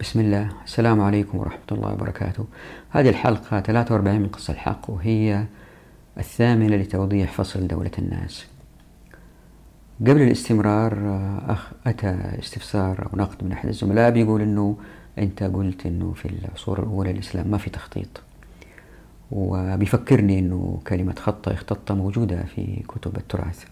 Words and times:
بسم 0.00 0.20
الله. 0.20 0.48
السلام 0.64 1.00
عليكم 1.00 1.38
ورحمة 1.38 1.58
الله 1.72 1.92
وبركاته. 1.92 2.46
هذه 2.90 3.08
الحلقة 3.08 3.60
43 3.60 4.20
من 4.20 4.28
قصة 4.28 4.52
الحق 4.52 4.90
وهي 4.90 5.44
الثامنة 6.18 6.76
لتوضيح 6.76 7.32
فصل 7.32 7.66
دولة 7.66 7.90
الناس. 7.98 8.46
قبل 10.00 10.22
الاستمرار 10.22 10.92
أخ 11.48 11.72
أتى 11.86 12.18
استفسار 12.38 13.08
أو 13.12 13.18
نقد 13.18 13.44
من 13.44 13.52
أحد 13.52 13.68
الزملاء 13.68 14.10
بيقول 14.10 14.42
أنه 14.42 14.76
أنت 15.18 15.42
قلت 15.42 15.86
أنه 15.86 16.12
في 16.12 16.28
العصور 16.28 16.78
الأولى 16.78 17.10
الإسلام 17.10 17.48
ما 17.48 17.58
في 17.58 17.70
تخطيط. 17.70 18.22
وبيفكرني 19.30 20.38
أنه 20.38 20.80
كلمة 20.86 21.14
خطة 21.14 21.52
اختطة 21.52 21.94
موجودة 21.94 22.42
في 22.42 22.82
كتب 22.88 23.16
التراث. 23.16 23.64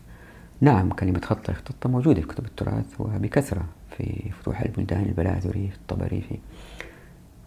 نعم 0.61 0.91
كلمة 0.93 1.21
خطة 1.25 1.51
اختطة 1.51 1.89
موجودة 1.89 2.21
في 2.21 2.27
كتب 2.27 2.45
التراث 2.45 3.01
وبكثرة. 3.01 3.65
في 3.97 4.31
فتوح 4.41 4.61
البلدان 4.61 5.03
البلاذري 5.03 5.71
الطبري 5.75 6.21
في 6.21 6.39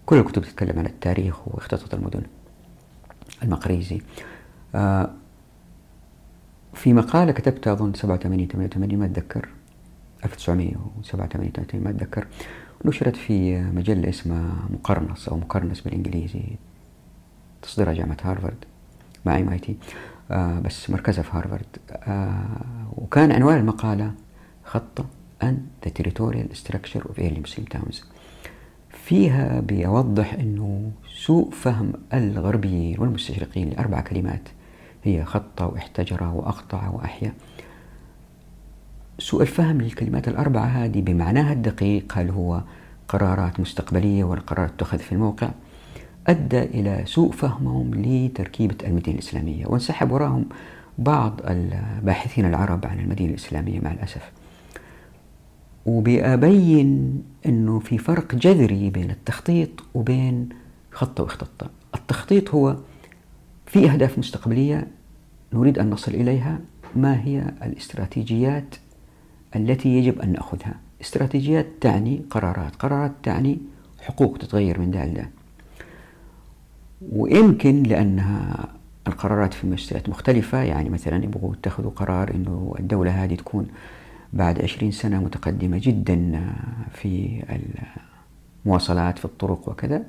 كل 0.05 0.18
الكتب 0.18 0.41
تتكلم 0.41 0.80
عن 0.80 0.85
التاريخ 0.85 1.48
واختطط 1.48 1.94
المدن 1.94 2.21
المقريزي. 3.44 4.02
آه، 4.76 5.09
في 6.73 6.94
مقالة 6.94 7.31
كتبتها 7.31 7.73
أظن 7.73 7.94
87 7.94 8.48
88 8.48 8.99
ما 8.99 9.05
أتذكر 9.05 9.49
1987 10.26 11.52
88 11.52 11.84
ما 11.84 11.90
أتذكر 11.90 12.27
نشرت 12.85 13.16
في 13.16 13.62
مجلة 13.62 14.09
اسمها 14.09 14.55
مقرنص 14.70 15.30
أو 15.30 15.38
مقرنص 15.38 15.82
بالإنجليزي 15.82 16.43
تصدرها 17.62 17.93
جامعة 17.93 18.18
هارفارد 18.23 18.66
مع 19.26 19.40
MIT 19.40 19.77
بس 20.62 20.90
مركزها 20.90 21.23
في 21.23 21.30
هارفارد. 21.38 21.66
آه 21.91 22.46
وكان 22.98 23.32
عنوان 23.32 23.57
المقالة 23.57 24.12
خطة 24.66 25.05
and 25.41 25.57
the 25.81 25.89
territorial 25.89 26.48
structure 26.53 27.03
of 27.09 27.20
early 27.20 27.41
Muslim 27.41 27.66
towns. 27.66 28.03
فيها 28.89 29.59
بيوضح 29.59 30.34
أنه 30.34 30.91
سوء 31.16 31.52
فهم 31.52 31.93
الغربيين 32.13 32.99
والمستشرقين 32.99 33.70
لأربع 33.70 34.01
كلمات. 34.01 34.49
هي 35.04 35.26
خطة 35.26 35.68
واحتجر 35.68 36.23
وأقطع 36.23 36.90
وأحيا. 36.90 37.34
سوء 39.20 39.41
الفهم 39.41 39.82
للكلمات 39.82 40.27
الأربعة 40.27 40.65
هذه 40.65 41.01
بمعناها 41.01 41.54
الدقيق 41.54 42.13
هل 42.17 42.29
هو 42.29 42.62
قرارات 43.07 43.60
مستقبلية 43.60 44.23
والقرارات 44.23 44.71
تؤخذ 44.77 44.98
في 44.98 45.12
الموقع 45.12 45.49
أدى 46.27 46.62
إلى 46.62 47.04
سوء 47.05 47.32
فهمهم 47.32 47.91
لتركيبة 47.95 48.76
المدينة 48.88 49.20
الإسلامية 49.20 49.65
وانسحب 49.67 50.12
وراهم 50.12 50.45
بعض 50.98 51.41
الباحثين 51.48 52.45
العرب 52.45 52.85
عن 52.85 52.99
المدينة 52.99 53.29
الإسلامية 53.29 53.79
مع 53.79 53.91
الأسف. 53.91 54.32
وبأبين 55.86 57.24
أنه 57.46 57.80
في 57.80 57.98
فرق 57.98 58.36
جذري 58.36 58.90
بين 58.90 59.12
التخطيط 59.12 59.70
وبين 59.94 60.50
خطة 60.91 61.24
واختطة 61.24 61.70
التخطيط 61.96 62.50
هو 62.50 62.78
في 63.66 63.90
أهداف 63.91 64.19
مستقبلية 64.19 64.88
نريد 65.53 65.80
أن 65.80 65.90
نصل 65.90 66.12
إليها 66.13 66.59
ما 66.96 67.24
هي 67.24 67.52
الاستراتيجيات 67.63 68.75
التي 69.56 69.90
يجب 69.90 70.22
أن 70.22 70.31
نأخذها؟ 70.31 70.75
استراتيجيات 71.02 71.66
تعني 71.81 72.22
قرارات 72.30 72.75
قرارات 72.75 73.12
تعني 73.24 73.58
حقوق 74.02 74.38
تتغير 74.38 74.80
من 74.80 74.91
ده 74.91 75.06
لده. 75.06 75.30
ويمكن 77.12 77.84
لأنها 77.84 78.68
القرارات 79.08 79.53
في 79.53 79.68
مستويات 79.68 80.09
مختلفة 80.09 80.63
يعني 80.63 80.90
مثلا 80.90 81.24
يبغوا 81.24 81.53
يتخذوا 81.53 81.91
قرار 81.91 82.36
أنه 82.36 82.75
الدولة 82.80 83.12
هذه 83.24 83.36
تكون 83.36 83.68
بعد 84.34 84.62
عشرين 84.62 84.91
سنة 84.91 85.19
متقدمة 85.23 85.78
جدا 85.84 86.41
في 86.94 87.44
المواصلات 88.66 89.19
في 89.19 89.25
الطرق 89.25 89.69
وكذا. 89.69 90.03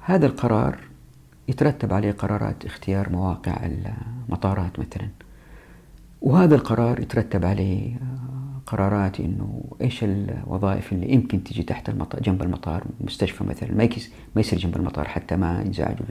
هذا 0.00 0.26
القرار 0.26 0.78
يترتب 1.48 1.92
عليه 1.92 2.12
قرارات 2.12 2.64
اختيار 2.64 3.10
مواقع 3.10 3.68
المطارات 4.28 4.78
مثلا. 4.78 5.08
وهذا 6.22 6.54
القرار 6.54 7.00
يترتب 7.00 7.44
عليه 7.44 7.96
قرارات 8.66 9.20
إنه 9.20 9.64
إيش 9.80 10.04
الوظائف 10.04 10.92
اللي 10.92 11.12
يمكن 11.12 11.44
تجي 11.44 11.62
تحت 11.62 11.88
المطار 11.88 12.22
جنب 12.22 12.42
المطار 12.42 12.84
مستشفى 13.00 13.44
مثلا 13.44 13.72
ما 13.72 13.88
ما 14.34 14.40
يصير 14.40 14.58
جنب 14.58 14.76
المطار 14.76 15.08
حتى 15.08 15.36
ما 15.36 15.62
ينزعجوا 15.62 16.06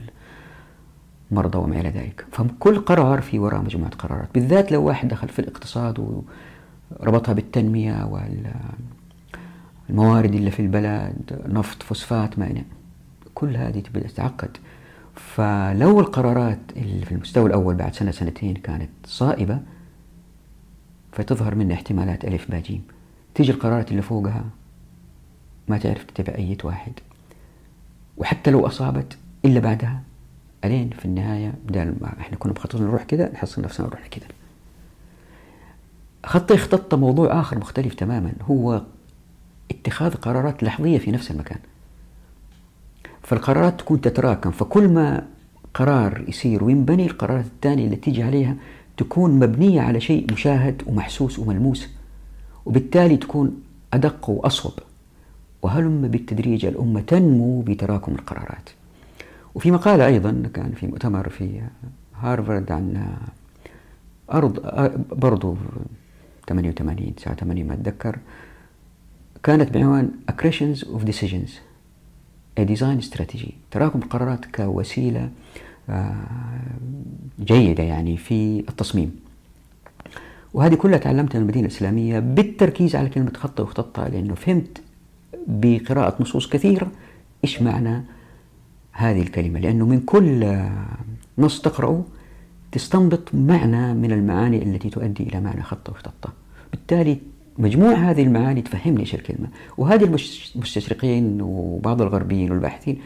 المرضى 1.30 1.58
وما 1.58 1.80
إلى 1.80 1.88
ذلك. 1.88 2.26
فكل 2.32 2.78
قرار 2.78 3.20
في 3.20 3.38
وراء 3.38 3.62
مجموعة 3.62 3.90
قرارات. 3.90 4.28
بالذات 4.34 4.72
لو 4.72 4.84
واحد 4.84 5.08
دخل 5.08 5.28
في 5.28 5.38
الاقتصاد 5.38 6.22
وربطها 6.90 7.32
بالتنمية 7.32 8.22
والموارد 9.88 10.34
اللي 10.34 10.50
في 10.50 10.60
البلد 10.62 11.42
نفط 11.46 11.82
فوسفات 11.82 12.38
ما 12.38 12.62
كل 13.34 13.56
هذه 13.56 13.80
تبدا 13.80 14.06
تتعقد. 14.08 14.56
فلو 15.14 16.00
القرارات 16.00 16.58
اللي 16.76 17.04
في 17.06 17.12
المستوى 17.12 17.46
الأول 17.46 17.74
بعد 17.74 17.94
سنة 17.94 18.10
سنتين 18.10 18.54
كانت 18.54 18.90
صائبة 19.04 19.60
فتظهر 21.12 21.54
منها 21.54 21.76
احتمالات 21.76 22.24
ألف 22.24 22.50
باجيم 22.50 22.82
تيجي 23.34 23.52
القرارات 23.52 23.90
اللي 23.90 24.02
فوقها 24.02 24.44
ما 25.68 25.78
تعرف 25.78 26.04
تتبع 26.04 26.34
أي 26.34 26.58
واحد. 26.64 26.92
وحتى 28.16 28.50
لو 28.50 28.66
أصابت 28.66 29.18
إلا 29.44 29.60
بعدها 29.60 30.02
ألين 30.64 30.90
في 30.90 31.04
النهاية 31.04 31.54
بدل 31.66 31.94
ما 32.00 32.14
إحنا 32.20 32.36
كنا 32.36 32.52
مخططين 32.52 32.82
نروح 32.82 33.02
كذا 33.02 33.32
نحصل 33.32 33.62
نفسنا 33.62 33.86
نروح 33.86 34.06
كذا 34.06 34.26
خط 36.26 36.52
اختط 36.52 36.94
موضوع 36.94 37.40
آخر 37.40 37.58
مختلف 37.58 37.94
تماما 37.94 38.32
هو 38.42 38.82
اتخاذ 39.70 40.14
قرارات 40.14 40.62
لحظية 40.62 40.98
في 40.98 41.10
نفس 41.10 41.30
المكان. 41.30 41.58
فالقرارات 43.22 43.80
تكون 43.80 44.00
تتراكم 44.00 44.50
فكل 44.50 44.88
ما 44.88 45.26
قرار 45.74 46.24
يصير 46.28 46.64
وينبني 46.64 47.06
القرارات 47.06 47.44
الثانية 47.44 47.84
اللي 47.84 47.96
تيجي 47.96 48.22
عليها 48.22 48.56
تكون 48.96 49.30
مبنية 49.30 49.80
على 49.80 50.00
شيء 50.00 50.32
مشاهد 50.32 50.82
ومحسوس 50.86 51.38
وملموس 51.38 51.88
وبالتالي 52.66 53.16
تكون 53.16 53.62
أدق 53.92 54.30
وأصوب. 54.30 54.72
وهلم 55.62 56.08
بالتدريج 56.08 56.66
الأمة 56.66 57.00
تنمو 57.00 57.60
بتراكم 57.60 58.12
القرارات. 58.12 58.70
وفي 59.54 59.70
مقالة 59.70 60.06
أيضا 60.06 60.50
كان 60.54 60.72
في 60.72 60.86
مؤتمر 60.86 61.28
في 61.28 61.60
هارفارد 62.20 62.72
عن 62.72 63.06
أرض 64.32 64.60
برضو 65.12 65.56
88 66.48 67.14
89 67.14 67.64
ما 67.66 67.74
أتذكر 67.74 68.18
كانت 69.42 69.70
بعنوان 69.70 70.10
Accretions 70.32 70.78
of 70.78 71.08
Decisions 71.08 71.50
A 72.60 72.64
Strategy 73.10 73.50
تراكم 73.70 73.98
القرارات 73.98 74.44
كوسيلة 74.44 75.30
آه، 75.90 76.14
جيدة 77.40 77.82
يعني 77.82 78.16
في 78.16 78.64
التصميم. 78.68 79.16
وهذه 80.54 80.74
كلها 80.74 80.98
تعلمتها 80.98 81.38
من 81.38 81.42
المدينة 81.42 81.66
الإسلامية 81.66 82.18
بالتركيز 82.18 82.96
على 82.96 83.08
كلمة 83.08 83.32
خطة 83.36 83.62
وخطة 83.62 84.08
لأنه 84.08 84.34
فهمت 84.34 84.82
بقراءة 85.46 86.22
نصوص 86.22 86.48
كثيرة 86.48 86.90
إيش 87.44 87.62
معنى 87.62 88.04
هذه 88.92 89.22
الكلمة. 89.22 89.60
لأنه 89.60 89.86
من 89.86 90.00
كل 90.00 90.58
نص 91.38 91.60
تقرأه 91.60 92.04
تستنبط 92.72 93.34
معنى 93.34 93.94
من 93.94 94.12
المعاني 94.12 94.62
التي 94.62 94.90
تؤدي 94.90 95.22
إلى 95.22 95.40
معنى 95.40 95.62
خطة 95.62 95.92
وخطة 95.92 96.32
بالتالي 96.70 97.18
مجموع 97.58 97.94
هذه 97.94 98.22
المعاني 98.22 98.62
تفهمني 98.62 99.00
إيش 99.00 99.14
الكلمة 99.14 99.48
وهذه 99.78 100.04
المستشرقين 100.04 101.42
وبعض 101.42 102.02
الغربيين 102.02 102.50
والباحثين 102.50 103.00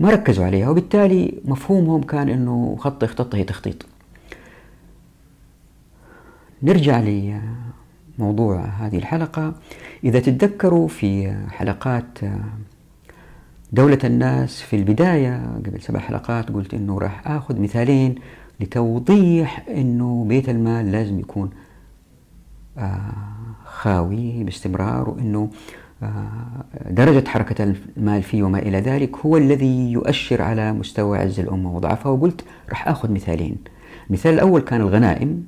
ما 0.00 0.10
ركزوا 0.10 0.44
عليها 0.44 0.70
وبالتالي 0.70 1.34
مفهومهم 1.44 2.02
كان 2.02 2.28
أنه 2.28 2.76
خط 2.78 3.04
اختط 3.04 3.34
هي 3.34 3.44
تخطيط. 3.44 3.86
نرجع 6.62 7.00
لموضوع 8.18 8.64
هذه 8.64 8.96
الحلقة. 8.98 9.54
إذا 10.04 10.20
تتذكروا 10.20 10.88
في 10.88 11.36
حلقات 11.50 12.18
دولة 13.72 13.98
الناس 14.04 14.62
في 14.62 14.76
البداية 14.76 15.56
قبل 15.66 15.82
سبع 15.82 16.00
حلقات 16.00 16.52
قلت 16.52 16.74
أنه 16.74 16.98
راح 16.98 17.28
أخذ 17.28 17.60
مثالين 17.60 18.14
لتوضيح 18.60 19.66
أنه 19.68 20.24
بيت 20.28 20.48
المال 20.48 20.92
لازم 20.92 21.20
يكون 21.20 21.50
آه، 22.78 23.12
خاوي 23.64 24.44
باستمرار 24.44 25.10
وأنه 25.10 25.50
آه، 26.02 26.64
درجة 26.90 27.28
حركة 27.28 27.74
المال 27.96 28.22
فيه 28.22 28.42
وما 28.42 28.58
إلى 28.58 28.80
ذلك 28.80 29.16
هو 29.16 29.36
الذي 29.36 29.92
يؤشر 29.92 30.42
على 30.42 30.72
مستوى 30.72 31.18
عز 31.18 31.40
الأمة 31.40 31.76
وضعفها. 31.76 32.12
وقلت 32.12 32.44
راح 32.68 32.88
أخذ 32.88 33.12
مثالين. 33.12 33.56
المثال 34.08 34.34
الأول 34.34 34.60
كان 34.60 34.80
الغنائم 34.80 35.46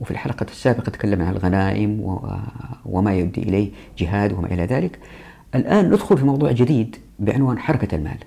وفي 0.00 0.10
الحلقة 0.10 0.46
السابقة 0.50 0.90
تكلمنا 0.90 1.26
عن 1.26 1.32
الغنائم 1.32 2.18
وما 2.86 3.14
يؤدي 3.14 3.42
إليه 3.42 3.70
جهاد 3.98 4.32
وما 4.32 4.46
إلى 4.46 4.64
ذلك. 4.64 4.98
الآن 5.54 5.86
ندخل 5.86 6.18
في 6.18 6.24
موضوع 6.24 6.52
جديد 6.52 6.96
بعنوان 7.18 7.58
حركة 7.58 7.94
المال. 7.94 8.18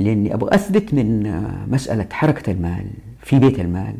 لأني 0.00 0.34
أبغى 0.34 0.54
أثبت 0.54 0.94
من 0.94 1.32
مسألة 1.70 2.06
حركة 2.12 2.52
المال 2.52 2.86
في 3.22 3.38
بيت 3.38 3.60
المال 3.60 3.94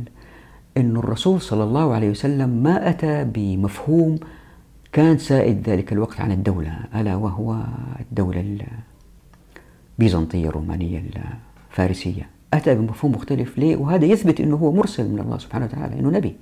أن 0.77 0.97
الرسول 0.97 1.41
صلى 1.41 1.65
الله 1.65 1.95
عليه 1.95 2.11
وسلم 2.11 2.49
ما 2.49 2.89
أتى 2.91 3.25
بمفهوم 3.25 4.19
كان 4.93 5.19
سائد 5.19 5.69
ذلك 5.69 5.93
الوقت 5.93 6.21
عن 6.21 6.33
الدولة 6.33 6.79
ألا 6.95 7.17
وهو 7.17 7.65
الدولة 8.01 8.57
البيزنطية 9.99 10.49
الرومانية 10.49 11.03
الفارسية 11.71 12.29
أتى 12.55 12.75
بمفهوم 12.75 13.13
مختلف 13.13 13.59
ليه؟ 13.59 13.77
وهذا 13.77 14.05
يثبت 14.05 14.41
أنه 14.41 14.57
هو 14.57 14.73
مرسل 14.73 15.09
من 15.09 15.19
الله 15.19 15.39
سبحانه 15.39 15.65
وتعالى 15.65 16.01
أنه 16.01 16.11
نبي 16.11 16.37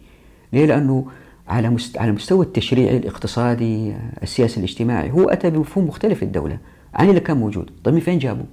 ليه؟ 0.53 0.67
لأنه 0.67 1.07
على 1.49 1.77
على 1.97 2.11
المستوى 2.11 2.47
التشريعي 2.47 2.97
الاقتصادي 2.97 3.95
السياسي 4.23 4.57
الاجتماعي 4.61 5.11
هو 5.11 5.29
أتى 5.29 5.51
بمفهوم 5.51 5.87
مختلف 5.87 6.23
للدولة 6.23 6.59
عن 6.95 7.09
اللي 7.09 7.21
كان 7.21 7.37
موجود 7.37 7.71
طيب 7.85 7.95
من 7.95 8.01
فين 8.01 8.19
جابه؟ 8.19 8.45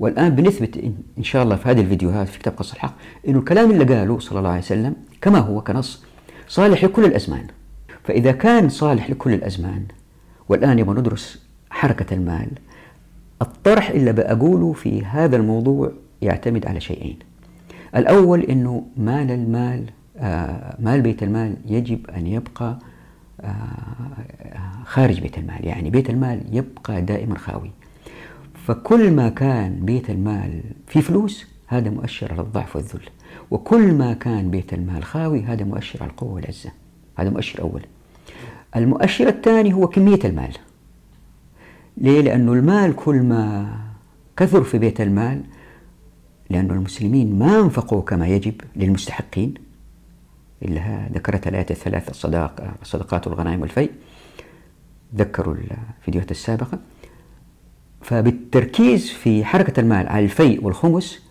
والآن 0.00 0.34
بنثبت 0.34 0.92
إن 1.18 1.22
شاء 1.22 1.42
الله 1.42 1.56
في 1.56 1.68
هذه 1.68 1.80
الفيديوهات 1.80 2.28
في 2.28 2.38
كتاب 2.38 2.52
قص 2.56 2.72
الحق 2.72 2.94
إنه 3.28 3.38
الكلام 3.38 3.70
اللي 3.70 3.84
قاله 3.84 4.18
صلى 4.18 4.38
الله 4.38 4.50
عليه 4.50 4.60
وسلم 4.60 4.96
كما 5.20 5.38
هو 5.38 5.60
كنص 5.60 6.04
صالح 6.48 6.84
لكل 6.84 7.04
الأزمان. 7.04 7.46
فإذا 8.04 8.32
كان 8.32 8.68
صالح 8.68 9.10
لكل 9.10 9.32
الأزمان 9.32 9.84
والآن 10.48 10.78
يبغى 10.78 11.00
ندرس 11.00 11.42
حركة 11.70 12.14
المال 12.14 12.48
الطرح 13.42 13.90
اللي 13.90 14.12
بقوله 14.12 14.72
في 14.72 15.04
هذا 15.04 15.36
الموضوع 15.36 15.92
يعتمد 16.22 16.66
على 16.66 16.80
شيئين. 16.80 17.18
الأول 17.96 18.40
أنه 18.40 18.86
مال 18.96 19.30
المال 19.30 19.84
آه 20.18 20.76
مال 20.78 21.00
بيت 21.02 21.22
المال 21.22 21.56
يجب 21.66 22.10
أن 22.10 22.26
يبقى 22.26 22.78
آه 23.40 23.54
خارج 24.84 25.20
بيت 25.20 25.38
المال. 25.38 25.64
يعني 25.66 25.90
بيت 25.90 26.10
المال 26.10 26.40
يبقى 26.52 27.02
دائما 27.02 27.38
خاوي. 27.38 27.70
فكل 28.66 29.10
ما 29.10 29.28
كان 29.28 29.84
بيت 29.84 30.10
المال 30.10 30.62
فيه 30.86 31.00
فلوس 31.00 31.46
هذا 31.66 31.90
مؤشر 31.90 32.32
على 32.32 32.40
الضعف 32.40 32.76
والذل. 32.76 33.08
وكل 33.50 33.92
ما 33.92 34.12
كان 34.12 34.50
بيت 34.50 34.74
المال 34.74 35.04
خاوي 35.04 35.42
هذا 35.42 35.64
مؤشر 35.64 36.02
على 36.02 36.10
القوة 36.10 36.32
والعزة. 36.32 36.70
هذا 37.16 37.30
مؤشر 37.30 37.62
أول. 37.62 37.82
المؤشر 38.76 39.28
الثاني 39.28 39.74
هو 39.74 39.86
كمية 39.86 40.18
المال. 40.24 40.52
ليه؟ 41.96 42.20
لأنه 42.20 42.52
المال 42.52 42.96
كل 42.96 43.22
ما 43.22 43.72
كثر 44.36 44.62
في 44.62 44.78
بيت 44.78 45.00
المال 45.00 45.42
لأن 46.50 46.70
المسلمين 46.70 47.38
ما 47.38 47.60
أنفقوا 47.60 48.02
كما 48.02 48.26
يجب 48.26 48.54
للمستحقين. 48.76 49.54
اللي 50.62 51.08
ذكرتها 51.14 51.50
الآيات 51.50 51.70
الثلاث 51.70 52.08
الصداق 52.10 52.74
الصدقات 52.82 53.26
والغنائم 53.26 53.60
والفيء. 53.60 53.90
ذكروا 55.16 55.54
الفيديوهات 55.98 56.30
السابقة. 56.30 56.78
فبالتركيز 58.02 59.10
في 59.10 59.44
حركة 59.44 59.80
المال 59.80 60.08
على 60.08 60.24
الفيء 60.24 60.64
والخمس 60.64 61.22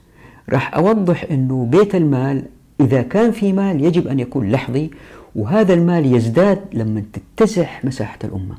راح 0.49 0.75
أوضح 0.75 1.25
أنه 1.31 1.65
بيت 1.65 1.95
المال 1.95 2.43
إذا 2.79 3.01
كان 3.01 3.31
في 3.31 3.53
مال 3.53 3.85
يجب 3.85 4.07
أن 4.07 4.19
يكون 4.19 4.51
لحظي 4.51 4.91
وهذا 5.35 5.73
المال 5.73 6.15
يزداد 6.15 6.59
لما 6.73 7.03
تتسع 7.37 7.67
مساحة 7.83 8.19
الأمة. 8.23 8.55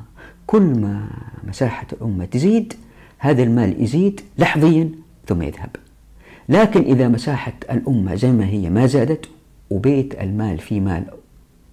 كل 0.47 0.63
ما 0.63 1.09
مساحة 1.45 1.87
الأمة 1.93 2.25
تزيد 2.25 2.73
هذا 3.19 3.43
المال 3.43 3.83
يزيد 3.83 4.21
لحظيا 4.39 4.91
ثم 5.27 5.43
يذهب. 5.43 5.71
لكن 6.49 6.81
إذا 6.81 7.09
مساحة 7.09 7.53
الأمة 7.71 8.15
زي 8.15 8.33
ما 8.33 8.47
هي 8.47 8.71
ما 8.71 8.87
زادت 8.87 9.29
وبيت 9.71 10.21
المال 10.21 10.59
في 10.59 10.81
مال 10.81 11.05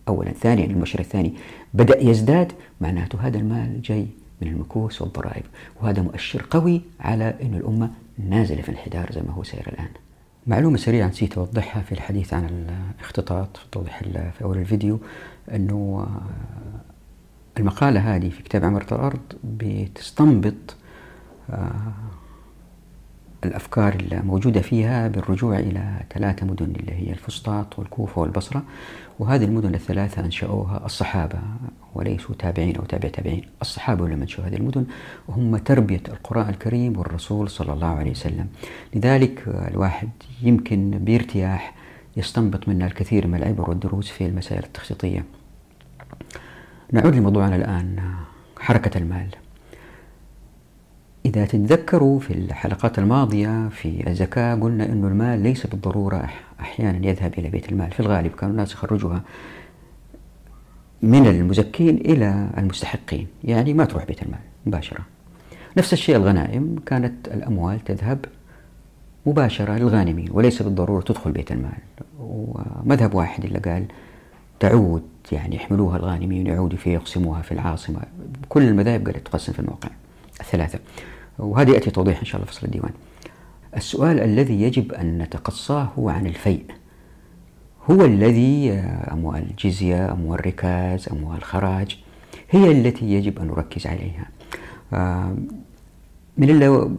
أولا 0.07 0.31
ثانيا 0.31 0.65
المؤشر 0.65 0.99
الثاني 0.99 1.33
بدأ 1.73 2.03
يزداد 2.03 2.51
معناته 2.81 3.19
هذا 3.21 3.37
المال 3.37 3.81
جاي 3.81 4.07
من 4.41 4.47
المكوس 4.47 5.01
والضرائب. 5.01 5.43
وهذا 5.81 6.01
مؤشر 6.01 6.45
قوي 6.49 6.81
على 6.99 7.35
أن 7.41 7.53
الأمة 7.53 7.91
نازلة 8.29 8.61
في 8.61 8.69
انحدار 8.69 9.11
زي 9.11 9.21
ما 9.21 9.33
هو 9.33 9.43
سير 9.43 9.67
الآن. 9.67 9.89
معلومة 10.47 10.77
سريعة 10.77 11.07
نسيت 11.07 11.37
أوضحها 11.37 11.81
في 11.81 11.91
الحديث 11.91 12.33
عن 12.33 12.67
الاختطاط 12.95 13.57
في 13.57 13.65
توضيح 13.71 14.03
في 14.03 14.43
أول 14.43 14.57
الفيديو 14.57 14.99
أنه 15.51 16.07
المقالة 17.57 18.15
هذه 18.15 18.29
في 18.29 18.43
كتاب 18.43 18.65
عمرة 18.65 18.87
الأرض 18.91 19.19
بتستنبط 19.43 20.75
الأفكار 23.43 23.95
الموجودة 23.95 24.61
فيها 24.61 25.07
بالرجوع 25.07 25.59
إلى 25.59 25.99
ثلاثة 26.13 26.45
مدن 26.45 26.65
اللي 26.65 26.91
هي 26.91 27.11
الفسطاط 27.11 27.79
والكوفة 27.79 28.21
والبصرة. 28.21 28.63
وهذه 29.19 29.45
المدن 29.45 29.75
الثلاثة 29.75 30.25
أنشأوها 30.25 30.85
الصحابة 30.85 31.39
وليسوا 31.95 32.35
تابعين 32.39 32.75
أو 32.75 32.83
تابع 32.83 33.09
تابعين. 33.09 33.41
الصحابة 33.61 34.07
لما 34.07 34.23
أنشأوا 34.23 34.47
هذه 34.47 34.55
المدن 34.55 34.85
وهم 35.27 35.57
تربية 35.57 36.01
القرآن 36.07 36.49
الكريم 36.49 36.97
والرسول 36.97 37.49
صلى 37.49 37.73
الله 37.73 37.87
عليه 37.87 38.11
وسلم. 38.11 38.47
لذلك 38.95 39.43
الواحد 39.47 40.09
يمكن 40.41 40.91
بارتياح 40.91 41.73
يستنبط 42.17 42.67
منها 42.67 42.87
الكثير 42.87 43.27
من 43.27 43.35
العبر 43.35 43.69
والدروس 43.69 44.09
في 44.09 44.25
المسائل 44.25 44.63
التخطيطية. 44.63 45.25
نعود 46.91 47.15
لموضوعنا 47.15 47.55
الآن 47.55 48.13
حركة 48.59 48.97
المال. 48.97 49.27
إذا 51.27 51.45
تتذكروا 51.45 52.19
في 52.19 52.33
الحلقات 52.33 52.99
الماضية 52.99 53.69
في 53.69 54.09
الزكاة 54.09 54.55
قلنا 54.55 54.85
أن 54.85 55.05
المال 55.05 55.39
ليس 55.39 55.67
بالضرورة 55.67 56.29
أحيانا 56.59 57.07
يذهب 57.07 57.33
إلى 57.37 57.49
بيت 57.49 57.69
المال. 57.69 57.91
في 57.91 57.99
الغالب 57.99 58.31
كانوا 58.31 58.51
الناس 58.51 58.73
يخرجوها 58.73 59.21
من 61.01 61.27
المزكين 61.27 61.95
إلى 61.97 62.49
المستحقين. 62.57 63.27
يعني 63.43 63.73
ما 63.73 63.85
تروح 63.85 64.05
بيت 64.05 64.23
المال 64.23 64.39
مباشرة. 64.65 64.99
نفس 65.77 65.93
الشيء 65.93 66.15
الغنائم 66.15 66.75
كانت 66.85 67.27
الأموال 67.27 67.83
تذهب 67.83 68.25
مباشرة 69.25 69.73
للغانمين 69.73 70.27
وليس 70.31 70.61
بالضرورة 70.61 71.01
تدخل 71.01 71.31
بيت 71.31 71.51
المال. 71.51 71.77
ومذهب 72.19 73.13
واحد 73.13 73.45
اللي 73.45 73.59
قال 73.59 73.85
تعود 74.59 75.03
يعني 75.31 75.55
يحملوها 75.55 75.97
الغانمين 75.97 76.47
ويعودوا 76.47 76.77
فيه 76.77 76.91
يقسموها 76.93 77.41
في 77.41 77.51
العاصمة. 77.51 77.99
كل 78.49 78.61
المذاهب 78.61 79.05
قالت 79.05 79.27
تقسم 79.27 79.53
في 79.53 79.59
الموقع. 79.59 79.89
الثلاثة. 80.39 80.79
وهذا 81.39 81.71
يأتي 81.71 81.91
توضيح 81.91 82.19
إن 82.19 82.25
شاء 82.25 82.35
الله 82.35 82.51
في 82.51 82.57
فصل 82.57 82.67
الديوان. 82.67 82.91
السؤال 83.75 84.19
الذي 84.19 84.61
يجب 84.61 84.93
أن 84.93 85.17
نتقصاه 85.17 85.83
هو 85.99 86.09
عن 86.09 86.25
الفيء. 86.25 86.65
هو 87.91 88.05
الذي 88.05 88.71
أموال 89.11 89.43
الجزية 89.49 90.11
أموال 90.11 90.39
الركاز 90.39 91.09
أموال 91.09 91.37
الخراج 91.37 91.97
هي 92.49 92.71
التي 92.71 93.05
يجب 93.13 93.39
أن 93.39 93.47
نركز 93.47 93.87
عليها. 93.87 94.25
من 96.37 96.49
اللي 96.49 96.89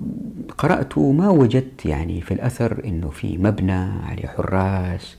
قرأته 0.59 1.13
ما 1.13 1.29
وجدت 1.29 1.87
يعني 1.87 2.21
في 2.21 2.35
الأثر 2.35 2.85
أنه 2.85 3.09
في 3.09 3.39
مبنى 3.39 3.73
عليه 4.07 4.27
حراس 4.27 5.17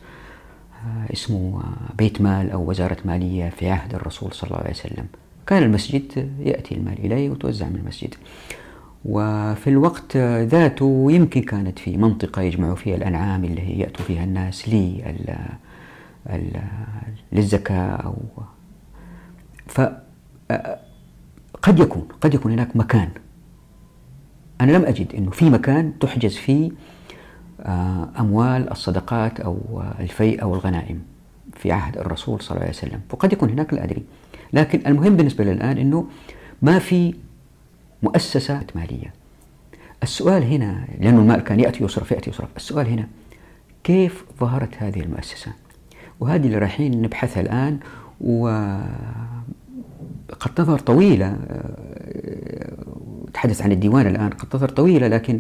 اسمه 1.14 1.64
بيت 1.98 2.22
مال 2.22 2.52
أو 2.52 2.70
وزارة 2.70 2.98
مالية 3.06 3.50
في 3.50 3.70
عهد 3.70 3.96
الرسول 3.96 4.34
صلى 4.34 4.48
الله 4.48 4.60
عليه 4.60 4.70
وسلم. 4.70 5.06
كان 5.48 5.64
المسجد 5.64 6.32
يأتي 6.40 6.76
المال 6.76 7.00
إليه 7.00 7.30
وتوزع 7.30 7.70
من 7.70 7.76
المسجد. 7.76 8.16
وفي 9.06 9.70
الوقت 9.70 10.18
ذاته 10.18 11.08
يمكن 11.10 11.42
كانت 11.42 11.80
في 11.80 11.98
منطقة 11.98 12.42
يجمعوا 12.42 12.76
فيها 12.76 12.96
الأنعام 12.96 13.44
اللي 13.44 13.80
يأتوا 13.80 14.06
فيها 14.06 14.24
الناس 14.24 14.70
لي 14.70 15.16
للزكاة 17.32 17.96
أو 17.96 18.16
ف 19.68 19.82
قد 21.62 21.80
يكون 21.80 22.08
قد 22.22 22.34
يكون 22.34 22.52
هناك 22.52 22.76
مكان. 22.76 23.10
أنا 24.62 24.72
لم 24.72 24.86
أجد 24.86 25.16
أنه 25.16 25.32
في 25.32 25.50
مكان 25.50 26.00
تحجز 26.00 26.36
فيه 26.36 26.72
أموال 28.20 28.72
الصدقات 28.72 29.40
أو 29.40 29.84
الفيء 30.00 30.42
أو 30.42 30.56
الغنائم 30.56 31.02
في 31.54 31.72
عهد 31.72 31.98
الرسول 31.98 32.42
صلى 32.42 32.52
الله 32.52 32.62
عليه 32.62 32.78
وسلم 32.78 33.02
وقد 33.14 33.34
يكون 33.34 33.50
هناك 33.50 33.74
لا 33.74 33.84
أدري. 33.84 34.04
لكن 34.54 34.82
المهم 34.88 35.16
بالنسبة 35.16 35.44
لي 35.44 35.52
الآن 35.52 35.78
أنه 35.78 36.08
ما 36.62 36.80
في 36.80 37.14
مؤسسة 38.04 38.62
مالية. 38.76 39.14
السؤال 40.04 40.44
هنا 40.44 40.88
لأنه 41.00 41.22
المال 41.22 41.40
كان 41.40 41.60
يأتي 41.60 41.84
يصرف 41.84 42.12
يأتي 42.12 42.30
يصرف. 42.30 42.50
السؤال 42.58 42.88
هنا 42.88 43.08
كيف 43.84 44.26
ظهرت 44.40 44.76
هذه 44.78 45.00
المؤسسة؟ 45.00 45.52
وهذه 46.20 46.46
اللي 46.46 46.58
رايحين 46.58 47.02
نبحثها 47.02 47.42
الآن 47.42 47.80
وقد 48.22 48.90
تظهر 50.56 50.80
طويلة 50.80 51.38
أتحدث 53.28 53.62
عن 53.62 53.72
الديوان 53.72 54.08
الآن 54.08 54.30
قد 54.30 54.50
تظهر 54.50 54.70
طويلة 54.70 55.08
لكن 55.08 55.40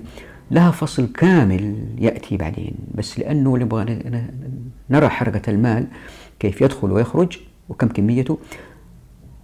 لها 0.51 0.71
فصل 0.71 1.11
كامل 1.11 1.75
يأتي 1.97 2.37
بعدين. 2.37 2.73
بس 2.95 3.19
لأنه 3.19 3.57
نبغى 3.57 3.99
نرى 4.89 5.09
حركة 5.09 5.49
المال 5.49 5.87
كيف 6.39 6.61
يدخل 6.61 6.91
ويخرج 6.91 7.37
وكم 7.69 7.87
كميته. 7.87 8.37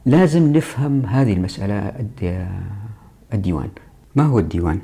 لازم 0.06 0.54
نفهم 0.54 1.06
هذه 1.06 1.34
المسألة 1.34 1.92
الديوان. 3.36 3.70
ما 4.16 4.24
هو 4.24 4.40
الديوان؟ 4.40 4.80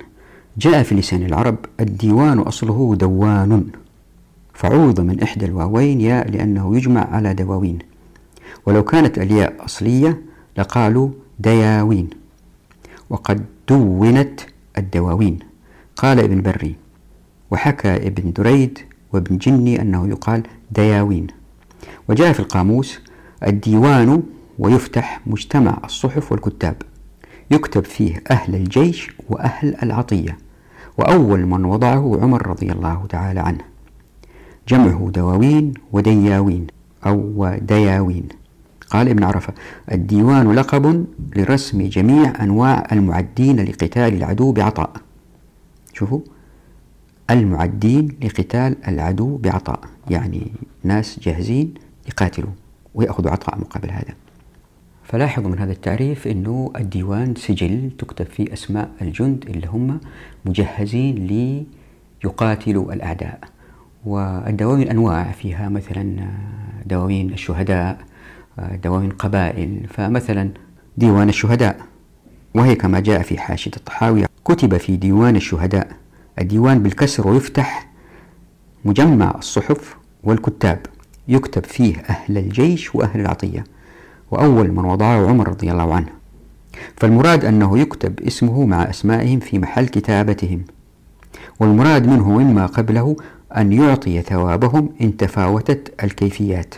جاء 0.57 0.83
في 0.83 0.95
لسان 0.95 1.25
العرب 1.25 1.57
الديوان 1.79 2.39
أصله 2.39 2.95
دوان. 2.95 3.67
فعوض 4.53 5.01
من 5.01 5.23
إحدى 5.23 5.45
الواوين 5.45 6.01
ياء 6.01 6.31
لأنه 6.31 6.75
يجمع 6.77 7.07
على 7.11 7.33
دواوين. 7.33 7.79
ولو 8.65 8.83
كانت 8.83 9.17
الياء 9.17 9.65
أصلية 9.65 10.21
لقالوا 10.57 11.09
دياوين. 11.39 12.09
وقد 13.09 13.45
دونت 13.69 14.41
الدواوين. 14.77 15.39
قال 15.95 16.19
ابن 16.19 16.41
بري 16.41 16.75
وحكى 17.51 17.95
ابن 17.95 18.31
دريد 18.31 18.79
وابن 19.13 19.37
جني 19.37 19.81
أنه 19.81 20.07
يقال 20.07 20.43
دياوين. 20.71 21.27
وجاء 22.09 22.33
في 22.33 22.39
القاموس 22.39 22.99
الديوان 23.47 24.23
ويفتح 24.59 25.21
مجتمع 25.27 25.77
الصحف 25.83 26.31
والكتاب. 26.31 26.75
يكتب 27.51 27.85
فيه 27.85 28.23
أهل 28.31 28.55
الجيش 28.55 29.11
وأهل 29.29 29.75
العطية 29.83 30.37
وأول 30.97 31.45
من 31.45 31.65
وضعه 31.65 32.19
عمر 32.21 32.47
رضي 32.47 32.71
الله 32.71 33.05
تعالى 33.09 33.39
عنه. 33.39 33.63
جمعه 34.67 35.09
دواوين 35.13 35.73
ودياوين 35.91 36.67
أو 37.05 37.49
دياوين 37.61 38.27
قال 38.89 39.09
ابن 39.09 39.23
عرفة 39.23 39.53
الديوان 39.91 40.51
لقب 40.51 41.05
لرسم 41.35 41.81
جميع 41.81 42.43
أنواع 42.43 42.87
المعدين 42.91 43.59
لقتال 43.59 44.13
العدو 44.13 44.51
بعطاء. 44.51 44.91
شوفوا 45.93 46.19
المعدين 47.29 48.17
لقتال 48.23 48.75
العدو 48.87 49.37
بعطاء 49.37 49.79
يعني 50.09 50.51
ناس 50.83 51.19
جاهزين 51.19 51.73
يقاتلوا 52.07 52.51
ويأخذوا 52.95 53.31
عطاء 53.31 53.59
مقابل 53.59 53.91
هذا. 53.91 54.13
فلاحظوا 55.11 55.49
من 55.49 55.59
هذا 55.59 55.71
التعريف 55.71 56.27
أنه 56.27 56.71
الديوان 56.75 57.35
سجل 57.35 57.91
تكتب 57.97 58.25
فيه 58.25 58.53
أسماء 58.53 58.89
الجند 59.01 59.45
اللي 59.49 59.67
هم 59.67 59.99
مجهزين 60.45 61.27
ليقاتلوا 62.23 62.93
الأعداء. 62.93 63.39
والدواوين 64.05 64.89
أنواع 64.89 65.31
فيها 65.31 65.69
مثلا 65.69 66.15
دواوين 66.85 67.33
الشهداء 67.33 67.97
دواوين 68.83 69.09
قبائل. 69.09 69.87
فمثلا 69.89 70.49
ديوان 70.97 71.29
الشهداء 71.29 71.79
وهي 72.55 72.75
كما 72.75 72.99
جاء 72.99 73.21
في 73.21 73.37
حاشية 73.37 73.71
الطحاوية 73.77 74.25
كتب 74.45 74.77
في 74.77 74.97
ديوان 74.97 75.35
الشهداء. 75.35 75.87
الديوان 76.39 76.83
بالكسر 76.83 77.27
ويفتح 77.27 77.89
مجمع 78.85 79.35
الصحف 79.37 79.97
والكتاب 80.23 80.79
يكتب 81.27 81.63
فيه 81.63 81.95
أهل 81.97 82.37
الجيش 82.37 82.95
وأهل 82.95 83.19
العطية. 83.19 83.63
وأول 84.31 84.71
من 84.71 84.85
وضعه 84.85 85.27
عمر 85.27 85.47
رضي 85.47 85.71
الله 85.71 85.93
عنه. 85.93 86.09
فالمراد 86.97 87.45
أنه 87.45 87.79
يكتب 87.79 88.19
اسمه 88.19 88.65
مع 88.65 88.89
أسمائهم 88.89 89.39
في 89.39 89.59
محل 89.59 89.87
كتابتهم. 89.87 90.61
والمراد 91.59 92.07
منه 92.07 92.29
مما 92.29 92.65
قبله 92.65 93.15
أن 93.57 93.73
يعطي 93.73 94.21
ثوابهم 94.21 94.89
إن 95.01 95.17
تفاوتت 95.17 95.93
الكيفيات. 96.03 96.75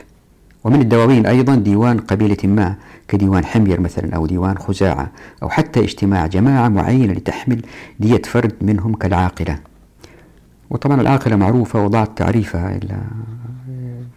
ومن 0.63 0.81
الدواوين 0.81 1.25
أيضا 1.25 1.55
ديوان 1.55 1.97
قبيلة 1.97 2.37
ما 2.43 2.75
كديوان 3.07 3.45
حمير 3.45 3.79
مثلا 3.79 4.15
أو 4.15 4.25
ديوان 4.25 4.57
خزاعة 4.57 5.11
أو 5.43 5.49
حتى 5.49 5.79
اجتماع 5.79 6.27
جماعة 6.27 6.69
معينة 6.69 7.13
لتحمل 7.13 7.61
دية 7.99 8.21
فرد 8.25 8.53
منهم 8.61 8.95
كالعاقلة. 8.95 9.59
وطبعا 10.69 11.01
العاقلة 11.01 11.35
معروفة 11.35 11.85
وضعت 11.85 12.17
تعريفها 12.17 12.79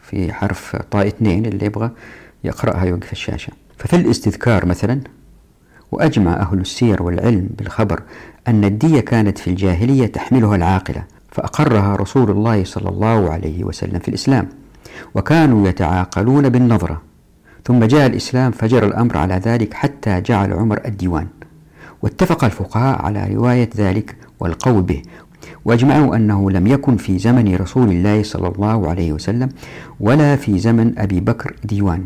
في 0.02 0.32
حرف 0.32 0.76
طاء 0.90 1.06
اثنين 1.06 1.46
اللي 1.46 1.66
يبغى. 1.66 1.90
يقرأها 2.46 2.84
يوقف 2.84 3.12
الشاشة. 3.12 3.52
ففي 3.78 3.96
الاستذكار 3.96 4.66
مثلا 4.66 5.00
وأجمع 5.92 6.32
أهل 6.32 6.58
السير 6.58 7.02
والعلم 7.02 7.48
بالخبر 7.58 8.02
أن 8.48 8.64
الدية 8.64 9.00
كانت 9.00 9.38
في 9.38 9.50
الجاهلية 9.50 10.06
تحملها 10.06 10.56
العاقلة 10.56 11.04
فأقرها 11.30 11.96
رسول 11.96 12.30
الله 12.30 12.64
صلى 12.64 12.88
الله 12.88 13.30
عليه 13.30 13.64
وسلم 13.64 13.98
في 13.98 14.08
الإسلام 14.08 14.48
وكانوا 15.14 15.68
يتعاقلون 15.68 16.48
بالنظرة. 16.48 17.02
ثم 17.64 17.84
جاء 17.84 18.06
الإسلام 18.06 18.52
فجر 18.52 18.86
الأمر 18.86 19.16
على 19.16 19.34
ذلك 19.34 19.74
حتى 19.74 20.20
جعل 20.20 20.52
عمر 20.52 20.80
الديوان. 20.86 21.26
واتفق 22.02 22.44
الفقهاء 22.44 23.02
على 23.02 23.34
رواية 23.34 23.70
ذلك 23.76 24.16
والقول 24.40 24.82
به 24.82 25.02
وأجمعوا 25.64 26.16
أنه 26.16 26.50
لم 26.50 26.66
يكن 26.66 26.96
في 26.96 27.18
زمن 27.18 27.56
رسول 27.56 27.90
الله 27.90 28.22
صلى 28.22 28.48
الله 28.48 28.90
عليه 28.90 29.12
وسلم 29.12 29.48
ولا 30.00 30.36
في 30.36 30.58
زمن 30.58 30.98
أبي 30.98 31.20
بكر 31.20 31.54
ديوان. 31.64 32.04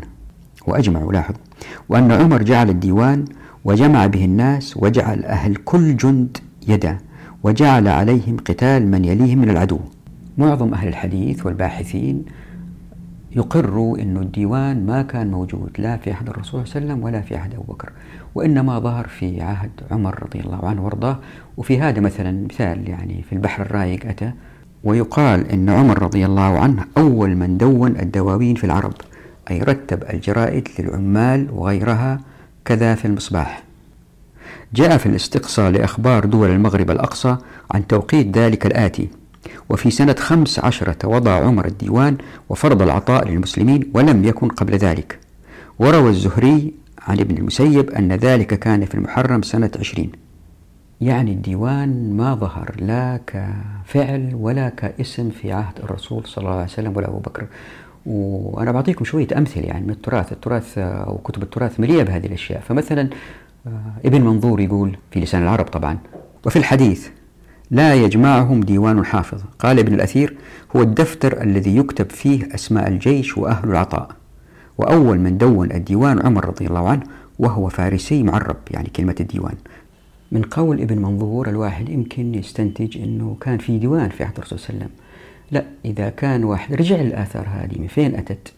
وأجمعوا 0.67 1.13
لاحظوا 1.13 1.41
وأن 1.89 2.11
عمر 2.11 2.43
جعل 2.43 2.69
الديوان 2.69 3.25
وجمع 3.65 4.05
به 4.05 4.25
الناس 4.25 4.77
وجعل 4.77 5.25
أهل 5.25 5.55
كل 5.55 5.97
جند 5.97 6.37
يدا 6.67 6.97
وجعل 7.43 7.87
عليهم 7.87 8.37
قتال 8.37 8.87
من 8.87 9.05
يليهم 9.05 9.39
من 9.39 9.49
العدو. 9.49 9.79
معظم 10.37 10.73
أهل 10.73 10.87
الحديث 10.87 11.45
والباحثين 11.45 12.25
يقروا 13.35 13.97
أن 13.97 14.17
الديوان 14.17 14.85
ما 14.85 15.01
كان 15.01 15.31
موجود 15.31 15.69
لا 15.77 15.97
في 15.97 16.11
عهد 16.11 16.29
الرسول 16.29 16.67
صلى 16.67 16.81
الله 16.81 16.91
عليه 16.91 16.93
وسلم 16.93 17.03
ولا 17.03 17.21
في 17.21 17.35
عهد 17.35 17.53
أبو 17.53 17.73
بكر 17.73 17.91
وإنما 18.35 18.79
ظهر 18.79 19.07
في 19.07 19.41
عهد 19.41 19.71
عمر 19.91 20.23
رضي 20.23 20.39
الله 20.39 20.65
عنه 20.69 20.85
وارضاه. 20.85 21.19
وفي 21.57 21.81
هذا 21.81 21.99
مثلا 21.99 22.45
مثال 22.45 22.89
يعني 22.89 23.21
في 23.21 23.33
البحر 23.33 23.61
الرايق 23.61 24.05
أتى 24.05 24.31
ويقال 24.83 25.51
أن 25.51 25.69
عمر 25.69 26.03
رضي 26.03 26.25
الله 26.25 26.59
عنه 26.59 26.85
أول 26.97 27.35
من 27.35 27.57
دون 27.57 27.99
الدواوين 27.99 28.55
في 28.55 28.63
العرب. 28.63 28.93
أي 29.51 29.59
رتب 29.59 30.03
الجرائد 30.13 30.67
للعمال 30.79 31.47
وغيرها 31.51 32.19
كذا 32.65 32.95
في 32.95 33.05
المصباح. 33.05 33.63
جاء 34.73 34.97
في 34.97 35.05
الاستقصاء 35.05 35.71
لأخبار 35.71 36.25
دول 36.25 36.49
المغرب 36.49 36.91
الأقصى 36.91 37.37
عن 37.71 37.87
توقيت 37.87 38.37
ذلك 38.37 38.65
الآتي 38.65 39.09
وفي 39.69 39.91
سنة 39.91 40.15
خمس 40.19 40.59
عشرة 40.59 41.07
وضع 41.07 41.31
عمر 41.31 41.65
الديوان 41.65 42.17
وفرض 42.49 42.81
العطاء 42.81 43.27
للمسلمين 43.27 43.91
ولم 43.93 44.25
يكن 44.25 44.47
قبل 44.47 44.73
ذلك. 44.73 45.19
وروى 45.79 46.09
الزهري 46.09 46.73
عن 47.07 47.19
ابن 47.19 47.37
المسيب 47.37 47.89
أن 47.89 48.11
ذلك 48.13 48.59
كان 48.59 48.85
في 48.85 48.95
المحرم 48.95 49.41
سنة 49.41 49.71
عشرين. 49.79 50.11
يعني 51.01 51.31
الديوان 51.31 52.17
ما 52.17 52.35
ظهر 52.35 52.75
لا 52.79 53.19
كفعل 53.27 54.31
ولا 54.33 54.69
كاسم 54.69 55.29
في 55.29 55.51
عهد 55.51 55.79
الرسول 55.83 56.25
صلى 56.25 56.41
الله 56.41 56.55
عليه 56.55 56.63
وسلم 56.63 56.97
ولا 56.97 57.07
أبو 57.07 57.17
بكر. 57.17 57.47
وأنا 58.05 58.71
بعطيكم 58.71 59.05
شوية 59.05 59.27
أمثلة 59.37 59.63
يعني 59.63 59.85
من 59.85 59.91
التراث. 59.91 60.31
التراث 60.31 60.77
أو 60.77 61.17
كتب 61.17 61.43
التراث 61.43 61.79
مليئة 61.79 62.03
بهذه 62.03 62.25
الأشياء. 62.25 62.61
فمثلا 62.61 63.09
آه، 63.67 63.93
ابن 64.05 64.21
منظور 64.21 64.59
يقول 64.59 64.97
في 65.11 65.19
لسان 65.19 65.43
العرب 65.43 65.65
طبعا 65.65 65.97
وفي 66.45 66.55
الحديث 66.55 67.07
لا 67.71 67.95
يجمعهم 67.95 68.61
ديوان 68.61 69.05
حافظ 69.05 69.41
قال 69.59 69.79
ابن 69.79 69.93
الأثير 69.93 70.37
هو 70.75 70.81
الدفتر 70.81 71.41
الذي 71.41 71.77
يكتب 71.77 72.09
فيه 72.09 72.55
أسماء 72.55 72.87
الجيش 72.87 73.37
وأهل 73.37 73.69
العطاء. 73.69 74.11
وأول 74.77 75.19
من 75.19 75.37
دون 75.37 75.71
الديوان 75.71 76.25
عمر 76.25 76.45
رضي 76.45 76.67
الله 76.67 76.89
عنه 76.89 77.03
وهو 77.39 77.69
فارسي 77.69 78.23
معرب. 78.23 78.57
يعني 78.71 78.89
كلمة 78.95 79.15
الديوان. 79.19 79.55
من 80.31 80.41
قول 80.41 80.81
ابن 80.81 80.97
منظور 80.97 81.49
الواحد 81.49 81.89
يمكن 81.89 82.35
يستنتج 82.35 82.97
أنه 82.97 83.37
كان 83.41 83.57
في 83.57 83.77
ديوان 83.77 84.09
في 84.09 84.23
عهد 84.23 84.37
الرسول 84.37 84.59
صلى 84.59 84.69
الله 84.69 84.79
عليه 84.79 84.85
وسلم. 84.85 85.10
لا 85.51 85.65
إذا 85.85 86.09
كان 86.09 86.43
واحد 86.43 86.73
رجع 86.73 86.95
الآثار 86.95 87.47
هذه 87.47 87.79
من 87.79 87.87
فين 87.87 88.15
أتت؟ 88.15 88.53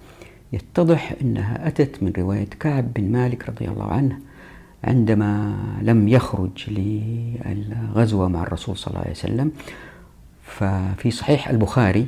يتضح 0.54 1.14
أنها 1.22 1.68
أتت 1.68 2.04
من 2.04 2.14
رواية 2.18 2.48
كعب 2.60 2.94
بن 2.94 3.12
مالك 3.12 3.50
رضي 3.50 3.68
الله 3.68 3.92
عنه 3.92 4.20
عندما 4.84 5.56
لم 5.82 6.08
يخرج 6.08 6.70
للغزوة 6.70 8.28
مع 8.28 8.44
الرسول 8.44 8.78
صلى 8.78 8.88
الله 8.88 9.00
عليه 9.00 9.12
وسلم. 9.12 9.52
ففي 10.44 11.12
صحيح 11.12 11.50
البخاري 11.50 12.08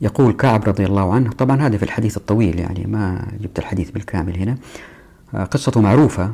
يقول 0.00 0.32
كعب 0.32 0.64
رضي 0.64 0.86
الله 0.86 1.14
عنه 1.14 1.30
طبعا 1.30 1.56
هذا 1.56 1.76
في 1.76 1.82
الحديث 1.82 2.16
الطويل 2.16 2.58
يعني 2.60 2.86
ما 2.86 3.28
جبت 3.40 3.58
الحديث 3.58 3.90
بالكامل 3.90 4.36
هنا. 4.36 4.56
قصته 5.44 5.80
معروفة 5.80 6.32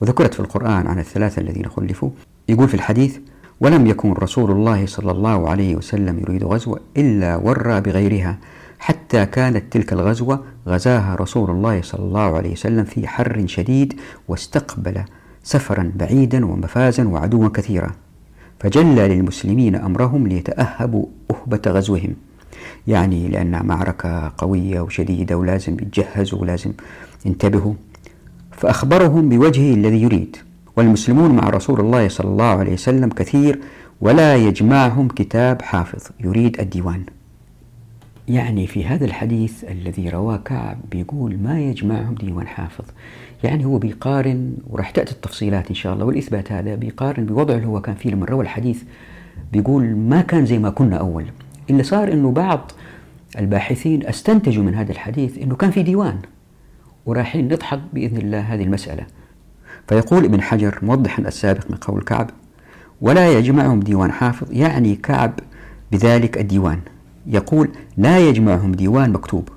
وذكرت 0.00 0.34
في 0.34 0.40
القرآن 0.40 0.86
عن 0.86 0.98
الثلاثة 0.98 1.42
الذين 1.42 1.66
خلفوا. 1.68 2.10
يقول 2.48 2.68
في 2.68 2.74
الحديث 2.74 3.18
ولم 3.60 3.86
يكن 3.86 4.12
رسول 4.12 4.50
الله 4.50 4.86
صلى 4.86 5.10
الله 5.10 5.50
عليه 5.50 5.76
وسلم 5.76 6.18
يريد 6.18 6.44
غزوة 6.44 6.80
إلا 6.96 7.36
ورى 7.36 7.80
بغيرها 7.80 8.38
حتى 8.78 9.26
كانت 9.26 9.72
تلك 9.72 9.92
الغزوة 9.92 10.44
غزاها 10.68 11.14
رسول 11.14 11.50
الله 11.50 11.82
صلى 11.82 12.04
الله 12.04 12.36
عليه 12.36 12.52
وسلم 12.52 12.84
في 12.84 13.08
حر 13.08 13.46
شديد 13.46 14.00
واستقبل 14.28 15.02
سفرا 15.42 15.92
بعيدا 15.96 16.46
ومفازا 16.46 17.08
وعدوا 17.08 17.48
كثيرا. 17.48 17.90
فجلى 18.60 19.08
للمسلمين 19.08 19.74
أمرهم 19.74 20.26
ليتأهبوا 20.26 21.06
أهبة 21.30 21.60
غزوهم. 21.66 22.14
يعني 22.86 23.28
لأنها 23.28 23.62
معركة 23.62 24.32
قوية 24.38 24.80
وشديدة 24.80 25.38
ولازم 25.38 25.72
يتجهزوا 25.72 26.38
ولازم 26.38 26.72
ينتبهوا. 27.24 27.74
فأخبرهم 28.52 29.28
بوجهه 29.28 29.74
الذي 29.74 30.02
يريد. 30.02 30.36
والمسلمون 30.78 31.30
مع 31.30 31.50
رسول 31.50 31.80
الله 31.80 32.08
صلى 32.08 32.30
الله 32.30 32.44
عليه 32.44 32.72
وسلم 32.72 33.08
كثير 33.08 33.60
ولا 34.00 34.36
يجمعهم 34.36 35.08
كتاب 35.08 35.62
حافظ 35.62 36.02
يريد 36.20 36.60
الديوان. 36.60 37.02
يعني 38.28 38.66
في 38.66 38.84
هذا 38.86 39.04
الحديث 39.04 39.64
الذي 39.64 40.08
رواه 40.08 40.36
كعب 40.36 40.78
بيقول 40.90 41.38
ما 41.38 41.60
يجمعهم 41.60 42.14
ديوان 42.14 42.46
حافظ؟ 42.46 42.84
يعني 43.44 43.64
هو 43.64 43.78
بيقارن 43.78 44.52
وراح 44.70 44.90
تأتي 44.90 45.12
التفصيلات 45.12 45.68
إن 45.68 45.74
شاء 45.74 45.94
الله 45.94 46.04
والإثبات 46.04 46.52
هذا 46.52 46.74
بيقارن 46.74 47.26
بوضعه 47.26 47.56
اللي 47.56 47.66
هو 47.66 47.80
كان 47.80 47.94
فيه 47.94 48.10
لما 48.10 48.26
روى 48.26 48.42
الحديث 48.42 48.82
بيقول 49.52 49.84
ما 49.96 50.20
كان 50.20 50.46
زي 50.46 50.58
ما 50.58 50.70
كنا 50.70 50.96
أول. 50.96 51.24
اللي 51.70 51.82
صار 51.82 52.12
أنه 52.12 52.30
بعض 52.30 52.70
الباحثين 53.38 54.06
استنتجوا 54.06 54.64
من 54.64 54.74
هذا 54.74 54.92
الحديث 54.92 55.38
أنه 55.38 55.56
كان 55.56 55.70
في 55.70 55.82
ديوان 55.82 56.18
ورايحين 57.06 57.48
نضحك 57.48 57.80
بإذن 57.92 58.16
الله 58.16 58.40
هذه 58.40 58.62
المسألة. 58.62 59.06
فيقول 59.88 60.24
ابن 60.24 60.42
حجر 60.42 60.78
موضحا 60.82 61.22
السابق 61.22 61.70
من 61.70 61.76
قول 61.76 62.02
كعب 62.02 62.30
ولا 63.00 63.32
يجمعهم 63.32 63.80
ديوان 63.80 64.12
حافظ. 64.12 64.46
يعني 64.50 64.96
كعب 64.96 65.32
بذلك 65.92 66.38
الديوان. 66.38 66.80
يقول 67.26 67.68
لا 67.96 68.18
يجمعهم 68.18 68.72
ديوان 68.72 69.12
مكتوب 69.12 69.48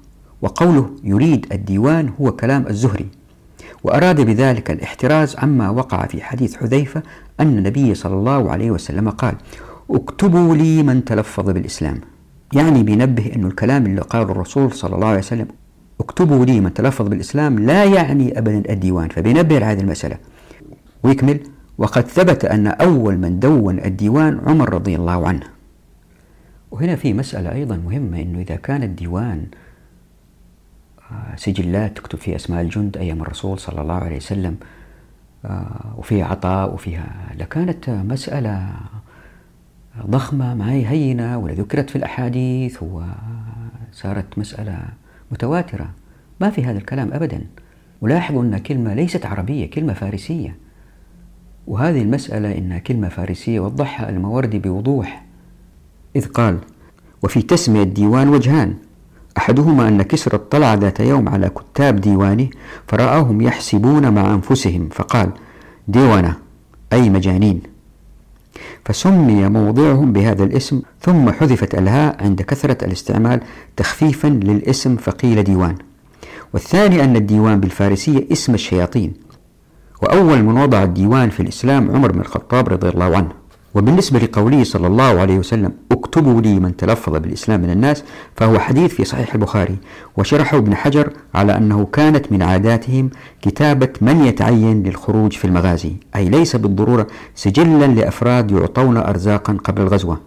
وقوله 0.41 0.89
يريد 1.03 1.47
الديوان 1.51 2.09
هو 2.21 2.31
كلام 2.31 2.67
الزهري. 2.67 3.07
وأراد 3.83 4.21
بذلك 4.21 4.71
الاحتراز 4.71 5.35
عما 5.35 5.69
وقع 5.69 6.05
في 6.05 6.21
حديث 6.21 6.55
حذيفة 6.55 7.03
أن 7.39 7.57
النبي 7.57 7.95
صلى 7.95 8.13
الله 8.13 8.51
عليه 8.51 8.71
وسلم 8.71 9.09
قال 9.09 9.35
اكتبوا 9.91 10.55
لي 10.55 10.83
من 10.83 11.05
تلفظ 11.05 11.49
بالإسلام. 11.49 12.01
يعني 12.53 12.83
بينبه 12.83 13.31
أن 13.35 13.45
الكلام 13.45 13.85
اللي 13.85 14.01
قاله 14.01 14.31
الرسول 14.31 14.71
صلى 14.71 14.95
الله 14.95 15.07
عليه 15.07 15.19
وسلم 15.19 15.47
اكتبوا 16.01 16.45
لي 16.45 16.59
من 16.59 16.73
تلفظ 16.73 17.07
بالإسلام 17.07 17.59
لا 17.59 17.85
يعني 17.85 18.37
أبدا 18.37 18.71
الديوان 18.73 19.09
فبينبه 19.09 19.71
هذه 19.71 19.79
المسألة. 19.79 20.17
ويكمل 21.03 21.39
وقد 21.77 22.07
ثبت 22.07 22.45
أن 22.45 22.67
أول 22.67 23.17
من 23.17 23.39
دون 23.39 23.79
الديوان 23.79 24.41
عمر 24.45 24.73
رضي 24.73 24.95
الله 24.95 25.27
عنه. 25.27 25.45
وهنا 26.71 26.95
في 26.95 27.13
مسألة 27.13 27.51
أيضا 27.51 27.77
مهمة 27.77 28.21
أنه 28.21 28.39
إذا 28.39 28.55
كان 28.55 28.83
الديوان 28.83 29.45
آه، 31.11 31.35
سجلات 31.35 31.97
تكتب 31.97 32.19
فيها 32.19 32.35
أسماء 32.35 32.61
الجند 32.61 32.97
أيام 32.97 33.21
الرسول 33.21 33.59
صلى 33.59 33.81
الله 33.81 33.93
عليه 33.93 34.17
وسلم 34.17 34.57
آه، 35.45 35.93
وفيها 35.97 36.25
عطاء 36.25 36.73
وفيها 36.73 37.35
لكانت 37.37 37.89
مسألة 37.89 38.73
ضخمة 40.05 40.53
ما 40.53 40.71
هي 40.71 40.87
هينة 40.87 41.37
ولا 41.37 41.53
ذكرت 41.53 41.89
في 41.89 41.95
الأحاديث 41.95 42.83
وصارت 42.83 44.37
مسألة 44.37 44.83
متواترة. 45.31 45.89
ما 46.39 46.49
في 46.49 46.63
هذا 46.63 46.77
الكلام 46.77 47.13
أبدا. 47.13 47.45
ولاحظوا 48.01 48.43
أن 48.43 48.57
كلمة 48.57 48.93
ليست 48.93 49.25
عربية 49.25 49.69
كلمة 49.69 49.93
فارسية. 49.93 50.55
وهذه 51.67 52.01
المسألة 52.01 52.57
إنها 52.57 52.77
كلمة 52.77 53.09
فارسية 53.09 53.59
وضحها 53.59 54.09
الموردي 54.09 54.59
بوضوح. 54.59 55.25
إذ 56.15 56.25
قال 56.25 56.57
وفي 57.23 57.41
تسمية 57.41 57.83
الديوان 57.83 58.29
وجهان. 58.29 58.75
أحدهما 59.37 59.87
أن 59.87 60.01
كسرى 60.01 60.35
اطلع 60.35 60.73
ذات 60.73 60.99
يوم 60.99 61.29
على 61.29 61.49
كتاب 61.49 61.95
ديوانه 61.95 62.49
فرآهم 62.87 63.41
يحسبون 63.41 64.13
مع 64.13 64.33
أنفسهم 64.33 64.89
فقال 64.89 65.31
ديوانة 65.87 66.35
أي 66.93 67.09
مجانين. 67.09 67.70
فسمي 68.85 69.49
موضعهم 69.49 70.13
بهذا 70.13 70.43
الاسم 70.43 70.81
ثم 71.01 71.31
حذفت 71.31 71.75
الهاء 71.75 72.23
عند 72.23 72.41
كثرة 72.41 72.85
الاستعمال 72.85 73.41
تخفيفا 73.77 74.27
للاسم 74.27 74.97
فقيل 74.97 75.43
ديوان. 75.43 75.75
والثاني 76.53 77.03
أن 77.03 77.15
الديوان 77.15 77.59
بالفارسية 77.59 78.27
اسم 78.31 78.53
الشياطين. 78.53 79.13
وأول 80.01 80.43
من 80.43 80.57
وضع 80.57 80.83
الديوان 80.83 81.29
في 81.29 81.39
الإسلام 81.39 81.91
عمر 81.91 82.11
بن 82.11 82.19
الخطاب 82.19 82.69
رضي 82.69 82.89
الله 82.89 83.17
عنه. 83.17 83.40
وبالنسبة 83.75 84.19
لقوله 84.19 84.63
صلى 84.63 84.87
الله 84.87 85.19
عليه 85.19 85.37
وسلم 85.39 85.71
اكتبوا 85.91 86.41
لي 86.41 86.59
من 86.59 86.77
تلفظ 86.77 87.13
بالإسلام 87.15 87.61
من 87.61 87.69
الناس 87.69 88.03
فهو 88.35 88.59
حديث 88.59 88.93
في 88.93 89.05
صحيح 89.05 89.33
البخاري 89.33 89.77
وشرحه 90.17 90.57
ابن 90.57 90.75
حجر 90.75 91.13
على 91.35 91.57
أنه 91.57 91.85
كانت 91.85 92.31
من 92.31 92.41
عاداتهم 92.41 93.09
كتابة 93.41 93.89
من 94.01 94.25
يتعين 94.25 94.83
للخروج 94.83 95.31
في 95.33 95.45
المغازي 95.45 95.93
أي 96.15 96.29
ليس 96.29 96.55
بالضرورة 96.55 97.07
سجلا 97.35 97.85
لأفراد 97.85 98.51
يعطون 98.51 98.97
أرزاقا 98.97 99.57
قبل 99.63 99.81
الغزوة 99.81 100.19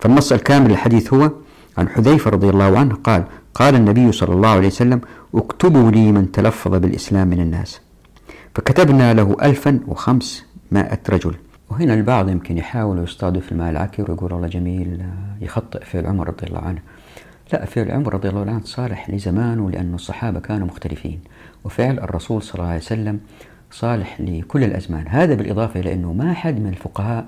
فالنص 0.00 0.32
الكامل 0.32 0.70
للحديث 0.70 1.14
هو 1.14 1.30
عن 1.78 1.88
حذيفة 1.88 2.30
رضي 2.30 2.48
الله 2.50 2.78
عنه 2.78 2.94
قال 2.94 3.24
قال 3.54 3.74
النبي 3.74 4.12
صلى 4.12 4.34
الله 4.34 4.48
عليه 4.48 4.66
وسلم 4.66 5.00
اكتبوا 5.34 5.90
لي 5.90 6.12
من 6.12 6.32
تلفظ 6.32 6.74
بالإسلام 6.74 7.28
من 7.28 7.40
الناس 7.40 7.80
فكتبنا 8.54 9.14
له 9.14 9.36
ألفا 9.42 9.80
وخمسمائة 9.88 11.00
رجل. 11.10 11.34
وهنا 11.74 11.94
البعض 11.94 12.28
يمكن 12.28 12.58
يحاول 12.58 12.98
يستضيف 12.98 13.52
الماء 13.52 13.70
العكر 13.70 14.10
ويقول 14.10 14.32
والله 14.32 14.48
جميل 14.48 15.02
يخطئ 15.40 15.84
فعل 15.84 16.06
عمر 16.06 16.28
رضي 16.28 16.46
الله 16.46 16.58
عنه. 16.58 16.78
لا 17.52 17.64
فعل 17.64 17.90
عمر 17.90 18.14
رضي 18.14 18.28
الله 18.28 18.40
عنه 18.40 18.60
صالح 18.64 19.10
لزمانه 19.10 19.70
لأن 19.70 19.94
الصحابة 19.94 20.40
كانوا 20.40 20.66
مختلفين. 20.66 21.20
وفعل 21.64 21.98
الرسول 21.98 22.42
صلى 22.42 22.54
الله 22.54 22.66
عليه 22.66 22.80
وسلم 22.80 23.20
صالح 23.70 24.20
لكل 24.20 24.64
الأزمان. 24.64 25.04
هذا 25.08 25.34
بالإضافة 25.34 25.80
إلى 25.80 25.92
أنه 25.92 26.12
ما 26.12 26.32
حد 26.32 26.60
من 26.60 26.66
الفقهاء 26.68 27.26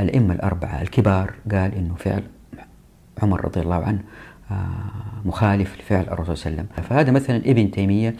الأئمة 0.00 0.34
الأربعة 0.34 0.82
الكبار 0.82 1.34
قال 1.52 1.74
أنه 1.74 1.94
فعل 1.94 2.22
عمر 3.22 3.44
رضي 3.44 3.60
الله 3.60 3.84
عنه 3.84 4.00
آه، 4.50 4.66
مخالف 5.24 5.80
لفعل 5.80 6.02
الرسول 6.02 6.36
صلى 6.36 6.46
الله 6.50 6.60
عليه 6.60 6.70
وسلم. 6.72 6.84
فهذا 6.88 7.10
مثلا 7.10 7.36
ابن 7.36 7.70
تيمية 7.70 8.14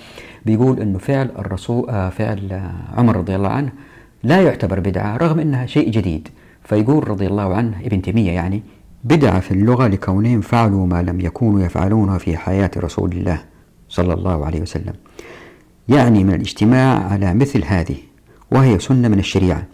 بيقول 0.47 0.81
أنه 0.81 0.99
فعل 0.99 1.31
الرسول 1.39 1.91
آه، 1.91 2.09
فعل 2.09 2.71
عمر 2.97 3.17
رضي 3.17 3.37
الله 3.37 3.49
عنه 3.49 3.73
لا 4.23 4.43
يعتبر 4.43 4.81
بدعة 4.81 5.17
رغم 5.17 5.39
أنها 5.39 5.67
شيء 5.67 5.91
جديد. 5.91 6.29
فيقول 6.65 7.09
رضي 7.09 7.27
الله 7.27 7.55
عنه 7.55 7.81
ابن 7.85 8.03
تيمية 8.03 8.31
يعني 8.31 8.63
بدعة 9.05 9.41
في 9.41 9.51
اللغة 9.51 9.87
لكونهم 9.87 10.41
فعلوا 10.41 10.87
ما 10.87 11.03
لم 11.03 11.21
يكونوا 11.21 11.61
يفعلونه 11.61 12.19
في 12.19 12.37
حياة 12.37 12.71
رسول 12.77 13.13
الله 13.13 13.45
صلى 13.89 14.15
الله 14.15 14.47
عليه 14.47 14.61
وسلم. 14.61 14.95
يعني 15.89 16.25
من 16.25 16.35
الاجتماع 16.35 17.05
على 17.13 17.35
مثل 17.35 17.65
هذه 17.65 17.97
وهي 18.51 18.79
سنة 18.79 19.09
من 19.09 19.19
الشريعة. 19.19 19.67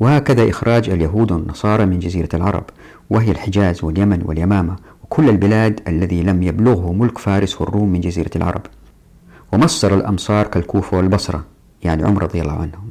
وهكذا 0.00 0.50
إخراج 0.50 0.90
اليهود 0.90 1.32
والنصارى 1.32 1.86
من 1.86 1.98
جزيرة 1.98 2.28
العرب 2.34 2.64
وهي 3.10 3.30
الحجاز 3.30 3.84
واليمن 3.84 4.22
واليمامة 4.24 4.76
وكل 5.04 5.28
البلاد 5.28 5.80
الذي 5.88 6.22
لم 6.22 6.42
يبلغه 6.42 6.92
ملك 6.92 7.18
فارس 7.18 7.60
والروم 7.60 7.88
من 7.88 8.00
جزيرة 8.00 8.30
العرب. 8.36 8.62
ومصر 9.52 9.94
الأمصار 9.94 10.46
كالكوفة 10.46 10.96
والبصرة 10.96 11.44
يعني 11.82 12.04
عمر 12.04 12.22
رضي 12.22 12.40
الله 12.40 12.52
عنهم. 12.52 12.90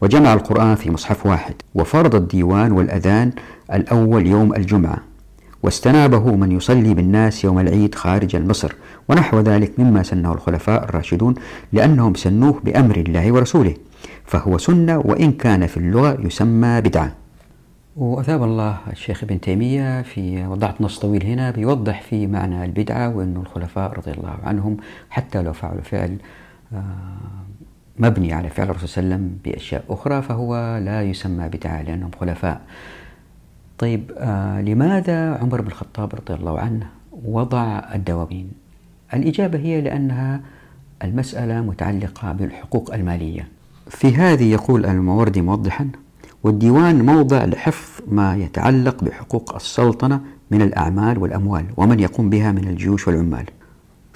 وجمع 0.00 0.32
القرآن 0.34 0.74
في 0.74 0.90
مصحف 0.90 1.26
واحد 1.26 1.54
وفرض 1.74 2.14
الديوان 2.14 2.72
والأذان 2.72 3.32
الأول 3.72 4.26
يوم 4.26 4.54
الجمعة 4.54 4.98
واستنابه 5.62 6.36
من 6.36 6.52
يصلي 6.52 6.94
بالناس 6.94 7.44
يوم 7.44 7.58
العيد 7.58 7.94
خارج 7.94 8.36
مصر 8.36 8.74
ونحو 9.08 9.40
ذلك 9.40 9.80
مما 9.80 10.02
سنه 10.02 10.32
الخلفاء 10.32 10.84
الراشدون 10.84 11.34
لأنهم 11.72 12.14
سنوه 12.14 12.60
بأمر 12.64 12.96
الله 12.96 13.32
ورسوله 13.32 13.74
فهو 14.24 14.58
سنة 14.58 14.98
وإن 14.98 15.32
كان 15.32 15.66
في 15.66 15.76
اللغة 15.76 16.18
يسمى 16.20 16.80
بدعة. 16.80 17.12
وأثاب 17.96 18.42
الله 18.42 18.76
الشيخ 18.92 19.22
ابن 19.24 19.40
تيمية 19.40 20.02
في 20.02 20.46
وضعت 20.46 20.80
نص 20.80 20.98
طويل 20.98 21.26
هنا 21.26 21.50
بيوضح 21.50 22.02
في 22.02 22.26
معنى 22.26 22.64
البدعة 22.64 23.16
وأن 23.16 23.36
الخلفاء 23.36 23.92
رضي 23.92 24.10
الله 24.10 24.36
عنهم 24.44 24.76
حتى 25.10 25.42
لو 25.42 25.52
فعلوا 25.52 25.82
فعل 25.82 26.16
آه، 26.72 26.78
مبني 27.98 28.32
على 28.32 28.50
فعل 28.50 28.70
الرسول 28.70 28.88
صلى 28.88 29.04
الله 29.04 29.14
عليه 29.14 29.24
وسلم 29.24 29.38
بأشياء 29.44 29.84
أخرى 29.90 30.22
فهو 30.22 30.78
لا 30.84 31.02
يسمى 31.02 31.48
بدعة 31.48 31.82
لأنهم 31.82 32.10
خلفاء. 32.20 32.60
طيب 33.78 34.12
آه 34.18 34.60
لماذا 34.60 35.34
عمر 35.34 35.60
بن 35.60 35.66
الخطاب 35.66 36.14
رضي 36.14 36.34
الله 36.34 36.60
عنه 36.60 36.86
وضع 37.24 37.82
الدواوين؟ 37.94 38.50
الإجابة 39.14 39.58
هي 39.58 39.80
لأنها 39.80 40.40
المسألة 41.04 41.60
متعلقة 41.60 42.32
بالحقوق 42.32 42.94
المالية. 42.94 43.48
في 43.88 44.14
هذه 44.14 44.52
يقول 44.52 44.86
الموردي 44.86 45.42
موضحا 45.42 45.88
والديوان 46.42 47.06
موضع 47.06 47.44
لحفظ 47.44 48.02
ما 48.08 48.36
يتعلق 48.36 49.04
بحقوق 49.04 49.54
السلطنة 49.54 50.20
من 50.50 50.62
الأعمال 50.62 51.18
والأموال 51.18 51.64
ومن 51.76 52.00
يقوم 52.00 52.30
بها 52.30 52.52
من 52.52 52.68
الجيوش 52.68 53.08
والعمال. 53.08 53.44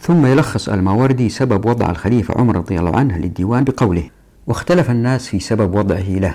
ثم 0.01 0.27
يلخص 0.27 0.69
الماوردي 0.69 1.29
سبب 1.29 1.67
وضع 1.67 1.91
الخليفة 1.91 2.35
عمر 2.39 2.57
رضي 2.57 2.79
الله 2.79 2.97
عنه 2.97 3.19
للديوان 3.19 3.65
بقوله 3.65 4.11
واختلف 4.47 4.91
الناس 4.91 5.29
في 5.29 5.41
سبب 5.41 5.75
وضعه 5.75 6.09
له 6.09 6.35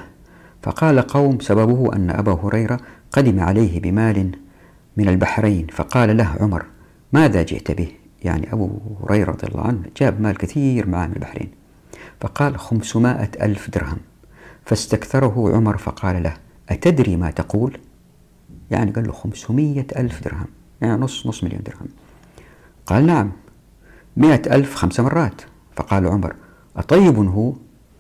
فقال 0.64 1.02
قوم 1.02 1.40
سببه 1.40 1.96
أن 1.96 2.10
أبا 2.10 2.40
هريرة 2.44 2.80
قدم 3.12 3.40
عليه 3.40 3.82
بمال 3.82 4.32
من 4.98 5.10
البحرين 5.10 5.68
فقال 5.72 6.18
له 6.18 6.36
عمر 6.40 6.66
ماذا 7.14 7.44
جئت 7.44 7.72
به؟ 7.72 7.92
يعني 8.24 8.54
أبو 8.54 8.70
هريرة 9.04 9.32
رضي 9.32 9.48
الله 9.48 9.62
عنه 9.62 9.82
جاب 9.98 10.22
مال 10.22 10.38
كثير 10.38 10.88
معه 10.88 11.08
من 11.08 11.14
البحرين 11.16 11.52
فقال 12.22 12.60
خمسمائة 12.60 13.30
ألف 13.42 13.70
درهم. 13.70 13.98
فاستكثره 14.66 15.56
عمر 15.56 15.78
فقال 15.78 16.24
له 16.24 16.34
أتدري 16.70 17.16
ما 17.16 17.32
تقول؟ 17.32 17.78
يعني 18.72 18.92
قال 18.92 19.08
له 19.08 19.14
خمسمية 19.14 19.88
ألف 19.98 20.24
درهم 20.24 20.46
يعني 20.82 21.02
نص 21.02 21.28
نص 21.28 21.44
مليون 21.44 21.62
درهم. 21.64 21.88
قال 22.86 23.06
نعم. 23.06 23.32
مئة 24.18 24.56
ألف 24.56 24.76
خمس 24.76 25.00
مرات. 25.00 25.42
فقال 25.76 26.08
عمر 26.08 26.36
أطيب 26.78 27.16
هو؟ 27.16 27.54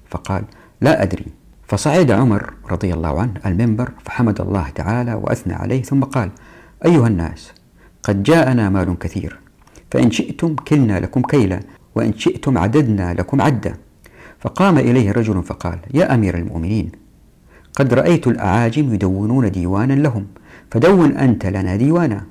فقال 0.09 0.43
لا 0.81 1.03
أدري. 1.03 1.41
فصعد 1.71 2.11
عمر 2.11 2.53
رضي 2.71 2.93
الله 2.93 3.21
عنه 3.21 3.33
المنبر 3.45 3.91
فحمد 4.05 4.41
الله 4.41 4.69
تعالى 4.69 5.13
وأثنى 5.13 5.53
عليه 5.53 5.83
ثم 5.83 6.03
قال 6.03 6.29
أيها 6.85 7.07
الناس 7.07 7.51
قد 8.03 8.23
جاءنا 8.23 8.69
مال 8.69 8.99
كثير 8.99 9.39
فإن 9.91 10.11
شئتم 10.11 10.55
كلنا 10.55 10.99
لكم 10.99 11.21
كيلا 11.21 11.59
وإن 11.95 12.13
شئتم 12.17 12.57
عددنا 12.57 13.13
لكم 13.13 13.41
عدا 13.41 13.73
فقام 14.39 14.77
إليه 14.77 15.11
رجل 15.11 15.43
فقال 15.43 15.79
يا 15.93 16.13
أمير 16.13 16.37
المؤمنين 16.37 16.91
قد 17.75 17.93
رأيت 17.93 18.27
الأعاجم 18.27 18.93
يدونون 18.93 19.51
ديوانا 19.51 19.93
لهم 19.93 20.27
فدون 20.71 21.11
أنت 21.11 21.45
لنا 21.45 21.75
ديوانا. 21.75 22.23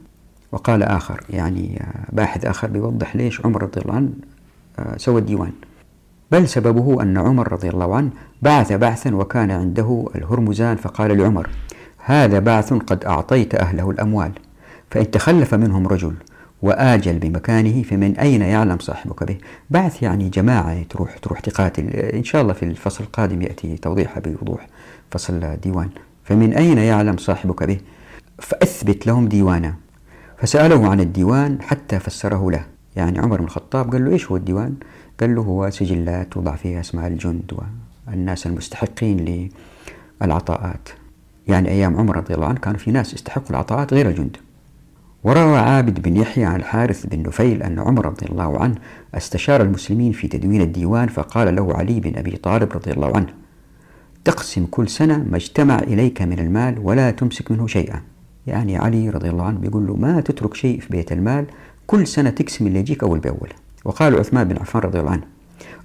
وقال 0.53 0.83
آخر 0.83 1.21
يعني 1.31 1.83
باحث 2.13 2.45
آخر 2.45 2.69
بيوضح 2.69 3.17
ليش 3.17 3.47
عمر 3.47 3.63
رضي 3.63 3.81
الله 3.81 3.95
عنه 3.95 4.11
آه، 4.79 4.97
سوى 4.97 5.21
الديوان. 5.21 5.53
بل 6.33 6.49
سببه 6.49 7.03
أن 7.03 7.19
عمر 7.19 7.53
رضي 7.53 7.69
الله 7.69 7.97
عنه 7.97 8.11
بعث 8.43 8.73
بعثا 8.73 9.15
وكان 9.15 9.51
عنده 9.51 10.07
الهرمزان 10.15 10.77
فقال 10.77 11.19
لعمر 11.19 11.49
هذا 12.05 12.39
بعث 12.39 12.73
قد 12.73 13.05
أعطيت 13.05 13.55
أهله 13.55 13.91
الأموال 13.91 14.33
فإن 14.91 15.11
تخلف 15.11 15.55
منهم 15.55 15.87
رجل 15.87 16.15
وآجل 16.63 17.19
بمكانه 17.19 17.83
فمن 17.83 18.17
أين 18.19 18.43
يعلم 18.43 18.79
صاحبك 18.79 19.25
به؟ 19.25 19.39
بعث 19.71 20.03
يعني 20.03 20.29
جماعة 20.29 20.83
تروح 20.83 21.19
تروح 21.19 21.41
تقاتل. 21.41 21.89
إن 21.91 22.25
شاء 22.25 22.43
الله 22.43 22.53
في 22.53 22.63
الفصل 22.63 23.05
القادم 23.05 23.43
يأتي 23.43 23.77
توضيحها 23.77 24.21
بوضوح 24.21 24.67
فصل 25.11 25.45
الديوان. 25.45 25.89
فمن 26.25 26.55
أين 26.55 26.79
يعلم 26.79 27.17
صاحبك 27.17 27.63
به؟ 27.63 27.79
فأثبت 28.39 29.07
لهم 29.07 29.29
ديوانا. 29.29 29.75
فسأله 30.41 30.89
عن 30.89 31.01
الديوان 31.01 31.63
حتى 31.63 31.99
فسره 31.99 32.51
له. 32.51 32.65
يعني 32.97 33.19
عمر 33.19 33.39
بن 33.39 33.45
الخطاب 33.45 33.93
قال 33.93 34.05
له 34.05 34.13
إيش 34.13 34.31
هو 34.31 34.37
الديوان؟ 34.37 34.75
قال 35.21 35.35
له 35.35 35.43
هو 35.43 35.71
سجلات 35.71 36.33
توضع 36.33 36.57
فيها 36.57 36.81
أسماء 36.81 37.07
الجند 37.07 37.53
والناس 38.09 38.47
المستحقين 38.47 39.49
للعطاءات. 40.21 40.89
يعني 41.49 41.69
أيام 41.69 41.97
عمر 41.97 42.17
رضي 42.17 42.35
الله 42.35 42.47
عنه 42.47 42.59
كان 42.59 42.77
في 42.77 42.91
ناس 42.91 43.15
يستحقوا 43.15 43.51
العطاءات 43.51 43.95
غير 43.95 44.09
الجند. 44.09 44.37
وروى 45.25 45.59
عابد 45.59 46.01
بن 46.03 46.17
يحيى 46.17 46.45
عن 46.45 46.57
الحارث 46.57 47.07
بن 47.07 47.23
نفيل 47.23 47.63
أن 47.63 47.79
عمر 47.79 48.07
رضي 48.07 48.27
الله 48.27 48.59
عنه 48.59 48.75
استشار 49.15 49.63
المسلمين 49.63 50.13
في 50.13 50.29
تدوين 50.29 50.61
الديوان 50.61 51.09
فقال 51.09 51.57
له 51.57 51.75
علي 51.75 52.01
بن 52.01 52.19
أبي 52.19 52.31
طالب 52.31 52.73
رضي 52.73 52.91
الله 52.91 53.17
عنه 53.17 53.29
تقسم 54.25 54.67
كل 54.67 54.89
سنة 54.89 55.19
ما 55.31 55.37
اجتمع 55.37 55.79
إليك 55.79 56.23
من 56.23 56.39
المال 56.39 56.79
ولا 56.79 57.11
تمسك 57.11 57.51
منه 57.51 57.67
شيئا. 57.67 58.03
يعني 58.47 58.77
علي 58.77 59.11
رضي 59.11 59.31
الله 59.31 59.45
عنه 59.45 59.59
بيقول 59.59 59.87
له 59.87 59.97
ما 59.97 60.21
تترك 60.21 60.55
شيء 60.55 60.81
في 60.81 60.89
بيت 60.91 61.13
المال 61.13 61.47
كل 61.87 62.07
سنة 62.07 62.31
تقسم 62.31 62.67
اللي 62.67 62.79
يجيك 62.79 63.03
أول 63.03 63.19
بأول 63.19 63.49
وقال 63.85 64.19
عثمان 64.19 64.49
بن 64.49 64.57
عفان 64.57 64.83
رضي 64.83 65.01
الله 65.01 65.11
عنه 65.11 65.23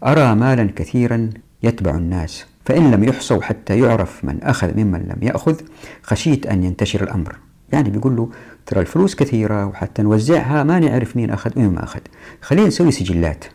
أرى 0.06 0.36
مالا 0.36 0.70
كثيرا 0.76 1.30
يتبع 1.64 1.96
الناس 1.96 2.46
فإن 2.66 2.92
لم 2.92 3.04
يحصوا 3.04 3.42
حتى 3.42 3.80
يعرف 3.80 4.26
من 4.26 4.44
أخذ 4.44 4.78
ممن 4.78 5.00
لم 5.00 5.28
يأخذ 5.28 5.56
خشيت 6.04 6.48
أن 6.48 6.64
ينتشر 6.64 7.04
الأمر. 7.04 7.36
يعني 7.74 7.90
بيقول 7.90 8.16
له 8.16 8.30
ترى 8.66 8.80
الفلوس 8.80 9.16
كثيرة 9.16 9.66
وحتى 9.66 10.02
نوزعها 10.02 10.64
ما 10.64 10.80
نعرف 10.80 11.16
مين 11.16 11.32
أخذ 11.32 11.52
ومين 11.56 11.74
ما 11.74 11.84
أخذ 11.84 12.00
خلينا 12.42 12.68
نسوي 12.68 12.92
سجلات. 12.92 13.46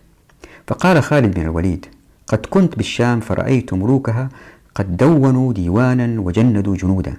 فقال 0.67 1.03
خالد 1.03 1.35
بن 1.35 1.43
الوليد 1.43 1.87
قد 2.27 2.47
كنت 2.51 2.77
بالشام 2.77 3.21
فرأيت 3.21 3.75
ملوكها 3.75 4.29
قد 4.75 4.97
دونوا 4.97 5.53
ديوانا 5.53 6.21
وجندوا 6.21 6.77
جنودا 6.77 7.15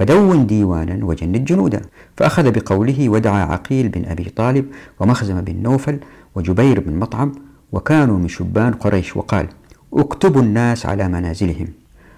فدون 0.00 0.46
ديوانا 0.46 1.04
وجند 1.04 1.44
جنودا 1.44 1.80
فأخذ 2.16 2.50
بقوله 2.50 3.08
ودعا 3.08 3.44
عقيل 3.44 3.88
بن 3.88 4.04
أبي 4.04 4.24
طالب 4.24 4.66
ومخزم 5.00 5.40
بن 5.40 5.62
نوفل 5.62 6.00
وجبير 6.34 6.80
بن 6.80 6.98
مطعم 6.98 7.32
وكانوا 7.72 8.18
من 8.18 8.28
شبان 8.28 8.72
قريش 8.72 9.16
وقال 9.16 9.46
اكتبوا 9.92 10.42
الناس 10.42 10.86
على 10.86 11.08
منازلهم 11.08 11.66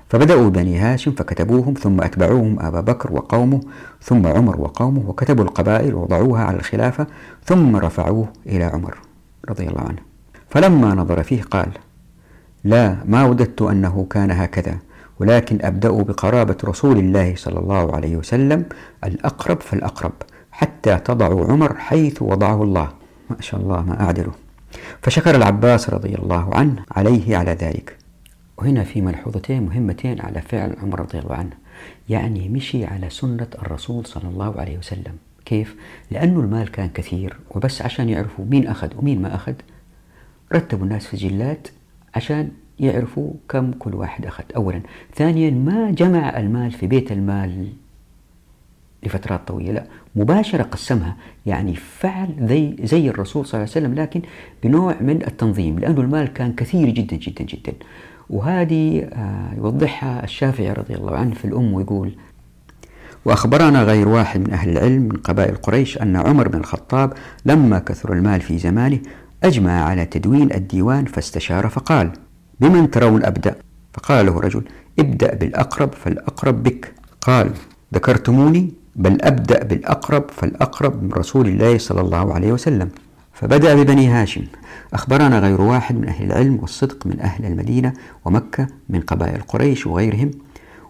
فبدأوا 0.09 0.51
بني 0.51 0.79
هاشم 0.79 1.13
فكتبوهم 1.13 1.75
ثم 1.75 2.01
أتبعوهم 2.01 2.61
أبا 2.61 2.81
بكر 2.81 3.13
وقومه 3.13 3.61
ثم 4.03 4.27
عمر 4.27 4.61
وقومه 4.61 5.09
وكتبوا 5.09 5.45
القبائل 5.45 5.95
ووضعوها 5.95 6.45
على 6.45 6.57
الخلافة 6.57 7.07
ثم 7.45 7.77
رفعوه 7.77 8.29
إلى 8.47 8.65
عمر 8.65 8.99
رضي 9.49 9.69
الله 9.69 9.81
عنه. 9.81 10.03
فلما 10.51 10.95
نظر 10.95 11.23
فيه 11.23 11.43
قال 11.43 11.69
لا 12.65 12.97
ما 13.05 13.25
وددت 13.25 13.63
أنه 13.63 14.07
كان 14.11 14.31
هكذا. 14.31 14.79
ولكن 15.21 15.59
أبدأ 15.63 15.91
بقرابة 15.91 16.57
رسول 16.65 16.99
الله 16.99 17.35
صلى 17.37 17.59
الله 17.59 17.95
عليه 17.97 18.17
وسلم 18.17 18.65
الأقرب 19.05 19.61
فالأقرب 19.61 20.13
حتى 20.53 20.99
تضع 20.99 21.53
عمر 21.53 21.75
حيث 21.75 22.23
وضعه 22.23 22.63
الله. 22.63 22.89
ما 23.31 23.37
شاء 23.41 23.61
الله 23.61 23.83
ما 23.83 24.01
أعدله. 24.01 24.33
فشكر 25.03 25.37
العباس 25.37 25.91
رضي 25.91 26.15
الله 26.15 26.55
عنه 26.55 26.85
عليه 26.91 27.37
على 27.37 27.51
ذلك. 27.51 27.97
وهنا 28.59 28.85
في 28.85 29.01
ملحوظتين 29.01 29.63
مهمتين 29.63 30.21
على 30.21 30.41
فعل 30.41 30.77
عمر 30.83 31.01
رضي 31.01 31.19
الله 31.19 31.35
عنه. 31.35 31.57
يعني 32.09 32.49
مشي 32.49 32.85
على 32.85 33.11
سنة 33.11 33.49
الرسول 33.63 34.07
صلى 34.07 34.29
الله 34.29 34.61
عليه 34.61 34.79
وسلم. 34.79 35.17
كيف؟ 35.45 35.77
لأنه 36.11 36.41
المال 36.41 36.71
كان 36.71 36.89
كثير 36.89 37.37
وبس 37.51 37.83
عشان 37.83 38.09
يعرفوا 38.09 38.45
مين 38.45 38.67
أخذ 38.67 38.89
ومين 38.97 39.23
ما 39.23 39.35
أخذ. 39.35 39.55
رتبوا 40.53 40.85
الناس 40.85 41.07
في 41.07 41.17
جلات 41.17 41.69
عشان 42.15 42.51
يعرفوا 42.83 43.33
كم 43.49 43.73
كل 43.73 43.95
واحد 43.95 44.27
أخذ. 44.27 44.45
أولا. 44.57 44.81
ثانيا 45.15 45.51
ما 45.51 45.91
جمع 45.91 46.39
المال 46.39 46.71
في 46.71 46.87
بيت 46.87 47.13
المال 47.13 47.69
لفترات 49.03 49.49
طويلة؟ 49.49 49.85
مباشرة 50.17 50.63
قسمها. 50.63 51.17
يعني 51.47 51.75
فعل 51.75 52.29
زي, 52.41 52.77
زي 52.83 53.09
الرسول 53.09 53.47
صلى 53.47 53.61
الله 53.61 53.73
عليه 53.75 53.87
وسلم 53.87 53.95
لكن 53.95 54.23
بنوع 54.63 54.97
من 55.01 55.23
التنظيم 55.27 55.79
لأنه 55.79 56.01
المال 56.01 56.33
كان 56.33 56.53
كثير 56.53 56.89
جدا 56.89 57.17
جدا 57.17 57.45
جدا. 57.45 57.73
وهذه 58.31 59.09
آه، 59.13 59.55
يوضحها 59.57 60.25
الشافعي 60.25 60.73
رضي 60.73 60.95
الله 60.95 61.17
عنه 61.17 61.35
في 61.35 61.45
الأم 61.45 61.73
ويقول 61.73 62.13
وأخبرنا 63.25 63.83
غير 63.83 64.09
واحد 64.09 64.41
من 64.41 64.51
أهل 64.51 64.71
العلم 64.71 65.03
من 65.03 65.17
قبائل 65.17 65.55
قريش 65.57 65.99
أن 65.99 66.17
عمر 66.17 66.49
بن 66.49 66.59
الخطاب 66.59 67.13
لما 67.47 67.79
كثر 67.79 68.13
المال 68.13 68.41
في 68.41 68.59
زمانه 68.59 68.99
أجمع 69.45 69.85
على 69.85 70.07
تدوين 70.07 70.53
الديوان 70.53 71.05
فاستشار 71.05 71.69
فقال 71.69 72.13
بمن 72.63 72.91
ترون 72.91 73.25
أبدأ؟ 73.25 73.55
فقال 73.95 74.27
له 74.27 74.41
رجل 74.41 74.63
ابدأ 74.99 75.35
بالأقرب 75.35 75.93
فالأقرب 75.93 76.63
بك. 76.63 76.93
قال 77.21 77.51
ذكرتموني؟ 77.95 78.73
بل 78.97 79.23
أبدأ 79.23 79.65
بالأقرب 79.65 80.25
فالأقرب 80.31 81.03
من 81.03 81.13
رسول 81.13 81.49
الله 81.49 81.79
صلى 81.79 82.01
الله 82.01 82.35
عليه 82.35 82.53
وسلم. 82.53 82.89
فبدأ 83.33 83.75
ببني 83.75 84.09
هاشم. 84.09 84.45
أخبرنا 84.95 85.39
غير 85.39 85.61
واحد 85.61 85.95
من 85.97 86.09
أهل 86.09 86.25
العلم 86.25 86.59
والصدق 86.61 87.07
من 87.07 87.21
أهل 87.21 87.45
المدينة 87.47 87.93
ومكة 88.25 88.67
من 88.89 89.01
قبائل 89.01 89.41
قريش 89.41 89.87
وغيرهم. 89.87 90.31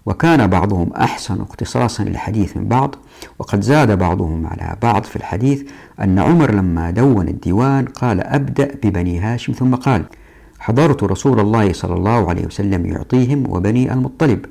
وكان 0.06 0.46
بعضهم 0.46 0.92
أحسن 0.92 1.40
اقتصاصا 1.40 2.04
للحديث 2.04 2.56
من 2.56 2.68
بعض. 2.68 2.94
وقد 3.38 3.60
زاد 3.60 3.98
بعضهم 3.98 4.46
على 4.46 4.76
بعض 4.82 5.04
في 5.04 5.16
الحديث 5.16 5.62
أن 6.00 6.18
عمر 6.18 6.50
لما 6.50 6.90
دون 6.90 7.28
الديوان 7.28 7.84
قال 7.84 8.20
أبدأ 8.20 8.74
ببني 8.82 9.20
هاشم 9.20 9.52
ثم 9.52 9.74
قال 9.74 10.04
حضرت 10.62 11.04
رسول 11.04 11.40
الله 11.40 11.72
صلى 11.72 11.94
الله 11.94 12.28
عليه 12.28 12.46
وسلم 12.46 12.86
يعطيهم 12.86 13.50
وبني 13.50 13.92
المطلب. 13.92 14.46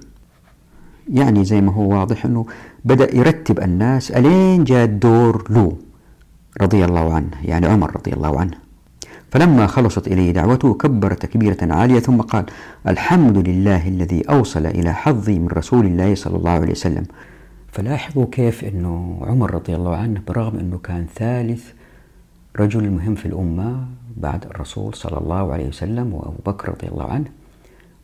يعني 1.14 1.46
زي 1.46 1.62
ما 1.62 1.72
هو 1.72 1.90
واضح 2.00 2.26
أنه 2.26 2.46
بدأ 2.86 3.16
يرتب 3.16 3.60
الناس 3.60 4.12
ألين 4.12 4.64
جاء 4.64 4.86
الدور 4.86 5.46
له 5.50 5.78
رضي 6.62 6.86
الله 6.86 7.14
عنه 7.14 7.32
يعني 7.44 7.66
عمر 7.68 7.96
رضي 7.96 8.14
الله 8.14 8.40
عنه. 8.40 8.58
فلما 9.32 9.68
خلصت 9.68 10.08
إليه 10.08 10.32
دعوته 10.32 10.74
كبر 10.74 11.14
تكبيرة 11.14 11.58
عالية 11.62 12.00
ثم 12.00 12.22
قال 12.22 12.46
الحمد 12.88 13.38
لله 13.48 13.88
الذي 13.88 14.22
أوصل 14.30 14.66
إلى 14.66 14.94
حظي 14.94 15.40
من 15.40 15.48
رسول 15.48 15.86
الله 15.86 16.16
صلى 16.16 16.38
الله 16.38 16.52
عليه 16.52 16.72
وسلم. 16.72 17.06
فلاحظوا 17.72 18.26
كيف 18.32 18.64
أنه 18.64 19.20
عمر 19.22 19.54
رضي 19.54 19.76
الله 19.76 19.96
عنه 19.96 20.22
برغم 20.28 20.60
أنه 20.60 20.78
كان 20.78 21.06
ثالث 21.16 21.64
رجل 22.60 22.90
مهم 22.90 23.16
في 23.16 23.26
الأمة 23.26 23.86
بعد 24.18 24.46
الرسول 24.46 24.94
صلى 24.94 25.18
الله 25.18 25.54
عليه 25.54 25.68
وسلم 25.68 26.14
وأبو 26.14 26.38
بكر 26.46 26.70
رضي 26.70 26.88
الله 26.88 27.12
عنه. 27.12 27.26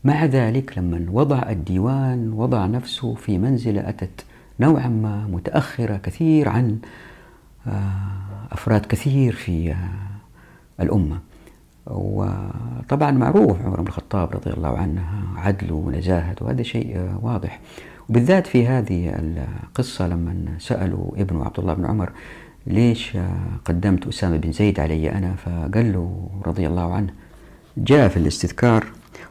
مع 0.03 0.25
ذلك 0.25 0.77
لما 0.77 1.05
وضع 1.12 1.49
الديوان 1.49 2.33
وضع 2.33 2.65
نفسه 2.65 3.15
في 3.15 3.38
منزلة 3.38 3.89
أتت 3.89 4.25
نوعا 4.60 4.88
ما 4.88 5.27
متأخرة 5.27 5.97
كثير 5.97 6.49
عن 6.49 6.77
آه، 7.67 8.51
أفراد 8.51 8.86
كثير 8.86 9.33
في 9.33 9.71
آه، 9.71 10.83
الأمة. 10.83 11.19
وطبعا 11.88 13.12
معروف 13.12 13.62
عمر 13.62 13.81
بن 13.81 13.88
الخطاب 13.88 14.31
رضي 14.31 14.49
الله 14.51 14.77
عنه 14.77 15.03
عدله 15.36 15.73
ونزاهته 15.75 16.45
وهذا 16.45 16.63
شيء 16.63 16.97
آه، 16.97 17.19
واضح. 17.21 17.60
وبالذات 18.10 18.47
في 18.47 18.67
هذه 18.67 19.15
القصة 19.19 20.07
لما 20.07 20.45
سألوا 20.60 21.21
ابنه 21.21 21.45
عبد 21.45 21.60
الله 21.60 21.73
بن 21.73 21.86
عمر 21.86 22.12
ليش 22.67 23.17
قدمت 23.65 24.08
أسامة 24.08 24.38
بن 24.38 24.51
زيد 24.51 24.80
علي 24.80 25.12
أنا؟ 25.12 25.36
فقال 25.45 25.93
له 25.93 26.30
رضي 26.45 26.67
الله 26.67 26.93
عنه 26.93 27.10
جاء 27.77 28.08
في 28.08 28.17
الاستذكار 28.17 28.86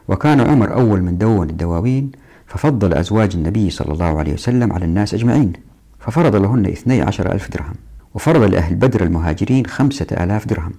وكان 0.07 0.41
عمر 0.41 0.73
أول 0.73 1.01
من 1.01 1.17
دون 1.17 1.49
الدواوين 1.49 2.11
ففضل 2.47 2.93
أزواج 2.93 3.35
النبي 3.35 3.69
صلى 3.69 3.93
الله 3.93 4.19
عليه 4.19 4.33
وسلم 4.33 4.73
على 4.73 4.85
الناس 4.85 5.13
أجمعين 5.13 5.53
ففرض 5.99 6.35
لهن 6.35 6.65
اثني 6.65 7.01
عشر 7.01 7.31
ألف 7.31 7.49
درهم 7.51 7.73
وفرض 8.15 8.41
لأهل 8.41 8.75
بدر 8.75 9.03
المهاجرين 9.03 9.65
خمسة 9.65 10.07
آلاف 10.11 10.47
درهم 10.47 10.71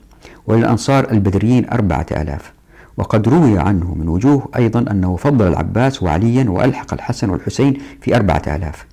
وللأنصار 0.47 1.11
البدريين 1.11 1.68
أربعة 1.71 2.07
آلاف 2.12 2.53
وقد 2.97 3.29
روي 3.29 3.59
عنه 3.59 3.94
من 3.94 4.09
وجوه 4.09 4.49
أيضا 4.57 4.81
أنه 4.90 5.16
فضل 5.16 5.49
العباس 5.49 6.03
وعليا 6.03 6.51
وألحق 6.51 6.94
الحسن 6.94 7.31
والحسين 7.31 7.79
في 8.01 8.16
أربعة 8.16 8.42
آلاف. 8.47 8.87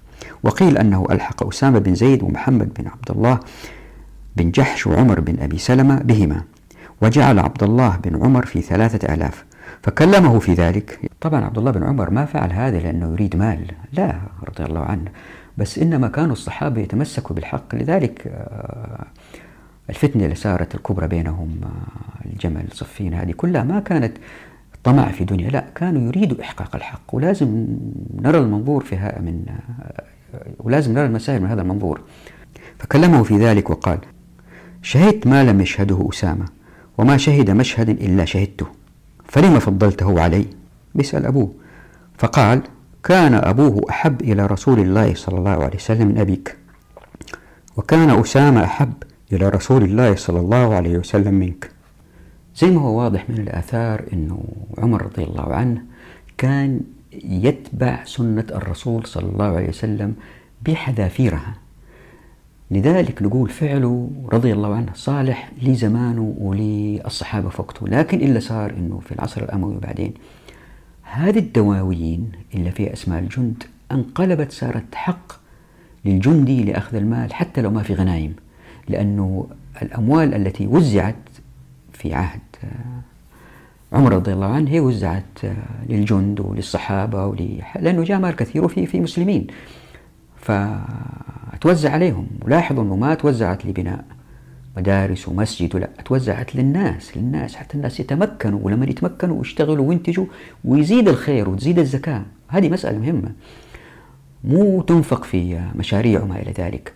وقيل 0.45 0.77
أنه 0.77 1.05
ألحق 1.11 1.47
أسامة 1.47 1.79
بن 1.79 1.95
زيد 1.95 2.23
ومحمد 2.23 2.73
بن 2.79 2.87
عبد 2.87 3.11
الله 3.11 3.39
بن 4.35 4.51
جحش 4.51 4.87
وعمر 4.87 5.19
بن 5.19 5.39
أبي 5.39 5.57
سلمة 5.57 5.99
بهما 5.99 6.41
وجعل 7.01 7.39
عبد 7.39 7.63
الله 7.63 7.97
بن 8.03 8.23
عمر 8.23 8.45
في 8.45 8.61
ثلاثة 8.61 9.13
آلاف 9.13 9.45
فكلمه 9.83 10.39
في 10.39 10.53
ذلك. 10.53 11.11
طبعا 11.21 11.45
عبد 11.45 11.57
الله 11.57 11.71
بن 11.71 11.83
عمر 11.83 12.09
ما 12.09 12.25
فعل 12.25 12.51
هذا 12.51 12.79
لأنه 12.79 13.11
يريد 13.11 13.35
مال 13.35 13.71
لا 13.93 14.15
رضي 14.49 14.63
الله 14.63 14.79
عنه 14.79 15.11
بس 15.57 15.79
إنما 15.79 16.07
كانوا 16.07 16.33
الصحابة 16.33 16.81
يتمسكوا 16.81 17.35
بالحق. 17.35 17.75
لذلك 17.75 18.27
آه، 18.27 19.05
الفتنة 19.89 20.23
اللي 20.23 20.35
صارت 20.35 20.75
الكبرى 20.75 21.07
بينهم 21.07 21.61
آه، 21.63 22.25
الجمل 22.25 22.65
صفين 22.71 23.13
هذه 23.13 23.31
كلها 23.31 23.63
ما 23.63 23.79
كانت 23.79 24.17
طمع 24.83 25.07
في 25.07 25.23
دنيا 25.23 25.49
لا 25.49 25.65
كانوا 25.75 26.01
يريدوا 26.01 26.41
إحقاق 26.41 26.75
الحق. 26.75 27.15
ولازم 27.15 27.67
نرى 28.13 28.37
المنظور 28.37 28.83
فيها 28.83 29.19
من 29.21 29.45
آه، 29.49 30.14
ولازم 30.59 30.93
نرى 30.93 31.05
المسائل 31.05 31.41
من 31.41 31.49
هذا 31.49 31.61
المنظور. 31.61 32.01
فكلمه 32.79 33.23
في 33.23 33.37
ذلك 33.37 33.69
وقال 33.69 33.99
شهدت 34.81 35.27
ما 35.27 35.43
لم 35.43 35.61
يشهده 35.61 36.09
أسامة 36.13 36.45
وما 36.97 37.17
شهد 37.17 37.49
مشهد 37.51 37.89
إلا 37.89 38.25
شهدته 38.25 38.65
فلما 39.25 39.59
فضلته 39.59 40.21
علي؟ 40.21 40.45
بيسأل 40.95 41.25
أبوه. 41.25 41.51
فقال 42.17 42.61
كان 43.03 43.33
أبوه 43.33 43.81
أحب 43.89 44.21
إلى 44.21 44.45
رسول 44.45 44.79
الله 44.79 45.13
صلى 45.13 45.37
الله 45.37 45.63
عليه 45.63 45.75
وسلم 45.75 46.07
من 46.07 46.17
أبيك 46.17 46.57
وكان 47.77 48.09
أسامة 48.09 48.63
أحب 48.63 48.93
إلى 49.33 49.49
رسول 49.49 49.83
الله 49.83 50.15
صلى 50.15 50.39
الله 50.39 50.75
عليه 50.75 50.97
وسلم 50.97 51.33
منك. 51.33 51.69
زي 52.57 52.71
ما 52.71 52.81
هو 52.81 52.99
واضح 52.99 53.29
من 53.29 53.37
الآثار 53.37 54.05
أنه 54.13 54.43
عمر 54.77 55.01
رضي 55.01 55.23
الله 55.23 55.53
عنه 55.53 55.81
كان 56.37 56.81
يتبع 57.23 58.03
سنة 58.05 58.45
الرسول 58.51 59.05
صلى 59.07 59.29
الله 59.29 59.45
عليه 59.45 59.69
وسلم 59.69 60.15
بحذافيرها. 60.65 61.53
لذلك 62.71 63.21
نقول 63.21 63.49
فعله 63.49 64.09
رضي 64.33 64.53
الله 64.53 64.75
عنه 64.75 64.91
صالح 64.93 65.51
لزمانه 65.61 66.35
وللصحابة 66.37 67.49
في 67.49 67.61
وقته 67.61 67.87
لكن 67.87 68.17
إلا 68.21 68.39
صار 68.39 68.69
أنه 68.71 68.99
في 68.99 69.11
العصر 69.11 69.43
الأموي 69.43 69.77
بعدين 69.79 70.13
هذه 71.01 71.39
الدواوين 71.39 72.31
اللي 72.55 72.71
فيها 72.71 72.93
أسماء 72.93 73.19
الجند 73.19 73.63
انقلبت 73.91 74.51
صارت 74.51 74.95
حق 74.95 75.31
للجندي 76.05 76.63
لأخذ 76.63 76.95
المال 76.95 77.33
حتى 77.33 77.61
لو 77.61 77.71
ما 77.71 77.83
في 77.83 77.93
غنايم 77.93 78.35
لأنه 78.89 79.47
الأموال 79.81 80.33
التي 80.33 80.67
وزعت 80.67 81.15
في 81.93 82.13
عهد 82.13 82.41
عمر 83.93 84.13
رضي 84.13 84.33
الله 84.33 84.45
عنه 84.45 84.71
هي 84.71 84.79
وزعت 84.79 85.45
آه، 85.45 85.55
للجند 85.89 86.39
وللصحابة 86.39 87.25
ولي 87.25 87.61
لأنه 87.79 88.03
جاء 88.03 88.19
مال 88.19 88.35
كثير 88.35 88.65
وفي 88.65 88.85
في 88.85 88.99
مسلمين. 88.99 89.47
فتوزع 90.37 91.91
عليهم. 91.91 92.27
ولاحظوا 92.41 92.83
أنه 92.83 92.95
ما 92.95 93.13
توزعت 93.13 93.65
لبناء 93.65 94.05
مدارس 94.77 95.27
ومسجد 95.27 95.75
لا 95.75 95.89
توزعت 96.05 96.55
للناس 96.55 97.17
للناس 97.17 97.55
حتى 97.55 97.75
الناس 97.77 97.99
يتمكنوا. 97.99 98.59
ولما 98.63 98.85
يتمكنوا 98.85 99.37
ويشتغلوا 99.37 99.89
وينتجوا 99.89 100.25
ويزيد 100.65 101.07
الخير 101.07 101.49
وتزيد 101.49 101.79
الزكاة. 101.79 102.21
هذه 102.47 102.69
مسألة 102.69 102.99
مهمة. 102.99 103.31
مو 104.43 104.81
تنفق 104.81 105.23
في 105.23 105.61
مشاريع 105.75 106.23
وما 106.23 106.41
إلى 106.41 106.51
ذلك. 106.51 106.93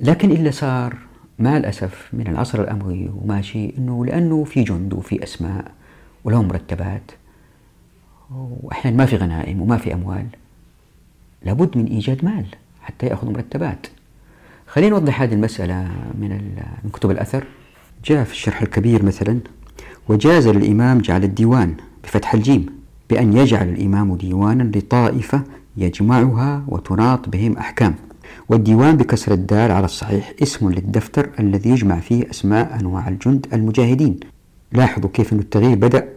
لكن 0.00 0.30
إلا 0.30 0.50
صار 0.50 1.07
مع 1.38 1.56
الأسف 1.56 2.08
من 2.12 2.26
العصر 2.26 2.62
الأموي 2.62 3.10
وماشي 3.22 3.72
أنه 3.78 4.06
لأنه 4.06 4.44
في 4.44 4.62
جند 4.62 4.94
وفي 4.94 5.22
أسماء 5.22 5.70
ولهم 6.24 6.48
مرتبات. 6.48 7.10
وأحيانا 8.30 8.96
ما 8.96 9.06
في 9.06 9.16
غنائم 9.16 9.60
وما 9.60 9.76
في 9.76 9.94
أموال. 9.94 10.26
لابد 11.42 11.76
من 11.76 11.86
إيجاد 11.86 12.24
مال 12.24 12.46
حتى 12.82 13.06
يأخذوا 13.06 13.32
مرتبات. 13.32 13.86
خلينا 14.66 14.90
نوضح 14.90 15.22
هذه 15.22 15.34
المسألة 15.34 15.82
من 16.20 16.28
من 16.84 16.90
كتب 16.92 17.10
الأثر. 17.10 17.44
جاء 18.04 18.24
في 18.24 18.32
الشرح 18.32 18.62
الكبير 18.62 19.04
مثلا 19.04 19.40
وجاز 20.08 20.48
للإمام 20.48 20.98
جعل 20.98 21.24
الديوان 21.24 21.74
بفتح 22.04 22.34
الجيم 22.34 22.66
بأن 23.10 23.36
يجعل 23.36 23.68
الإمام 23.68 24.16
ديوانا 24.16 24.62
لطائفة 24.62 25.42
يجمعها 25.76 26.64
وتناط 26.68 27.28
بهم 27.28 27.56
أحكام. 27.58 27.94
والديوان 28.48 28.96
بكسر 28.96 29.32
الدال 29.32 29.70
على 29.70 29.84
الصحيح 29.84 30.32
اسم 30.42 30.70
للدفتر 30.70 31.30
الذي 31.40 31.70
يجمع 31.70 32.00
فيه 32.00 32.30
أسماء 32.30 32.78
أنواع 32.80 33.08
الجند 33.08 33.46
المجاهدين. 33.52 34.20
لاحظوا 34.72 35.10
كيف 35.12 35.32
أن 35.32 35.38
التغيير 35.38 35.76
بدأ 35.76 36.08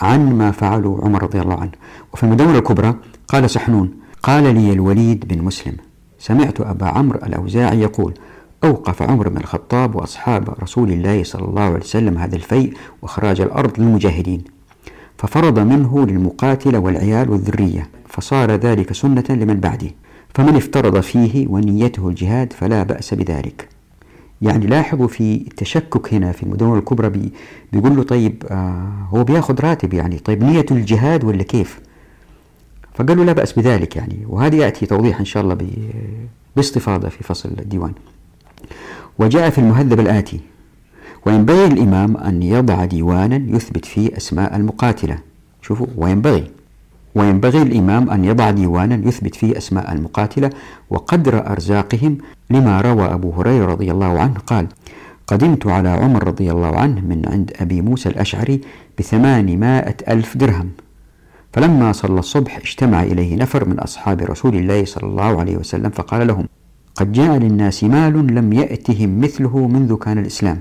عن 0.00 0.38
ما 0.38 0.50
فعله 0.50 1.00
عمر 1.02 1.22
رضي 1.22 1.40
الله 1.40 1.60
عنه. 1.60 1.70
وفي 2.12 2.22
المدونة 2.24 2.58
الكبرى 2.58 2.94
قال 3.28 3.50
سحنون 3.50 3.94
قال 4.22 4.54
لي 4.54 4.72
الوليد 4.72 5.28
بن 5.28 5.42
مسلم 5.42 5.76
سمعت 6.18 6.60
أبا 6.60 6.86
عمرو 6.86 7.18
الأوزاعي 7.26 7.80
يقول 7.80 8.14
أوقف 8.64 9.02
عمر 9.02 9.28
بن 9.28 9.36
الخطاب 9.36 9.94
وأصحاب 9.94 10.54
رسول 10.62 10.92
الله 10.92 11.24
صلى 11.24 11.44
الله 11.44 11.62
عليه 11.62 11.76
وسلم 11.76 12.18
هذا 12.18 12.36
الفيء 12.36 12.74
وإخراج 13.02 13.40
الأرض 13.40 13.80
للمجاهدين. 13.80 14.44
ففرض 15.18 15.58
منه 15.58 16.06
للمقاتل 16.06 16.76
والعيال 16.76 17.30
والذرية 17.30 17.88
فصار 18.08 18.50
ذلك 18.50 18.92
سنة 18.92 19.24
لمن 19.30 19.60
بعده. 19.60 19.90
فمن 20.34 20.56
افترض 20.56 21.00
فيه 21.00 21.46
ونيته 21.48 22.08
الجهاد 22.08 22.52
فلا 22.52 22.82
بأس 22.82 23.14
بذلك. 23.14 23.68
يعني 24.42 24.66
لاحظوا 24.66 25.08
في 25.08 25.38
تشكك 25.38 26.14
هنا 26.14 26.32
في 26.32 26.42
المدونة 26.42 26.78
الكبرى 26.78 27.08
بي 27.08 27.32
بيقول 27.72 27.96
له 27.96 28.02
طيب 28.02 28.44
آه 28.50 29.06
هو 29.10 29.24
بياخذ 29.24 29.60
راتب 29.60 29.94
يعني 29.94 30.18
طيب 30.18 30.44
نيته 30.44 30.72
الجهاد 30.72 31.24
ولا 31.24 31.42
كيف؟ 31.42 31.80
فقالوا 32.94 33.24
لا 33.24 33.32
بأس 33.32 33.52
بذلك 33.52 33.96
يعني. 33.96 34.26
وهذا 34.28 34.56
يأتي 34.56 34.86
توضيح 34.86 35.18
إن 35.18 35.24
شاء 35.24 35.42
الله 35.42 35.58
باستفاضة 36.56 37.08
في 37.08 37.24
فصل 37.24 37.48
الديوان. 37.58 37.92
وجاء 39.18 39.50
في 39.50 39.58
المهذب 39.58 40.00
الآتي 40.00 40.40
وينبغي 41.26 41.64
الإمام 41.66 42.16
أن 42.16 42.42
يضع 42.42 42.84
ديوانا 42.84 43.56
يثبت 43.56 43.84
فيه 43.84 44.16
أسماء 44.16 44.56
المقاتلة. 44.56 45.18
شوفوا 45.62 45.86
وينبغي. 45.96 46.50
وينبغي 47.14 47.62
الإمام 47.62 48.10
أن 48.10 48.24
يضع 48.24 48.50
ديوانا 48.50 49.08
يثبت 49.08 49.34
فيه 49.34 49.56
أسماء 49.58 49.92
المقاتلة 49.92 50.50
وقدر 50.90 51.46
أرزاقهم 51.46 52.18
لما 52.50 52.80
روى 52.80 53.04
أبو 53.04 53.30
هريرة 53.30 53.66
رضي 53.66 53.90
الله 53.90 54.20
عنه 54.20 54.34
قال 54.46 54.66
قدمت 55.26 55.66
على 55.66 55.88
عمر 55.88 56.26
رضي 56.26 56.50
الله 56.50 56.76
عنه 56.76 57.00
من 57.00 57.22
عند 57.26 57.52
أبي 57.60 57.80
موسى 57.80 58.08
الأشعري 58.08 58.60
بثمانمائة 58.98 59.96
ألف 60.08 60.36
درهم. 60.36 60.70
فلما 61.52 61.92
صلى 61.92 62.18
الصبح 62.18 62.56
اجتمع 62.56 63.02
إليه 63.02 63.36
نفر 63.36 63.68
من 63.68 63.78
أصحاب 63.78 64.20
رسول 64.20 64.56
الله 64.56 64.84
صلى 64.84 65.08
الله 65.10 65.40
عليه 65.40 65.56
وسلم 65.56 65.90
فقال 65.90 66.26
لهم 66.26 66.48
قد 66.94 67.12
جاء 67.12 67.36
للناس 67.38 67.84
مال 67.84 68.34
لم 68.34 68.52
يأتهم 68.52 69.20
مثله 69.20 69.68
منذ 69.68 69.96
كان 69.96 70.18
الإسلام. 70.18 70.60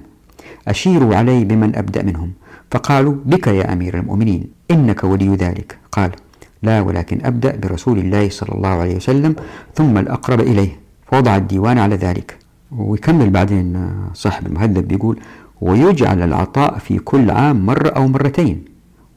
أشيروا 0.68 1.16
علي 1.16 1.46
بمن 1.46 1.76
أبدأ 1.76 2.04
منهم. 2.04 2.32
فقالوا 2.72 3.16
بك 3.26 3.48
يا 3.48 3.74
أمير 3.74 4.00
المؤمنين 4.00 4.44
إنك 4.72 5.04
ولي 5.04 5.36
ذلك. 5.36 5.78
قال 5.92 6.12
لا 6.64 6.82
ولكن 6.82 7.26
أبدأ 7.26 7.56
برسول 7.56 8.00
الله 8.00 8.30
صلى 8.30 8.56
الله 8.56 8.70
عليه 8.70 8.96
وسلم 8.96 9.36
ثم 9.76 9.98
الأقرب 9.98 10.40
إليه. 10.40 10.80
فوضع 11.12 11.36
الديوان 11.36 11.78
على 11.78 11.96
ذلك. 11.96 12.38
ويكمل 12.72 13.30
بعدين 13.30 13.90
صاحب 14.14 14.48
المهذب 14.48 14.88
بيقول 14.88 15.20
ويجعل 15.62 16.22
العطاء 16.24 16.78
في 16.78 17.00
كل 17.00 17.32
عام 17.32 17.66
مرة 17.66 17.90
أو 17.90 18.08
مرتين 18.08 18.66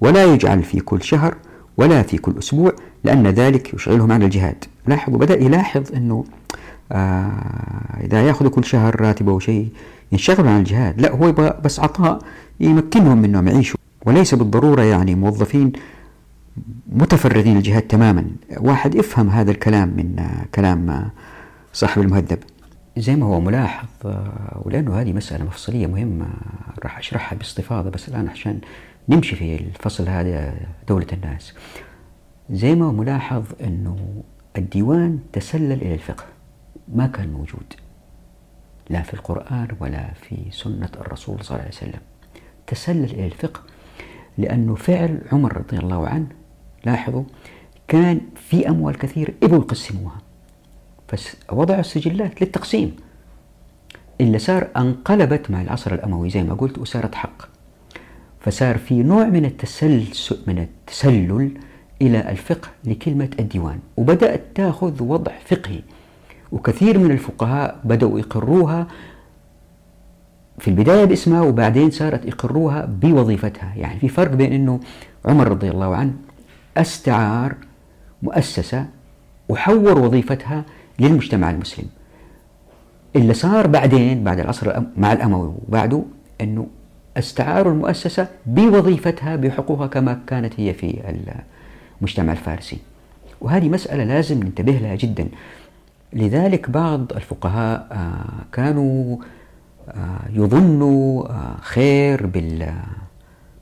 ولا 0.01 0.25
يجعل 0.25 0.63
في 0.63 0.81
كل 0.81 1.03
شهر 1.03 1.35
ولا 1.77 2.03
في 2.03 2.19
كل 2.19 2.35
أسبوع 2.39 2.73
لأن 3.05 3.27
ذلك 3.27 3.75
يشغلهم 3.75 4.13
عن 4.13 4.23
الجهاد. 4.23 4.65
لاحظوا 4.87 5.19
بدأ 5.19 5.43
يلاحظ 5.43 5.95
أنه 5.95 6.25
آه 6.93 7.31
إذا 8.05 8.23
يأخذ 8.23 8.49
كل 8.49 8.65
شهر 8.65 9.01
راتبه 9.01 9.33
أو 9.33 9.39
شيء 9.39 9.69
ينشغلوا 10.13 10.51
عن 10.51 10.59
الجهاد. 10.59 11.01
لا 11.01 11.13
هو 11.13 11.29
يبغى 11.29 11.55
بس 11.65 11.81
عطاء 11.81 12.19
يمكنهم 12.61 13.19
من 13.19 13.25
أنهم 13.25 13.49
يعيشوا. 13.49 13.79
وليس 14.07 14.35
بالضرورة 14.35 14.83
يعني 14.83 15.15
موظفين 15.15 15.73
متفرغين 16.93 17.57
للجهاد 17.57 17.83
تماما. 17.83 18.27
واحد 18.57 18.95
يفهم 18.95 19.29
هذا 19.31 19.51
الكلام 19.51 19.89
من 19.89 20.27
كلام 20.55 21.11
صاحب 21.73 22.03
المهذب. 22.03 22.39
زي 22.97 23.17
ما 23.17 23.27
هو 23.27 23.41
ملاحظ 23.41 23.89
ولأنه 24.63 25.01
هذه 25.01 25.13
مسألة 25.13 25.45
مفصلية 25.45 25.87
مهمة 25.87 26.27
راح 26.85 26.99
أشرحها 26.99 27.39
باستفاضة 27.39 27.91
بس 27.91 28.09
الآن 28.09 28.29
عشان 28.29 28.61
نمشي 29.09 29.37
في 29.37 29.55
الفصل 29.55 30.09
هذا 30.09 30.55
دولة 30.89 31.07
الناس. 31.13 31.55
زي 32.51 32.75
ما 32.75 32.93
ملاحظ 32.93 33.45
أنه 33.65 34.23
الديوان 34.57 35.19
تسلل 35.33 35.73
إلى 35.73 35.95
الفقه 35.95 36.25
ما 36.95 37.07
كان 37.07 37.33
موجود. 37.33 37.73
لا 38.91 39.03
في 39.03 39.15
القرآن 39.15 39.69
ولا 39.81 40.13
في 40.15 40.37
سنة 40.51 40.91
الرسول 41.01 41.45
صلى 41.45 41.51
الله 41.51 41.61
عليه 41.61 41.77
وسلم. 41.77 42.01
تسلل 42.67 43.11
إلى 43.11 43.27
الفقه 43.27 43.61
لأنه 44.39 44.75
فعل 44.75 45.21
عمر 45.33 45.57
رضي 45.57 45.79
الله 45.79 46.09
عنه 46.09 46.27
لاحظوا 46.85 47.23
كان 47.89 48.21
في 48.35 48.69
أموال 48.69 48.99
كثيرة 48.99 49.33
يبغوا 49.43 49.61
يقسموها. 49.61 50.17
فوضعوا 51.49 51.81
السجلات 51.81 52.43
للتقسيم. 52.43 52.97
اللي 54.21 54.39
صار 54.39 54.69
أنقلبت 54.77 55.51
مع 55.51 55.63
العصر 55.63 55.95
الأموي 55.95 56.31
زي 56.31 56.43
ما 56.43 56.55
قلت 56.55 56.79
وصارت 56.79 57.15
حق. 57.15 57.43
فصار 58.41 58.79
في 58.79 59.03
نوع 59.03 59.25
من 59.25 59.45
التسلسل 59.45 60.39
من 60.47 60.59
التسلل 60.59 61.59
إلى 62.03 62.31
الفقه 62.31 62.69
لكلمة 62.85 63.31
الديوان 63.41 63.79
وبدأت 63.97 64.43
تأخذ 64.55 65.03
وضع 65.03 65.33
فقهي. 65.45 65.81
وكثير 66.53 66.99
من 66.99 67.11
الفقهاء 67.11 67.81
بدأوا 67.85 68.19
يقروها 68.19 68.87
في 70.59 70.69
البداية 70.69 71.05
باسمها 71.05 71.41
وبعدين 71.41 71.91
صارت 71.91 72.25
يقروها 72.27 72.85
بوظيفتها. 72.85 73.75
يعني 73.77 74.01
في 74.01 74.09
فرق 74.09 74.35
بين 74.35 74.53
أنه 74.53 74.81
عمر 75.25 75.49
رضي 75.49 75.71
الله 75.71 75.97
عنه 75.97 76.13
أستعار 76.77 77.55
مؤسسة 78.23 78.87
وحور 79.49 79.99
وظيفتها 79.99 80.65
للمجتمع 80.99 81.51
المسلم. 81.51 81.87
اللي 83.17 83.35
صار 83.35 83.67
بعدين 83.67 84.25
بعد 84.25 84.41
العصر 84.41 84.83
مع 84.97 85.13
الأموي 85.13 85.55
وبعده 85.69 86.03
أنه 86.41 86.67
استعاروا 87.17 87.73
المؤسسة 87.73 88.29
بوظيفتها 88.47 89.37
بحقوقها 89.37 89.87
كما 89.87 90.21
كانت 90.27 90.61
هي 90.61 90.75
في 90.75 91.15
المجتمع 92.01 92.33
الفارسي. 92.33 92.79
وهذه 93.41 93.69
مسألة 93.69 94.05
لازم 94.05 94.43
ننتبه 94.43 94.73
لها 94.73 94.95
جدا. 94.95 95.29
لذلك 96.13 96.71
بعض 96.71 97.13
الفقهاء 97.13 97.87
آه، 97.93 98.45
كانوا 98.53 99.17
يظن 100.33 101.25
خير 101.61 102.27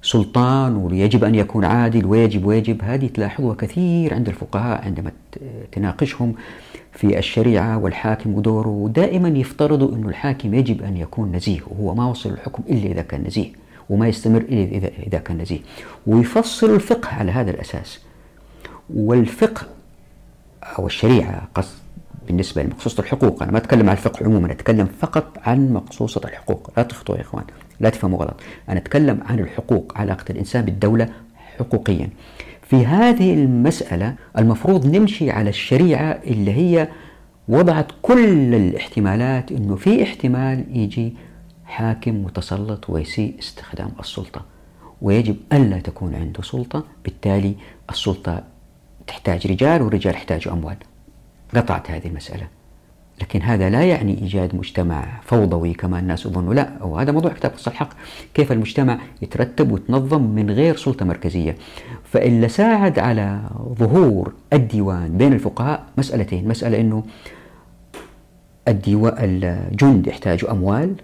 بالسلطان 0.09 0.77
ويجب 0.77 1.25
أن 1.25 1.35
يكون 1.35 1.65
عادل 1.65 2.07
ويجب 2.07 2.45
ويجب. 2.45 2.83
هذه 2.83 3.07
تلاحظها 3.07 3.55
كثير 3.55 4.15
عند 4.15 4.29
الفقهاء 4.29 4.85
عندما 4.85 5.13
تناقشهم 5.73 6.35
في 6.93 7.19
الشريعة 7.19 7.79
والحاكم 7.79 8.35
ودوره. 8.35 8.69
ودائما 8.69 9.29
يفترضوا 9.29 9.95
أن 9.95 10.09
الحاكم 10.09 10.55
يجب 10.55 10.83
أن 10.83 10.97
يكون 10.97 11.33
نزيه 11.37 11.61
وهو 11.67 11.95
ما 11.95 12.07
وصل 12.07 12.31
الحكم 12.31 12.63
إلا 12.71 12.93
إذا 12.93 13.03
كان 13.03 13.25
نزيه 13.27 13.53
وما 13.91 14.09
يستمر 14.09 14.41
إلا 14.41 14.91
إذا 15.07 15.19
كان 15.19 15.39
نزيه. 15.39 15.61
ويفصل 16.07 16.75
الفقه 16.75 17.09
على 17.09 17.33
هذا 17.33 17.51
الأساس. 17.51 18.01
والفقه 18.95 19.67
أو 20.63 20.87
الشريعة 20.87 21.49
قصد 21.55 21.77
بالنسبة 22.27 22.63
لمقصوصة 22.63 23.03
الحقوق 23.03 23.43
أنا 23.43 23.53
ما 23.53 23.59
أتكلم 23.59 23.89
عن 23.89 23.97
الفقه 23.97 24.27
عموما 24.27 24.53
أتكلم 24.53 24.89
فقط 25.01 25.39
عن 25.47 25.73
مقصوصة 25.73 26.21
الحقوق. 26.25 26.71
لا 26.77 26.83
تخطئوا 26.83 27.17
يا 27.17 27.23
إخوان. 27.23 27.45
لا 27.81 27.91
تفهموا 27.91 28.19
غلط. 28.19 28.41
أنا 28.69 28.79
أتكلم 28.79 29.21
عن 29.27 29.39
الحقوق 29.39 29.93
علاقة 29.97 30.25
الإنسان 30.31 30.65
بالدولة 30.65 31.09
حقوقيا. 31.59 32.09
في 32.63 32.87
هذه 32.87 33.35
المسألة 33.35 34.15
المفروض 34.39 34.87
نمشي 34.87 35.31
على 35.31 35.51
الشريعة 35.51 36.21
اللي 36.27 36.53
هي 36.53 36.89
وضعت 37.49 37.87
كل 38.03 38.55
الاحتمالات 38.55 39.53
أنه 39.53 39.77
في 39.77 40.03
احتمال 40.03 40.65
يجي 40.79 41.17
حاكم 41.67 42.25
متسلط 42.25 42.91
ويسيء 42.91 43.35
استخدام 43.39 43.91
السلطة 44.01 44.45
ويجب 45.03 45.37
ألا 45.53 45.81
تكون 45.81 46.15
عنده 46.15 46.43
سلطة. 46.43 46.85
بالتالي 47.05 47.55
السلطة 47.91 48.43
تحتاج 49.07 49.47
رجال 49.47 49.83
والرجال 49.83 50.15
يحتاجوا 50.15 50.53
أموال. 50.53 50.77
قطعت 51.55 51.91
هذه 51.91 52.07
المسألة. 52.07 52.58
لكن 53.21 53.43
هذا 53.43 53.71
لا 53.71 53.83
يعني 53.83 54.19
إيجاد 54.23 54.57
مجتمع 54.57 55.05
فوضوي 55.23 55.75
كما 55.75 55.99
الناس 55.99 56.27
يظنوا 56.27 56.55
لا 56.55 56.71
وهذا 56.81 57.13
موضوع 57.13 57.33
كتاب 57.33 57.51
قصة 57.51 57.71
الحق. 57.71 57.91
كيف 58.35 58.53
المجتمع 58.53 58.99
يترتب 59.23 59.73
ويتنظم 59.73 60.23
من 60.23 60.51
غير 60.51 60.77
سلطة 60.77 61.05
مركزية؟ 61.05 61.57
فإلا 62.05 62.49
ساعد 62.49 62.99
على 62.99 63.41
ظهور 63.79 64.33
الديوان 64.53 65.19
بين 65.19 65.33
الفقهاء 65.33 65.85
مسألتين. 65.99 66.49
مسألة 66.49 66.81
أنه 66.81 67.03
الديوان 68.69 69.15
الجند 69.19 70.07
يحتاجوا 70.07 70.51
أموال. 70.51 70.95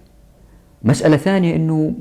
مسألة 0.83 1.17
ثانية 1.17 1.57
أنه 1.57 1.95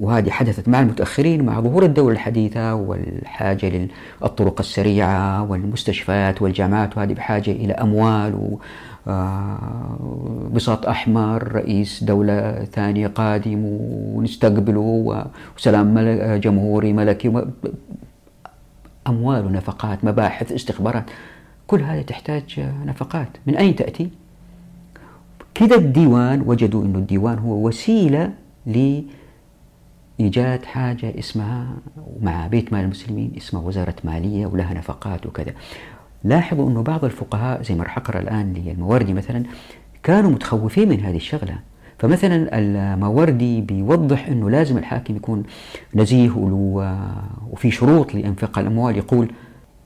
وهذه 0.00 0.30
حدثت 0.30 0.68
مع 0.68 0.80
المتأخرين 0.80 1.44
مع 1.44 1.60
ظهور 1.60 1.84
الدولة 1.84 2.12
الحديثة 2.12 2.74
والحاجة 2.74 3.88
للطرق 4.22 4.60
السريعة 4.60 5.50
والمستشفيات 5.50 6.42
والجامعات 6.42 6.96
وهذه 6.96 7.12
بحاجة 7.12 7.50
إلى 7.50 7.72
أموال 7.72 8.34
و 8.34 8.58
بساط 10.54 10.86
أحمر 10.86 11.52
رئيس 11.52 12.04
دولة 12.04 12.64
ثانية 12.64 13.06
قادم 13.06 13.60
ونستقبله 13.64 15.26
وسلام 15.56 15.94
ملك 15.94 16.20
جمهوري 16.20 16.92
ملكي 16.92 17.46
أموال 19.08 19.46
ونفقات 19.46 20.04
مباحث 20.04 20.52
استخبارات. 20.52 21.04
كل 21.66 21.82
هذه 21.82 22.02
تحتاج 22.02 22.60
نفقات. 22.86 23.28
من 23.46 23.56
أين 23.56 23.76
تأتي؟ 23.76 24.10
كذا 25.54 25.76
الديوان 25.76 26.40
وجدوا 26.46 26.84
أن 26.84 26.96
الديوان 26.96 27.38
هو 27.38 27.66
وسيلة 27.68 28.32
لإيجاد 28.66 30.64
حاجة 30.64 31.18
اسمها 31.18 31.66
مع 32.20 32.46
بيت 32.46 32.72
مال 32.72 32.84
المسلمين 32.84 33.32
اسمها 33.36 33.62
وزارة 33.62 33.94
مالية 34.04 34.46
ولها 34.46 34.74
نفقات 34.74 35.26
وكذا. 35.26 35.52
لاحظوا 36.24 36.70
أنه 36.70 36.82
بعض 36.82 37.04
الفقهاء 37.04 37.62
زي 37.62 37.74
ما 37.74 37.82
راح 37.84 37.98
أقرأ 37.98 38.20
الآن 38.20 38.52
للمواردي 38.52 39.14
مثلا 39.14 39.42
كانوا 40.02 40.30
متخوفين 40.30 40.88
من 40.88 41.00
هذه 41.00 41.16
الشغلة. 41.16 41.58
فمثلا 41.98 42.58
الماوردي 42.58 43.60
بيوضح 43.60 44.28
أنه 44.28 44.50
لازم 44.50 44.78
الحاكم 44.78 45.16
يكون 45.16 45.42
نزيه 45.94 46.30
وفي 47.50 47.70
شروط 47.70 48.14
لإنفاق 48.14 48.58
الأموال. 48.58 48.96
يقول 48.96 49.32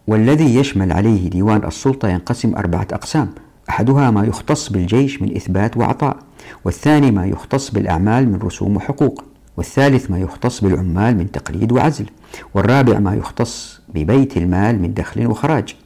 والذي 0.06 0.56
يشمل 0.56 0.92
عليه 0.92 1.30
ديوان 1.30 1.64
السلطة 1.64 2.08
ينقسم 2.08 2.56
أربعة 2.56 2.86
أقسام 2.92 3.28
أحدها 3.68 4.10
ما 4.10 4.24
يختص 4.24 4.68
بالجيش 4.68 5.22
من 5.22 5.36
إثبات 5.36 5.76
وعطاء 5.76 6.16
والثاني 6.64 7.10
ما 7.10 7.26
يختص 7.26 7.70
بالأعمال 7.70 8.28
من 8.28 8.38
رسوم 8.38 8.76
وحقوق 8.76 9.24
والثالث 9.56 10.10
ما 10.10 10.18
يختص 10.18 10.64
بالعمال 10.64 11.16
من 11.16 11.30
تقليد 11.30 11.72
وعزل 11.72 12.06
والرابع 12.54 12.98
ما 12.98 13.14
يختص 13.14 13.80
ببيت 13.94 14.36
المال 14.36 14.82
من 14.82 14.94
دخل 14.94 15.26
وخراج. 15.26 15.76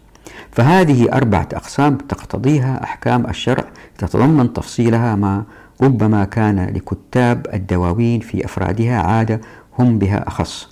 فهذه 0.53 1.13
أربعة 1.13 1.49
أقسام 1.53 1.97
تقتضيها 1.97 2.85
أحكام 2.85 3.27
الشرع 3.27 3.65
تتضمن 3.99 4.53
تفصيلها 4.53 5.15
ما 5.17 5.45
ربما 5.83 6.25
كان 6.25 6.67
لكتاب 6.67 7.47
الدواوين 7.55 8.21
في 8.21 8.45
أفرادها 8.45 9.03
عادة 9.03 9.41
هم 9.79 9.99
بها 9.99 10.29
أخص. 10.29 10.69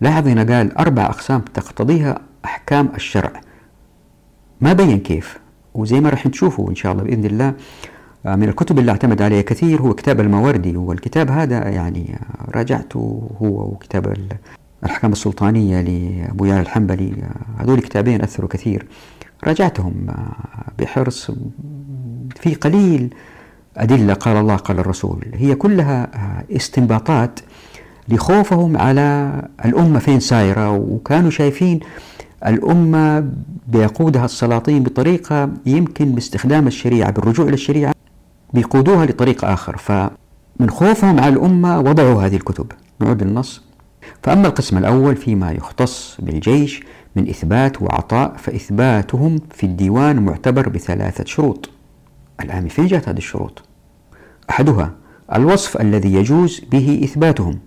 لاحظ 0.00 0.28
هنا 0.28 0.56
قال 0.56 0.78
أربع 0.78 1.06
أقسام 1.06 1.40
تقتضيها 1.40 2.18
أحكام 2.44 2.88
الشرع. 2.94 3.32
ما 4.60 4.72
بين 4.72 4.98
كيف؟ 4.98 5.38
وزي 5.74 6.00
ما 6.00 6.10
راح 6.10 6.28
تشوفوا 6.28 6.70
إن 6.70 6.74
شاء 6.74 6.92
الله 6.92 7.04
بإذن 7.04 7.24
الله. 7.24 7.54
آه، 8.26 8.36
من 8.36 8.48
الكتب 8.48 8.78
اللي 8.78 8.90
اعتمد 8.90 9.22
عليها 9.22 9.42
كثير 9.42 9.82
هو 9.82 9.94
كتاب 9.94 10.20
المواردي 10.20 10.76
والكتاب 10.76 11.30
هذا 11.30 11.68
يعني 11.68 12.18
راجعته 12.54 13.30
هو 13.42 13.62
وكتاب 13.64 14.16
الأحكام 14.84 15.12
السلطانية 15.12 15.80
لأبو 15.80 16.44
يعلى 16.44 16.60
الحنبلي 16.60 17.12
هذول 17.58 17.80
كتابين 17.80 18.22
أثروا 18.22 18.48
كثير. 18.48 18.86
راجعتهم 19.44 20.06
بحرص 20.78 21.30
في 22.40 22.54
قليل 22.54 23.14
أدلة 23.76 24.14
قال 24.14 24.36
الله 24.36 24.56
قال 24.56 24.78
الرسول. 24.78 25.24
هي 25.34 25.54
كلها 25.54 26.10
استنباطات 26.50 27.40
لخوفهم 28.08 28.76
على 28.76 29.42
الأمة 29.64 29.98
فين 29.98 30.20
سايرة 30.20 30.70
وكانوا 30.70 31.30
شايفين 31.30 31.80
الأمة 32.46 33.30
بيقودها 33.68 34.24
السلاطين 34.24 34.82
بطريقة 34.82 35.50
يمكن 35.66 36.12
باستخدام 36.12 36.66
الشريعة 36.66 37.10
بالرجوع 37.10 37.46
إلى 37.46 37.54
الشريعة 37.54 37.94
بيقودوها 38.54 39.06
لطريق 39.06 39.44
آخر. 39.44 39.76
فمن 39.76 40.70
خوفهم 40.70 41.20
على 41.20 41.34
الأمة 41.34 41.78
وضعوا 41.78 42.22
هذه 42.22 42.36
الكتب. 42.36 42.72
نعود 43.00 43.22
للنص. 43.22 43.69
فأما 44.22 44.48
القسم 44.48 44.78
الأول 44.78 45.16
فيما 45.16 45.52
يختص 45.52 46.16
بالجيش 46.18 46.82
من 47.16 47.28
إثبات 47.28 47.82
وعطاء 47.82 48.36
فإثباتهم 48.36 49.40
في 49.50 49.66
الديوان 49.66 50.22
معتبر 50.22 50.68
بثلاثة 50.68 51.24
شروط. 51.24 51.70
الآن 52.40 52.68
فين 52.68 52.86
جاءت 52.86 53.08
هذه 53.08 53.18
الشروط؟ 53.18 53.62
أحدها 54.50 54.92
الوصف 55.34 55.80
الذي 55.80 56.14
يجوز 56.14 56.60
به 56.72 57.00
إثباتهم. 57.04 57.58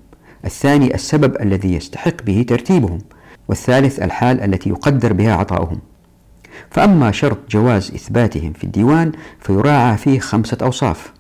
الثاني 0.45 0.95
السبب 0.95 1.41
الذي 1.41 1.73
يستحق 1.73 2.23
به 2.23 2.45
ترتيبهم. 2.47 2.99
والثالث 3.47 3.99
الحال 3.99 4.41
التي 4.41 4.69
يقدر 4.69 5.13
بها 5.13 5.33
عطاؤهم. 5.33 5.79
فأما 6.69 7.11
شرط 7.11 7.37
جواز 7.49 7.91
إثباتهم 7.91 8.53
في 8.53 8.63
الديوان 8.63 9.11
فيراعى 9.39 9.97
فيه 9.97 10.19
خمسة 10.19 10.57
أوصاف. 10.61 11.13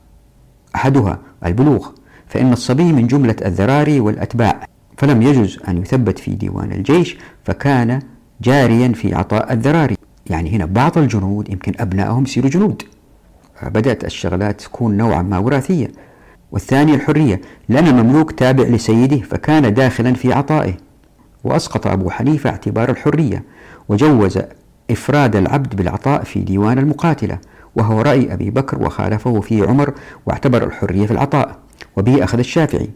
أحدها 0.75 1.19
البلوغ 1.45 1.89
فإن 2.27 2.53
الصبي 2.53 2.93
من 2.93 3.07
جملة 3.07 3.35
الذراري 3.45 3.99
والأتباع. 3.99 4.65
فلم 5.03 5.21
يجز 5.21 5.59
أن 5.67 5.77
يثبت 5.77 6.19
في 6.19 6.31
ديوان 6.31 6.71
الجيش 6.71 7.17
فكان 7.43 7.99
جاريا 8.41 8.87
في 8.87 9.15
عطاء 9.15 9.53
الذراري. 9.53 9.97
يعني 10.29 10.55
هنا 10.55 10.65
بعض 10.65 10.97
الجنود 10.97 11.49
يمكن 11.49 11.73
أبنائهم 11.79 12.23
يصيروا 12.23 12.49
جنود. 12.49 12.83
بدأت 13.63 14.05
الشغلات 14.05 14.61
تكون 14.61 14.97
نوعا 14.97 15.21
ما 15.21 15.37
وراثية. 15.37 15.91
والثاني 16.51 16.95
الحرية 16.95 17.41
لأن 17.69 17.95
مملوك 17.95 18.31
تابع 18.31 18.63
لسيده 18.63 19.17
فكان 19.17 19.73
داخلا 19.73 20.13
في 20.13 20.33
عطائه. 20.33 20.73
وأسقط 21.43 21.87
أبو 21.87 22.09
حنيفة 22.09 22.49
اعتبار 22.49 22.89
الحرية 22.89 23.43
وجوز 23.89 24.39
إفراد 24.91 25.35
العبد 25.35 25.75
بالعطاء 25.75 26.23
في 26.23 26.39
ديوان 26.39 26.79
المقاتلة. 26.79 27.37
وهو 27.75 28.01
رأي 28.01 28.33
أبي 28.33 28.49
بكر 28.49 28.83
وخالفه 28.83 29.41
فيه 29.41 29.65
عمر 29.67 29.93
واعتبر 30.25 30.63
الحرية 30.63 31.05
في 31.05 31.11
العطاء. 31.11 31.59
وبه 31.97 32.23
أخذ 32.23 32.39
الشافعي. 32.39 32.89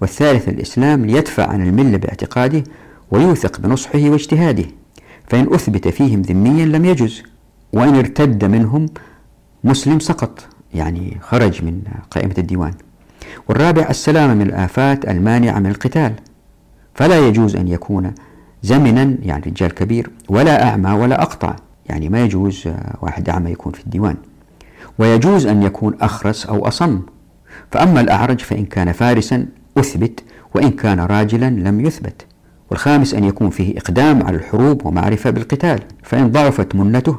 والثالث 0.00 0.48
الإسلام 0.48 1.06
ليدفع 1.06 1.46
عن 1.46 1.62
الملة 1.68 1.96
باعتقاده 1.96 2.64
ويوثق 3.10 3.60
بنصحه 3.60 4.10
واجتهاده 4.10 4.64
فإن 5.26 5.54
أثبت 5.54 5.88
فيهم 5.88 6.22
ذميا 6.22 6.64
لم 6.66 6.84
يجز 6.84 7.22
وإن 7.72 7.94
ارتد 7.94 8.44
منهم 8.44 8.86
مسلم 9.64 10.00
سقط 10.00 10.46
يعني 10.74 11.16
خرج 11.20 11.64
من 11.64 11.82
قائمة 12.10 12.34
الديوان. 12.38 12.72
والرابع 13.48 13.86
السلامة 13.90 14.34
من 14.34 14.42
الآفات 14.42 15.08
المانعة 15.08 15.58
من 15.58 15.66
القتال 15.70 16.14
فلا 16.94 17.28
يجوز 17.28 17.56
أن 17.56 17.68
يكون 17.68 18.14
زمنا 18.62 19.16
يعني 19.22 19.42
رجال 19.46 19.74
كبير 19.74 20.10
ولا 20.28 20.68
أعمى 20.68 20.90
ولا 20.90 21.22
أقطع 21.22 21.56
يعني 21.86 22.08
ما 22.08 22.24
يجوز 22.24 22.68
واحد 23.02 23.28
أعمى 23.28 23.50
يكون 23.50 23.72
في 23.72 23.84
الديوان. 23.84 24.16
ويجوز 24.98 25.46
أن 25.46 25.62
يكون 25.62 25.94
أخرس 26.00 26.46
أو 26.46 26.68
أصم 26.68 27.00
فأما 27.70 28.00
الأعرج 28.00 28.40
فإن 28.40 28.64
كان 28.64 28.92
فارسا 28.92 29.46
أثبت 29.80 30.20
وإن 30.54 30.70
كان 30.70 31.00
راجلا 31.00 31.50
لم 31.50 31.80
يثبت. 31.80 32.26
والخامس 32.70 33.14
أن 33.14 33.24
يكون 33.24 33.50
فيه 33.50 33.78
إقدام 33.78 34.22
على 34.22 34.36
الحروب 34.36 34.86
ومعرفة 34.86 35.30
بالقتال. 35.30 35.80
فإن 36.02 36.32
ضعفت 36.32 36.74
منته 36.74 37.18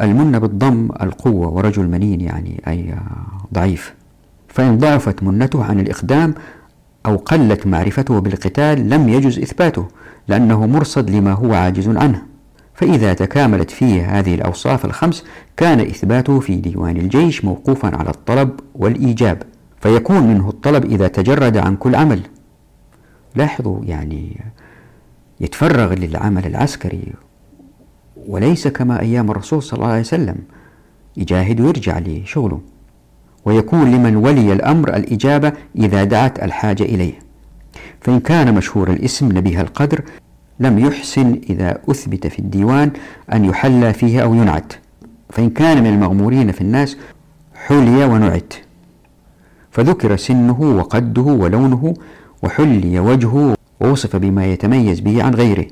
المنة 0.00 0.38
بالضم 0.38 0.88
القوة 1.02 1.48
ورجل 1.48 1.88
منين 1.88 2.20
يعني 2.20 2.62
أي 2.68 2.94
ضعيف. 3.54 3.94
فإن 4.48 4.78
ضعفت 4.78 5.22
منته 5.22 5.64
عن 5.64 5.80
الإقدام 5.80 6.34
أو 7.06 7.16
قلت 7.16 7.66
معرفته 7.66 8.18
بالقتال 8.18 8.90
لم 8.90 9.08
يجز 9.08 9.38
إثباته 9.38 9.86
لأنه 10.28 10.66
مرصد 10.66 11.10
لما 11.10 11.32
هو 11.32 11.54
عاجز 11.54 11.88
عنه. 11.88 12.22
فإذا 12.74 13.14
تكاملت 13.14 13.70
فيه 13.70 14.18
هذه 14.18 14.34
الأوصاف 14.34 14.84
الخمس 14.84 15.24
كان 15.56 15.80
إثباته 15.80 16.40
في 16.40 16.56
ديوان 16.56 16.96
الجيش 16.96 17.44
موقوفا 17.44 17.96
على 17.96 18.10
الطلب 18.10 18.60
والإيجاب. 18.74 19.42
فيكون 19.86 20.22
منه 20.22 20.48
الطلب 20.48 20.84
إذا 20.84 21.08
تجرد 21.08 21.56
عن 21.56 21.76
كل 21.76 21.94
عمل. 21.94 22.20
لاحظوا 23.34 23.84
يعني 23.84 24.40
يتفرغ 25.40 25.94
للعمل 25.94 26.46
العسكري 26.46 27.12
وليس 28.28 28.68
كما 28.68 29.00
أيام 29.00 29.30
الرسول 29.30 29.62
صلى 29.62 29.76
الله 29.76 29.90
عليه 29.90 30.00
وسلم 30.00 30.36
يجاهد 31.16 31.60
ويرجع 31.60 31.98
لشغله 31.98 32.60
ويكون 33.44 33.90
لمن 33.90 34.16
ولي 34.16 34.52
الأمر 34.52 34.96
الإجابة 34.96 35.52
إذا 35.76 36.04
دعت 36.04 36.42
الحاجة 36.42 36.82
إليه. 36.82 37.18
فإن 38.00 38.20
كان 38.20 38.54
مشهور 38.54 38.90
الاسم 38.90 39.38
نبيه 39.38 39.60
القدر 39.60 40.04
لم 40.60 40.78
يحسن 40.78 41.40
إذا 41.50 41.78
أثبت 41.90 42.26
في 42.26 42.38
الديوان 42.38 42.90
أن 43.32 43.44
يحلى 43.44 43.92
فيه 43.92 44.22
أو 44.22 44.34
ينعت. 44.34 44.72
فإن 45.30 45.50
كان 45.50 45.82
من 45.82 45.86
المغمورين 45.86 46.52
في 46.52 46.60
الناس 46.60 46.96
حلي 47.54 48.04
ونعت. 48.04 48.65
فذكر 49.76 50.16
سنه 50.16 50.60
وقده 50.60 51.22
ولونه 51.22 51.94
وحلي 52.42 53.00
وجهه 53.00 53.56
ووصف 53.80 54.16
بما 54.16 54.46
يتميز 54.46 55.00
به 55.00 55.22
عن 55.22 55.34
غيره 55.34 55.66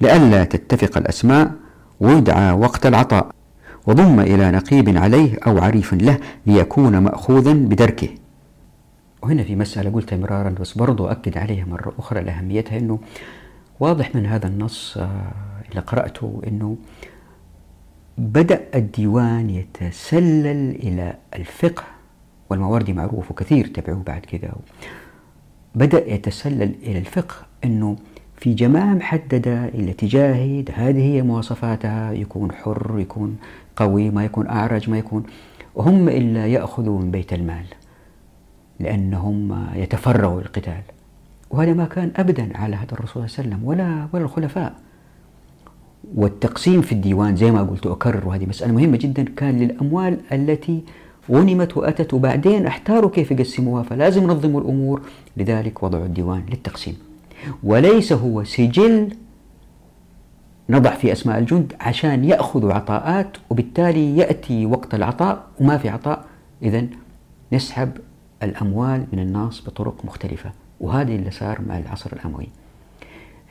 لئلا 0.00 0.44
تتفق 0.44 0.98
الأسماء 0.98 1.52
ويدعى 2.00 2.52
وقت 2.52 2.86
العطاء 2.86 3.30
وضم 3.86 4.20
إلى 4.20 4.50
نقيب 4.50 4.96
عليه 4.96 5.38
أو 5.46 5.58
عريف 5.58 5.94
له 5.94 6.18
ليكون 6.46 6.98
مأخوذا 6.98 7.52
بدركه. 7.52 8.08
وهنا 9.22 9.42
في 9.42 9.56
مسألة 9.56 9.90
قلتها 9.90 10.16
مرارا 10.16 10.50
بس 10.50 10.72
برضو 10.78 11.06
أكد 11.06 11.38
عليها 11.38 11.64
مرة 11.64 11.92
أخرى 11.98 12.20
لأهميتها 12.20 12.78
أنه 12.78 12.98
واضح 13.80 14.14
من 14.14 14.26
هذا 14.26 14.46
النص 14.46 14.98
آه، 14.98 15.32
اللي 15.70 15.80
قرأته 15.80 16.42
أنه 16.46 16.76
بدأ 18.18 18.60
الديوان 18.74 19.50
يتسلل 19.50 20.70
إلى 20.70 21.14
الفقه. 21.34 21.84
والمواردي 22.52 22.92
معروف 22.92 23.30
وكثير 23.30 23.66
تبعوه 23.66 24.02
بعد 24.02 24.20
كذا. 24.20 24.52
بدأ 25.74 26.14
يتسلل 26.14 26.74
إلى 26.82 26.98
الفقه 26.98 27.34
أنه 27.64 27.96
في 28.36 28.54
جماعة 28.54 28.94
محددة 28.94 29.68
اللي 29.68 29.92
تجاهد 29.92 30.70
هذه 30.74 31.00
هي 31.14 31.22
مواصفاتها 31.22 32.12
يكون 32.12 32.52
حر 32.52 32.94
يكون 32.98 33.36
قوي 33.76 34.10
ما 34.10 34.24
يكون 34.24 34.46
أعرج 34.46 34.90
ما 34.90 34.98
يكون 34.98 35.22
وهم 35.74 36.08
إلا 36.08 36.46
يأخذوا 36.46 37.00
من 37.00 37.10
بيت 37.10 37.32
المال 37.32 37.64
لأنهم 38.80 39.66
يتفرغوا 39.74 40.40
للقتال. 40.40 40.82
وهذا 41.50 41.72
ما 41.72 41.84
كان 41.84 42.12
أبدا 42.16 42.56
على 42.56 42.76
هذا 42.76 42.92
الرسول 42.92 43.08
صلى 43.08 43.24
الله 43.24 43.36
عليه 43.38 43.48
وسلم 43.48 43.68
ولا 43.68 44.08
ولا 44.12 44.24
الخلفاء. 44.24 44.74
والتقسيم 46.14 46.80
في 46.82 46.92
الديوان 46.92 47.36
زي 47.36 47.50
ما 47.50 47.62
قلت 47.62 47.86
أكرر 47.86 48.28
وهذه 48.28 48.46
مسألة 48.46 48.72
مهمة 48.72 48.96
جدا 48.96 49.24
كان 49.36 49.58
للأموال 49.58 50.18
التي 50.32 50.84
غنمت 51.30 51.76
وأتت 51.76 52.14
وبعدين 52.14 52.66
احتاروا 52.66 53.10
كيف 53.10 53.30
يقسموها 53.30 53.82
فلازم 53.82 54.22
ينظموا 54.22 54.60
الأمور. 54.60 55.02
لذلك 55.36 55.82
وضعوا 55.82 56.04
الديوان 56.04 56.42
للتقسيم. 56.50 56.96
وليس 57.62 58.12
هو 58.12 58.44
سجل 58.44 59.08
نضع 60.68 60.90
في 60.90 61.12
أسماء 61.12 61.38
الجند 61.38 61.72
عشان 61.80 62.24
يأخذوا 62.24 62.72
عطاءات 62.72 63.36
وبالتالي 63.50 64.16
يأتي 64.16 64.66
وقت 64.66 64.94
العطاء 64.94 65.44
وما 65.60 65.78
في 65.78 65.88
عطاء. 65.88 66.24
إذا 66.62 66.86
نسحب 67.52 67.90
الأموال 68.42 69.06
من 69.12 69.18
الناس 69.18 69.62
بطرق 69.66 70.04
مختلفة 70.04 70.52
وهذا 70.80 71.12
اللي 71.12 71.30
صار 71.30 71.60
مع 71.68 71.78
العصر 71.78 72.10
الأموي. 72.12 72.48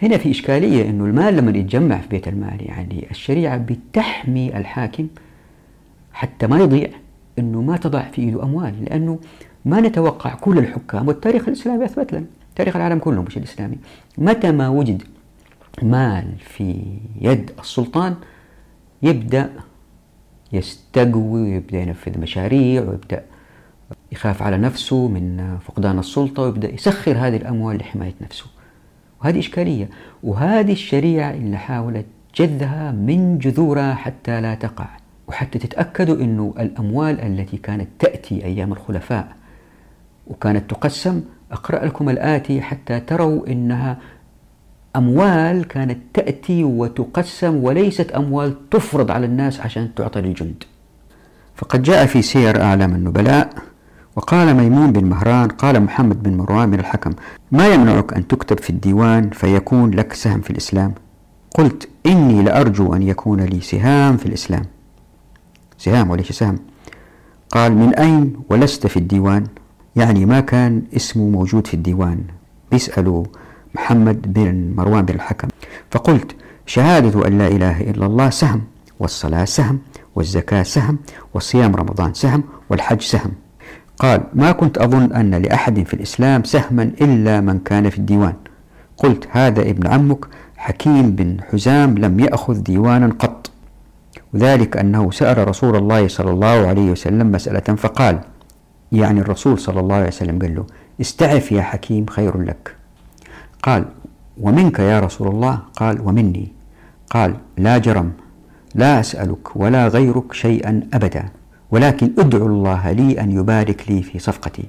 هنا 0.02 0.18
في 0.18 0.32
إشكالية 0.32 0.90
أنه 0.90 1.06
المال 1.06 1.38
لما 1.38 1.58
يتجمع 1.58 1.98
في 1.98 2.08
بيت 2.08 2.28
المال 2.28 2.58
يعني 2.66 3.08
الشريعة 3.12 3.58
بتحمي 3.58 4.58
الحاكم 4.58 5.08
حتى 6.14 6.48
ما 6.48 6.60
يضيع. 6.60 6.90
أنه 7.40 7.62
ما 7.62 7.78
تضع 7.78 8.02
في 8.02 8.22
إيده 8.22 8.44
أموال 8.44 8.86
لأنه 8.86 9.20
ما 9.66 9.82
نتوقع 9.82 10.36
كل 10.36 10.58
الحكام 10.58 11.08
والتاريخ 11.08 11.48
الإسلامي 11.48 11.86
أثبت 11.86 12.14
لنا 12.14 12.26
تاريخ 12.56 12.76
العالم 12.76 13.00
كله 13.00 13.22
مش 13.22 13.38
الإسلامي. 13.38 13.78
متى 14.18 14.52
ما 14.52 14.70
وجد 14.70 15.04
مال 15.82 16.26
في 16.40 16.84
يد 17.22 17.52
السلطان 17.60 18.16
يبدأ 19.04 19.50
يستقوي 20.54 21.42
ويبدأ 21.42 21.80
ينفذ 21.82 22.20
مشاريع 22.20 22.82
ويبدأ 22.82 23.24
يخاف 24.12 24.42
على 24.44 24.58
نفسه 24.58 25.08
من 25.08 25.58
فقدان 25.66 26.00
السلطة 26.00 26.44
ويبدأ 26.44 26.74
يسخر 26.74 27.12
هذه 27.12 27.38
الأموال 27.38 27.78
لحماية 27.78 28.14
نفسه. 28.22 28.46
وهذه 29.22 29.40
إشكالية. 29.40 29.90
وهذه 30.24 30.72
الشريعة 30.72 31.32
اللي 31.32 31.58
حاولت 31.58 32.06
جذها 32.36 32.92
من 32.92 33.38
جذورها 33.38 33.94
حتى 33.94 34.42
لا 34.42 34.56
تقع. 34.56 35.01
وحتى 35.32 35.60
تتأكدوا 35.60 36.16
أنه 36.16 36.54
الأموال 36.60 37.22
التي 37.22 37.58
كانت 37.58 37.88
تأتي 38.00 38.46
أيام 38.46 38.72
الخلفاء 38.72 39.28
وكانت 40.28 40.70
تقسم 40.70 41.22
أقرأ 41.52 41.86
لكم 41.86 42.10
الآتي 42.10 42.62
حتى 42.62 43.00
تروا 43.00 43.48
أنها 43.48 43.98
أموال 44.96 45.68
كانت 45.68 45.98
تأتي 46.14 46.64
وتقسم 46.64 47.64
وليست 47.64 48.12
أموال 48.12 48.70
تفرض 48.70 49.12
على 49.12 49.26
الناس 49.26 49.60
عشان 49.60 49.96
تعطى 49.96 50.22
للجند. 50.22 50.64
فقد 51.56 51.84
جاء 51.84 52.06
في 52.06 52.22
سير 52.22 52.62
أعلام 52.62 52.96
النبلاء 52.96 53.50
وقال 54.16 54.54
ميمون 54.54 54.92
بن 54.92 55.06
مهران 55.06 55.48
قال 55.48 55.84
محمد 55.84 56.24
بن 56.24 56.38
مروان 56.38 56.70
من 56.70 56.80
الحكم 56.80 57.12
ما 57.52 57.74
يمنعك 57.74 58.14
أن 58.14 58.28
تكتب 58.28 58.60
في 58.60 58.70
الديوان 58.70 59.30
فيكون 59.30 59.92
لك 59.92 60.14
سهم 60.14 60.42
في 60.42 60.50
الإسلام؟ 60.50 60.94
قلت 61.56 61.90
إني 62.06 62.44
لأرجو 62.44 62.94
أن 62.94 63.02
يكون 63.02 63.42
لي 63.42 63.62
سهام 63.62 64.18
في 64.18 64.26
الإسلام. 64.26 64.64
سهام 65.82 66.10
وليس 66.10 66.32
سهم 66.32 66.58
قال 67.50 67.76
من 67.76 67.96
أين 67.96 68.34
ولست 68.50 68.88
في 68.88 68.98
الديوان؟ 68.98 69.44
يعني 69.96 70.26
ما 70.26 70.40
كان 70.40 70.82
اسمه 70.96 71.30
موجود 71.30 71.68
في 71.68 71.74
الديوان. 71.74 72.20
بيسألوا 72.72 73.26
محمد 73.76 74.34
بن 74.34 74.74
مروان 74.78 75.06
بن 75.06 75.16
الحكم. 75.16 75.48
فقلت 75.92 76.36
شهادة 76.66 77.28
أن 77.28 77.38
لا 77.38 77.48
إله 77.48 77.82
إلا 77.82 78.06
الله 78.06 78.30
سهم 78.30 78.62
والصلاة 79.00 79.46
سهم 79.46 79.80
والزكاة 80.16 80.64
سهم 80.64 80.98
وصيام 81.34 81.76
رمضان 81.76 82.14
سهم 82.14 82.44
والحج 82.70 83.02
سهم. 83.02 83.32
قال 83.98 84.24
ما 84.34 84.52
كنت 84.52 84.78
أظن 84.78 85.14
أن 85.14 85.36
لأحد 85.36 85.84
في 85.84 85.94
الإسلام 85.94 86.44
سهما 86.44 86.84
إلا 86.84 87.42
من 87.42 87.60
كان 87.60 87.90
في 87.90 87.98
الديوان. 87.98 88.34
قلت 88.98 89.28
هذا 89.32 89.62
ابن 89.62 89.88
عمك 89.88 90.26
حكيم 90.58 91.12
بن 91.12 91.38
حزام 91.52 91.98
لم 91.98 92.20
يأخذ 92.20 92.58
ديوانا 92.62 93.08
قط. 93.20 93.31
وذلك 94.34 94.78
أنه 94.78 95.12
سأل 95.12 95.48
رسول 95.48 95.76
الله 95.76 96.08
صلى 96.08 96.32
الله 96.32 96.68
عليه 96.68 96.92
وسلم 96.92 97.32
مسألة 97.32 97.76
فقال 97.76 98.20
يعني 98.92 99.20
الرسول 99.20 99.60
صلى 99.60 99.80
الله 99.80 99.96
عليه 99.96 100.08
وسلم 100.08 100.40
قال 100.40 100.56
له 100.56 100.66
استعف 101.02 101.52
يا 101.52 101.62
حكيم 101.62 102.06
خير 102.06 102.42
لك. 102.42 102.76
قال 103.64 103.86
ومنك 104.38 104.80
يا 104.80 105.00
رسول 105.00 105.28
الله؟ 105.28 105.60
قال 105.76 106.02
ومني. 106.02 106.52
قال 107.10 107.36
لا 107.58 107.78
جرم 107.78 108.12
لا 108.76 109.00
أسألك 109.00 109.56
ولا 109.56 109.88
غيرك 109.88 110.34
شيئا 110.34 110.88
أبدا 110.94 111.26
ولكن 111.72 112.12
ادعو 112.18 112.48
الله 112.48 112.92
لي 112.92 113.22
أن 113.22 113.32
يبارك 113.32 113.92
لي 113.92 114.02
في 114.02 114.20
صفقتي 114.20 114.64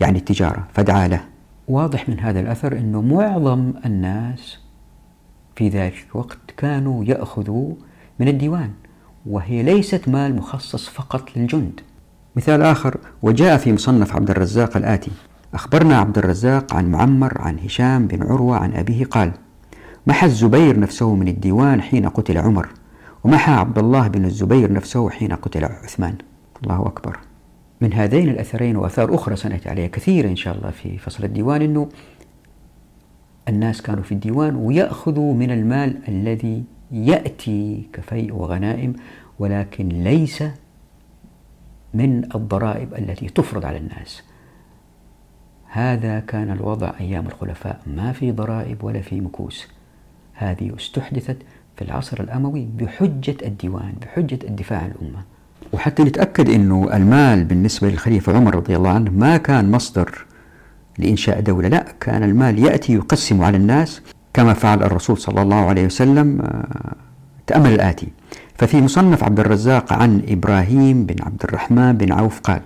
يعني 0.00 0.18
التجارة 0.18 0.66
فادعى 0.74 1.08
له. 1.08 1.20
واضح 1.68 2.08
من 2.08 2.20
هذا 2.20 2.40
الأثر 2.40 2.72
أنه 2.72 3.02
معظم 3.02 3.72
الناس 3.84 4.58
في 5.56 5.68
ذلك 5.68 6.06
الوقت 6.12 6.38
كانوا 6.56 7.04
يأخذوا 7.04 7.74
من 8.20 8.28
الديوان. 8.28 8.70
وهي 9.28 9.62
ليست 9.62 10.08
مال 10.08 10.36
مخصص 10.36 10.88
فقط 10.88 11.36
للجند. 11.36 11.80
مثال 12.36 12.62
آخر 12.62 12.96
وجاء 13.22 13.56
في 13.56 13.72
مصنف 13.72 14.16
عبد 14.16 14.30
الرزاق 14.30 14.76
الآتي. 14.76 15.10
أخبرنا 15.54 15.98
عبد 15.98 16.18
الرزاق 16.18 16.74
عن 16.74 16.90
معمر 16.90 17.40
عن 17.40 17.58
هشام 17.58 18.06
بن 18.06 18.22
عروة 18.22 18.56
عن 18.56 18.72
أبيه 18.72 19.04
قال 19.04 19.32
محى 20.06 20.26
الزبير 20.26 20.80
نفسه 20.80 21.14
من 21.14 21.28
الديوان 21.28 21.82
حين 21.82 22.08
قتل 22.08 22.38
عمر 22.38 22.68
ومحى 23.24 23.52
عبد 23.52 23.78
الله 23.78 24.08
بن 24.08 24.24
الزبير 24.24 24.72
نفسه 24.72 25.10
حين 25.10 25.32
قتل 25.32 25.64
عثمان. 25.64 26.14
الله 26.64 26.86
أكبر. 26.86 27.18
من 27.80 27.92
هذين 27.92 28.28
الأثرين 28.28 28.76
وأثار 28.76 29.14
أخرى 29.14 29.36
سنأتي 29.36 29.68
عليها 29.68 29.86
كثيرة 29.86 30.28
إن 30.28 30.36
شاء 30.36 30.56
الله 30.56 30.70
في 30.70 30.98
فصل 30.98 31.24
الديوان 31.24 31.62
أنه 31.62 31.88
الناس 33.48 33.82
كانوا 33.82 34.02
في 34.02 34.12
الديوان 34.12 34.56
ويأخذوا 34.56 35.34
من 35.34 35.50
المال 35.50 35.98
الذي 36.08 36.64
يأتي 36.90 37.88
كفيء 37.92 38.34
وغنائم 38.34 38.94
ولكن 39.38 39.88
ليس 39.88 40.44
من 41.94 42.34
الضرائب 42.34 42.94
التي 42.94 43.28
تفرض 43.28 43.64
على 43.64 43.76
الناس. 43.76 44.22
هذا 45.70 46.20
كان 46.20 46.50
الوضع 46.50 46.92
أيام 47.00 47.26
الخلفاء. 47.26 47.80
ما 47.86 48.12
في 48.12 48.32
ضرائب 48.32 48.84
ولا 48.84 49.00
في 49.00 49.20
مكوس. 49.20 49.68
هذه 50.34 50.76
استحدثت 50.76 51.36
في 51.76 51.82
العصر 51.82 52.20
الأموي 52.20 52.68
بحجة 52.78 53.36
الديوان 53.42 53.94
بحجة 54.02 54.38
الدفاع 54.44 54.78
عن 54.78 54.90
الأمة. 54.90 55.22
وحتى 55.72 56.02
نتأكد 56.04 56.50
أنه 56.50 56.96
المال 56.96 57.44
بالنسبة 57.44 57.88
للخليفة 57.88 58.36
عمر 58.36 58.54
رضي 58.54 58.76
الله 58.76 58.90
عنه 58.90 59.10
ما 59.10 59.36
كان 59.36 59.70
مصدر 59.70 60.26
لإنشاء 60.98 61.40
دولة. 61.40 61.68
لا 61.68 61.86
كان 62.00 62.22
المال 62.22 62.58
يأتي 62.58 62.92
يقسم 62.94 63.42
على 63.42 63.56
الناس 63.56 64.02
كما 64.36 64.54
فعل 64.54 64.82
الرسول 64.82 65.18
صلى 65.18 65.42
الله 65.42 65.68
عليه 65.68 65.86
وسلم 65.86 66.40
آه، 66.40 66.94
تأمل 67.46 67.72
الآتي. 67.72 68.08
ففي 68.58 68.80
مصنف 68.80 69.24
عبد 69.24 69.40
الرزاق 69.40 69.92
عن 69.92 70.22
إبراهيم 70.28 71.06
بن 71.06 71.22
عبد 71.22 71.42
الرحمن 71.44 71.92
بن 71.92 72.12
عوف 72.12 72.40
قال 72.40 72.60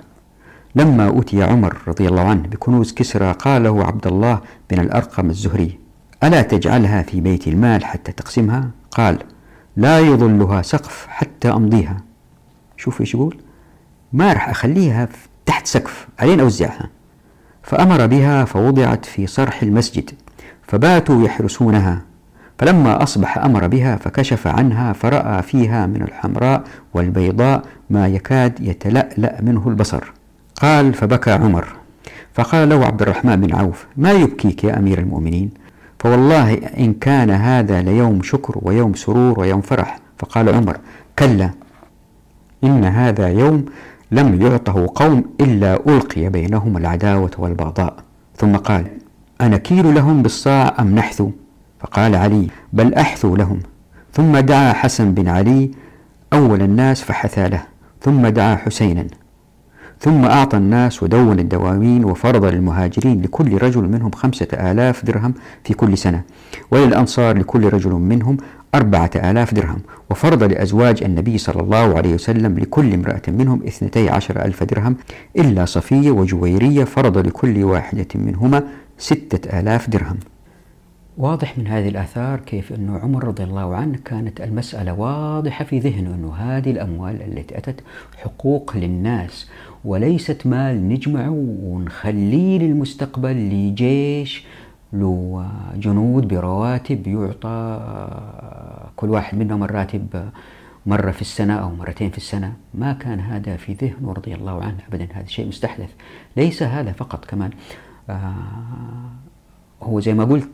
لما 0.74 1.20
أتي 1.20 1.42
عمر 1.42 1.76
رضي 1.88 2.08
الله 2.08 2.28
عنه 2.28 2.42
بكنوز 2.42 2.92
كسرى 2.92 3.32
قاله 3.32 3.84
عبد 3.84 4.06
الله 4.06 4.40
بن 4.70 4.80
الأرقم 4.80 5.30
الزهري 5.30 5.78
ألا 6.24 6.42
تجعلها 6.42 7.02
في 7.02 7.20
بيت 7.20 7.48
المال 7.48 7.84
حتى 7.84 8.12
تقسمها؟ 8.12 8.70
قال 8.90 9.18
لا 9.76 10.00
يظلها 10.00 10.62
سقف 10.62 11.06
حتى 11.08 11.48
أمضيها. 11.48 11.96
شوف 12.76 13.00
إيش 13.00 13.14
يقول 13.14 13.36
ما 14.12 14.32
راح 14.32 14.48
أخليها 14.48 15.08
تحت 15.46 15.66
سقف 15.66 16.08
علين 16.18 16.40
أوزعها. 16.40 16.88
فأمر 17.62 18.06
بها 18.06 18.44
فوضعت 18.44 19.04
في 19.04 19.26
صرح 19.26 19.62
المسجد. 19.62 20.10
فباتوا 20.70 21.24
يحرسونها. 21.24 22.02
فلما 22.58 23.02
أصبح 23.02 23.38
أمر 23.38 23.66
بها 23.66 23.96
فكشف 23.96 24.46
عنها 24.46 24.92
فرأى 24.92 25.42
فيها 25.42 25.86
من 25.86 26.02
الحمراء 26.02 26.62
والبيضاء 26.94 27.62
ما 27.90 28.08
يكاد 28.08 28.60
يتلألأ 28.60 29.38
منه 29.42 29.68
البصر. 29.68 30.12
قال 30.56 30.94
فبكى 30.94 31.30
عمر. 31.30 31.66
فقال 32.34 32.68
له 32.68 32.86
عبد 32.86 33.02
الرحمن 33.02 33.36
بن 33.36 33.54
عوف 33.54 33.86
ما 33.96 34.12
يبكيك 34.12 34.64
يا 34.64 34.78
أمير 34.78 34.98
المؤمنين؟ 34.98 35.50
فوالله 35.98 36.54
إن 36.54 36.94
كان 36.94 37.30
هذا 37.30 37.82
ليوم 37.82 38.22
شكر 38.22 38.58
ويوم 38.62 38.94
سرور 38.94 39.40
ويوم 39.40 39.60
فرح. 39.60 39.98
فقال 40.18 40.48
عمر 40.48 40.76
كلا 41.18 41.50
إن 42.64 42.84
هذا 42.84 43.28
يوم 43.28 43.64
لم 44.12 44.42
يعطه 44.42 44.86
قوم 44.94 45.24
إلا 45.40 45.74
ألقي 45.86 46.28
بينهم 46.28 46.76
العداوة 46.76 47.30
والبغضاء. 47.38 47.94
ثم 48.36 48.56
قال 48.56 48.99
أنكيل 49.40 49.94
لهم 49.94 50.22
بالصاع 50.22 50.76
أم 50.80 50.94
نحثو 50.94 51.30
فقال 51.80 52.14
علي 52.14 52.46
بل 52.72 52.94
أحثوا 52.94 53.36
لهم. 53.36 53.60
ثم 54.12 54.38
دعا 54.38 54.72
حسن 54.72 55.14
بن 55.14 55.28
علي 55.28 55.70
أول 56.32 56.62
الناس 56.62 57.02
فحثى 57.02 57.48
له. 57.48 57.62
ثم 58.00 58.26
دعا 58.26 58.56
حسينا. 58.56 59.06
ثم 60.00 60.24
أعطى 60.24 60.56
الناس 60.56 61.02
ودون 61.02 61.38
الدواوين 61.38 62.04
وفرض 62.04 62.44
للمهاجرين 62.44 63.22
لكل 63.22 63.62
رجل 63.62 63.82
منهم 63.82 64.10
خمسة 64.10 64.48
آلاف 64.52 65.04
درهم 65.04 65.34
في 65.64 65.74
كل 65.74 65.98
سنة 65.98 66.22
وللأنصار 66.70 67.38
لكل 67.38 67.64
رجل 67.64 67.90
منهم 67.90 68.36
أربعة 68.74 69.10
آلاف 69.16 69.54
درهم 69.54 69.78
وفرض 70.10 70.42
لأزواج 70.42 71.02
النبي 71.02 71.38
صلى 71.38 71.62
الله 71.62 71.96
عليه 71.96 72.14
وسلم 72.14 72.58
لكل 72.58 72.94
امرأة 72.94 73.22
منهم 73.28 73.62
اثنتي 73.68 74.10
عشر 74.10 74.44
ألف 74.44 74.62
درهم 74.64 74.96
إلا 75.38 75.64
صفية 75.64 76.10
وجويرية 76.10 76.84
فرض 76.84 77.18
لكل 77.18 77.64
واحدة 77.64 78.08
منهما 78.14 78.62
ستة 79.00 79.60
آلاف 79.60 79.90
درهم. 79.90 80.18
واضح 81.18 81.58
من 81.58 81.66
هذه 81.66 81.88
الآثار 81.88 82.40
كيف 82.40 82.72
أنه 82.72 82.98
عمر 82.98 83.24
رضي 83.24 83.44
الله 83.44 83.74
عنه 83.74 83.98
كانت 84.04 84.40
المسألة 84.40 84.92
واضحة 84.92 85.64
في 85.64 85.78
ذهنه 85.78 86.14
أنه 86.14 86.34
هذه 86.34 86.70
الأموال 86.70 87.22
التي 87.22 87.58
أتت 87.58 87.80
حقوق 88.16 88.76
للناس 88.76 89.50
وليست 89.84 90.46
مال 90.46 90.88
نجمعه 90.88 91.30
ونخليه 91.62 92.58
للمستقبل 92.58 93.36
لجيش 93.36 94.44
له 94.92 95.46
جنود 95.76 96.28
برواتب 96.28 97.06
يعطى 97.06 97.80
كل 98.96 99.10
واحد 99.10 99.38
منهم 99.38 99.64
الراتب 99.64 100.30
مرة 100.86 101.10
في 101.10 101.20
السنة 101.20 101.54
أو 101.54 101.70
مرتين 101.70 102.10
في 102.10 102.16
السنة. 102.18 102.52
ما 102.74 102.92
كان 102.92 103.20
هذا 103.20 103.56
في 103.56 103.72
ذهنه 103.72 104.12
رضي 104.12 104.34
الله 104.34 104.62
عنه 104.62 104.78
أبدا 104.88 105.08
هذا 105.12 105.26
شيء 105.26 105.48
مستحدث. 105.48 105.90
ليس 106.36 106.62
هذا 106.62 106.92
فقط 106.92 107.24
كمان 107.24 107.50
هو 109.82 110.00
زي 110.00 110.14
ما 110.14 110.24
قلت 110.24 110.48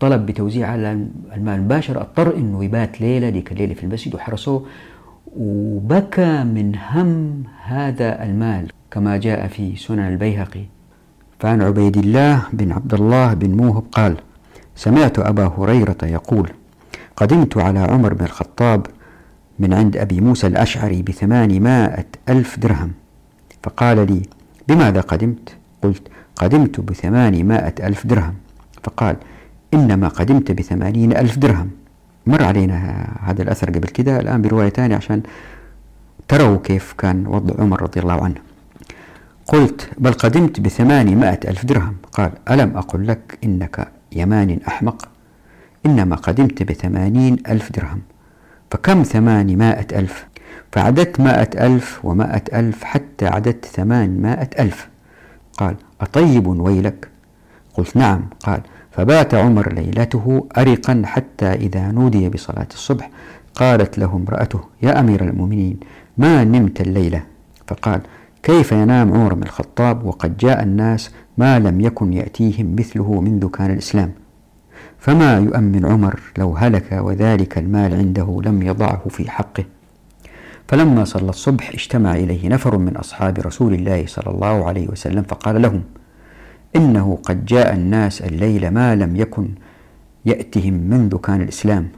طلب 0.00 0.26
بتوزيع 0.26 0.68
على 0.68 1.06
المال 1.34 1.62
مباشرة 1.62 2.00
اضطر 2.00 2.36
إنه 2.36 2.64
يبات 2.64 3.00
ليلة 3.00 3.30
ديك 3.30 3.52
الليلة 3.52 3.74
في 3.74 3.84
المسجد 3.84 4.14
وحرسوه 4.14 4.66
وبكى 5.36 6.44
من 6.44 6.72
هم 6.90 7.42
هذا 7.64 8.24
المال 8.24 8.72
كما 8.90 9.16
جاء 9.16 9.48
في 9.48 9.76
سنن 9.76 10.08
البيهقي 10.08 10.64
فعن 11.38 11.62
عبيد 11.62 11.96
الله 11.96 12.42
بن 12.52 12.72
عبد 12.72 12.94
الله 12.94 13.34
بن 13.34 13.50
موهب 13.50 13.84
قال 13.92 14.16
سمعت 14.76 15.18
أبا 15.18 15.46
هريرة 15.58 15.96
يقول 16.02 16.50
قدمت 17.16 17.56
على 17.56 17.78
عمر 17.78 18.14
بن 18.14 18.24
الخطاب 18.24 18.86
من 19.58 19.74
عند 19.74 19.96
أبي 19.96 20.20
موسى 20.20 20.46
الأشعري 20.46 21.02
بثمانمائة 21.02 22.06
ألف 22.28 22.58
درهم 22.58 22.92
فقال 23.62 24.06
لي 24.12 24.22
بماذا 24.68 25.00
قدمت؟ 25.00 25.56
قلت 25.82 26.08
قدمت 26.36 26.80
بثمانمائة 26.80 27.74
ألف 27.80 28.06
درهم. 28.06 28.34
فقال 28.82 29.16
إنما 29.74 30.08
قدمت 30.08 30.52
بثمانين 30.52 31.12
ألف 31.12 31.38
درهم. 31.38 31.70
مر 32.26 32.42
علينا 32.42 33.06
هذا 33.22 33.42
الأثر 33.42 33.70
قبل 33.70 33.88
كده 33.88 34.20
الآن 34.20 34.42
برواية 34.42 34.68
ثانية 34.68 34.96
عشان 34.96 35.22
تروا 36.28 36.58
كيف 36.64 36.94
كان 36.98 37.26
وضع 37.26 37.62
عمر 37.62 37.82
رضي 37.82 38.00
الله 38.00 38.24
عنه. 38.24 38.40
قلت 39.46 39.90
بل 39.98 40.12
قدمت 40.12 40.60
بثمانمائة 40.60 41.40
ألف 41.48 41.66
درهم. 41.66 41.96
قال 42.12 42.32
ألم 42.50 42.76
أقل 42.76 43.06
لك 43.06 43.38
إنك 43.44 43.88
يمان 44.12 44.60
أحمق؟ 44.68 45.08
إنما 45.86 46.16
قدمت 46.16 46.62
بثمانين 46.62 47.36
ألف 47.48 47.72
درهم. 47.72 48.00
فكم 48.70 49.02
ثمانمائة 49.02 49.86
ألف؟ 49.98 50.26
فعددت 50.72 51.20
مائة 51.20 51.66
ألف 51.66 52.04
ومائة 52.04 52.42
ألف 52.52 52.84
حتى 52.84 53.26
عددت 53.26 53.64
ثمانمائة 53.64 54.50
ألف. 54.58 54.88
قال 55.58 55.76
أطيب 56.02 56.46
ويلك؟ 56.46 57.08
قلت 57.74 57.96
نعم 57.96 58.24
قال. 58.40 58.60
فبات 58.90 59.34
عمر 59.34 59.72
ليلته 59.72 60.46
أرقا 60.58 61.02
حتى 61.04 61.46
إذا 61.52 61.90
نودي 61.90 62.28
بصلاة 62.28 62.66
الصبح 62.74 63.10
قالت 63.54 63.98
له 63.98 64.16
امرأته 64.16 64.60
يا 64.82 65.00
أمير 65.00 65.24
المؤمنين 65.24 65.76
ما 66.18 66.44
نمت 66.44 66.80
الليلة؟ 66.80 67.22
فقال 67.66 68.00
كيف 68.42 68.72
ينام 68.72 69.12
عمر 69.12 69.34
بن 69.34 69.42
الخطاب 69.42 70.04
وقد 70.04 70.36
جاء 70.36 70.62
الناس 70.62 71.10
ما 71.38 71.58
لم 71.58 71.80
يكن 71.80 72.12
يأتيهم 72.12 72.76
مثله 72.78 73.20
منذ 73.20 73.48
كان 73.48 73.70
الإسلام؟ 73.70 74.12
فما 74.98 75.38
يؤمن 75.38 75.86
عمر 75.86 76.20
لو 76.38 76.56
هلك 76.56 76.92
وذلك 76.92 77.58
المال 77.58 77.94
عنده 77.94 78.40
لم 78.44 78.62
يضعه 78.62 79.02
في 79.08 79.30
حقه؟ 79.30 79.64
فلما 80.72 81.04
صلى 81.04 81.30
الصبح 81.30 81.70
اجتمع 81.70 82.14
إليه 82.14 82.48
نفر 82.48 82.78
من 82.78 82.96
أصحاب 82.96 83.38
رسول 83.38 83.74
الله 83.74 84.04
صلى 84.06 84.34
الله 84.34 84.68
عليه 84.68 84.88
وسلم 84.88 85.22
فقال 85.22 85.62
لهم 85.62 85.82
إنه 86.76 87.18
قد 87.22 87.44
جاء 87.44 87.74
الناس 87.74 88.22
الليل 88.22 88.70
ما 88.70 88.96
لم 88.96 89.16
يكن 89.16 89.48
يأتهم 90.24 90.74
منذ 90.74 91.16
كان 91.16 91.40
الإسلام 91.40 91.88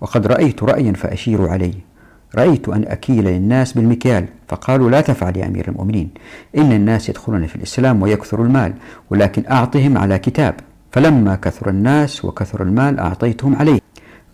وقد 0.00 0.26
رأيت 0.26 0.62
رأيا 0.62 0.92
فأشير 0.92 1.48
عليه 1.48 1.74
رأيت 2.34 2.68
أن 2.68 2.84
أكيل 2.88 3.24
للناس 3.24 3.72
بالمكيال 3.72 4.26
فقالوا 4.48 4.90
لا 4.90 5.00
تفعل 5.00 5.36
يا 5.36 5.46
أمير 5.46 5.68
المؤمنين 5.68 6.10
إن 6.56 6.72
الناس 6.72 7.08
يدخلون 7.08 7.46
في 7.46 7.56
الإسلام 7.56 8.02
ويكثر 8.02 8.42
المال 8.42 8.74
ولكن 9.10 9.44
أعطهم 9.50 9.98
على 9.98 10.18
كتاب 10.18 10.54
فلما 10.92 11.34
كثر 11.34 11.68
الناس 11.68 12.24
وكثر 12.24 12.62
المال 12.62 12.98
أعطيتهم 13.00 13.56
عليه 13.56 13.80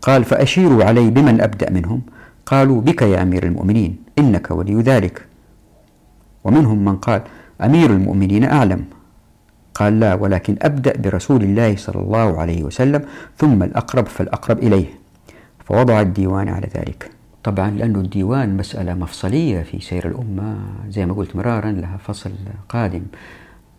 قال 0.02 0.24
فأشيروا 0.24 0.84
علي 0.84 1.10
بمن 1.10 1.40
أبدأ 1.40 1.70
منهم؟ 1.70 2.02
قالوا 2.46 2.80
بك 2.80 3.02
يا 3.02 3.22
أمير 3.22 3.46
المؤمنين 3.46 3.96
إنك 4.18 4.50
ولي 4.50 4.74
ذلك. 4.74 5.26
ومنهم 6.44 6.84
من 6.84 6.96
قال 6.96 7.22
أمير 7.60 7.90
المؤمنين 7.90 8.44
أعلم. 8.44 8.84
قال 9.74 10.00
لا 10.00 10.14
ولكن 10.14 10.56
أبدأ 10.62 10.96
برسول 10.96 11.42
الله 11.42 11.76
صلى 11.76 12.02
الله 12.02 12.40
عليه 12.40 12.62
وسلم 12.62 13.04
ثم 13.36 13.62
الأقرب 13.62 14.06
فالأقرب 14.06 14.58
إليه. 14.58 14.86
فوضع 15.64 16.00
الديوان 16.00 16.48
على 16.48 16.68
ذلك. 16.76 17.10
طبعا 17.44 17.70
لأن 17.70 17.96
الديوان 17.96 18.56
مسألة 18.56 18.94
مفصلية 18.94 19.62
في 19.62 19.80
سير 19.80 20.08
الأمة 20.08 20.58
زي 20.88 21.06
ما 21.06 21.14
قلت 21.14 21.36
مرارا 21.36 21.72
لها 21.72 21.96
فصل 21.96 22.30
قادم. 22.68 23.02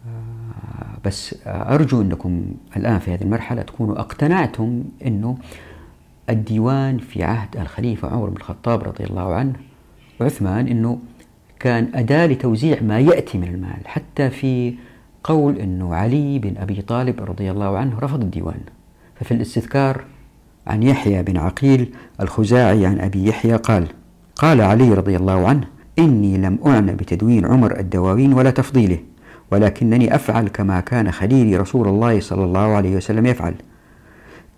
آه، 0.08 0.98
بس 1.06 1.36
أرجو 1.48 2.02
أنكم 2.02 2.46
الآن 2.78 3.00
في 3.00 3.14
هذه 3.14 3.22
المرحلة 3.22 3.62
تكونوا 3.62 4.00
أقتنعتم 4.00 4.84
أنه 5.06 5.38
الديوان 6.30 6.98
في 6.98 7.24
عهد 7.24 7.58
الخليفة 7.58 8.08
عمر 8.08 8.30
بن 8.30 8.38
الخطاب 8.38 8.84
رضي 8.84 9.04
الله 9.04 9.34
عنه 9.34 9.54
وعثمان 10.22 10.68
أنه 10.68 11.00
كان 11.60 11.88
أداة 11.96 12.26
لتوزيع 12.26 12.82
ما 12.82 13.00
يأتي 13.00 13.38
من 13.38 13.48
المال 13.48 13.88
حتى 13.88 14.30
في 14.30 14.74
قول 15.24 15.58
أنه 15.58 15.96
علي 15.96 16.40
بن 16.40 16.58
أبي 16.58 16.82
طالب 16.82 17.22
رضي 17.22 17.52
الله 17.52 17.78
عنه 17.78 18.00
رفض 18.00 18.22
الديوان. 18.22 18.60
ففي 19.16 19.34
الاستذكار 19.34 20.04
عن 20.68 20.84
يحيى 20.84 21.24
بن 21.24 21.38
عقيل 21.38 21.94
الخزاعي 22.22 22.86
عن 22.86 23.00
أبي 23.00 23.28
يحيى 23.28 23.56
قال 23.56 23.88
قال 24.36 24.62
علي 24.62 24.94
رضي 24.94 25.16
الله 25.16 25.48
عنه 25.48 25.68
إني 26.00 26.38
لم 26.38 26.60
أعنى 26.66 26.92
بتدوين 26.92 27.46
عمر 27.46 27.80
الدواوين 27.80 28.34
ولا 28.34 28.50
تفضيله 28.52 29.00
ولكنني 29.52 30.16
أفعل 30.16 30.48
كما 30.48 30.80
كان 30.80 31.12
خليلي 31.12 31.58
رسول 31.58 31.88
الله 31.88 32.20
صلى 32.20 32.44
الله 32.44 32.76
عليه 32.76 32.96
وسلم 32.96 33.26
يفعل. 33.26 33.54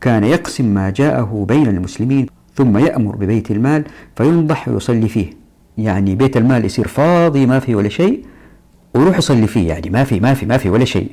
كان 0.02 0.24
يقسم 0.24 0.66
ما 0.66 0.90
جاءه 0.90 1.46
بين 1.48 1.68
المسلمين 1.68 2.26
ثم 2.56 2.78
يأمر 2.78 3.16
ببيت 3.16 3.52
المال 3.52 3.84
فينضح 4.16 4.68
ويصلي 4.68 5.10
فيه. 5.10 5.34
يعني 5.78 6.16
بيت 6.16 6.38
المال 6.38 6.66
يصير 6.66 6.88
فاضي 6.88 7.46
ما 7.46 7.60
في 7.60 7.76
ولا 7.76 7.90
شيء 7.90 8.26
وروح 8.96 9.18
يصلي 9.18 9.48
فيه. 9.48 9.70
يعني 9.70 9.90
ما 9.90 10.04
في 10.04 10.20
ما 10.20 10.34
في 10.34 10.46
ما 10.46 10.58
في 10.58 10.70
ولا 10.70 10.86
شيء. 10.86 11.12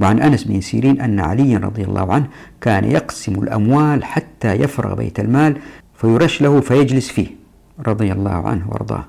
وعن 0.00 0.20
أنس 0.20 0.44
بن 0.44 0.60
سيرين 0.60 1.00
أن 1.00 1.20
عليا 1.20 1.58
رضي 1.58 1.84
الله 1.84 2.12
عنه 2.12 2.26
كان 2.60 2.84
يقسم 2.84 3.42
الأموال 3.42 4.04
حتى 4.04 4.52
يفرغ 4.54 4.94
بيت 4.94 5.20
المال 5.20 5.56
فيرش 5.94 6.42
له 6.42 6.60
فيجلس 6.60 7.08
فيه 7.08 7.26
رضي 7.86 8.12
الله 8.12 8.30
عنه 8.48 8.68
وأرضاه. 8.68 9.04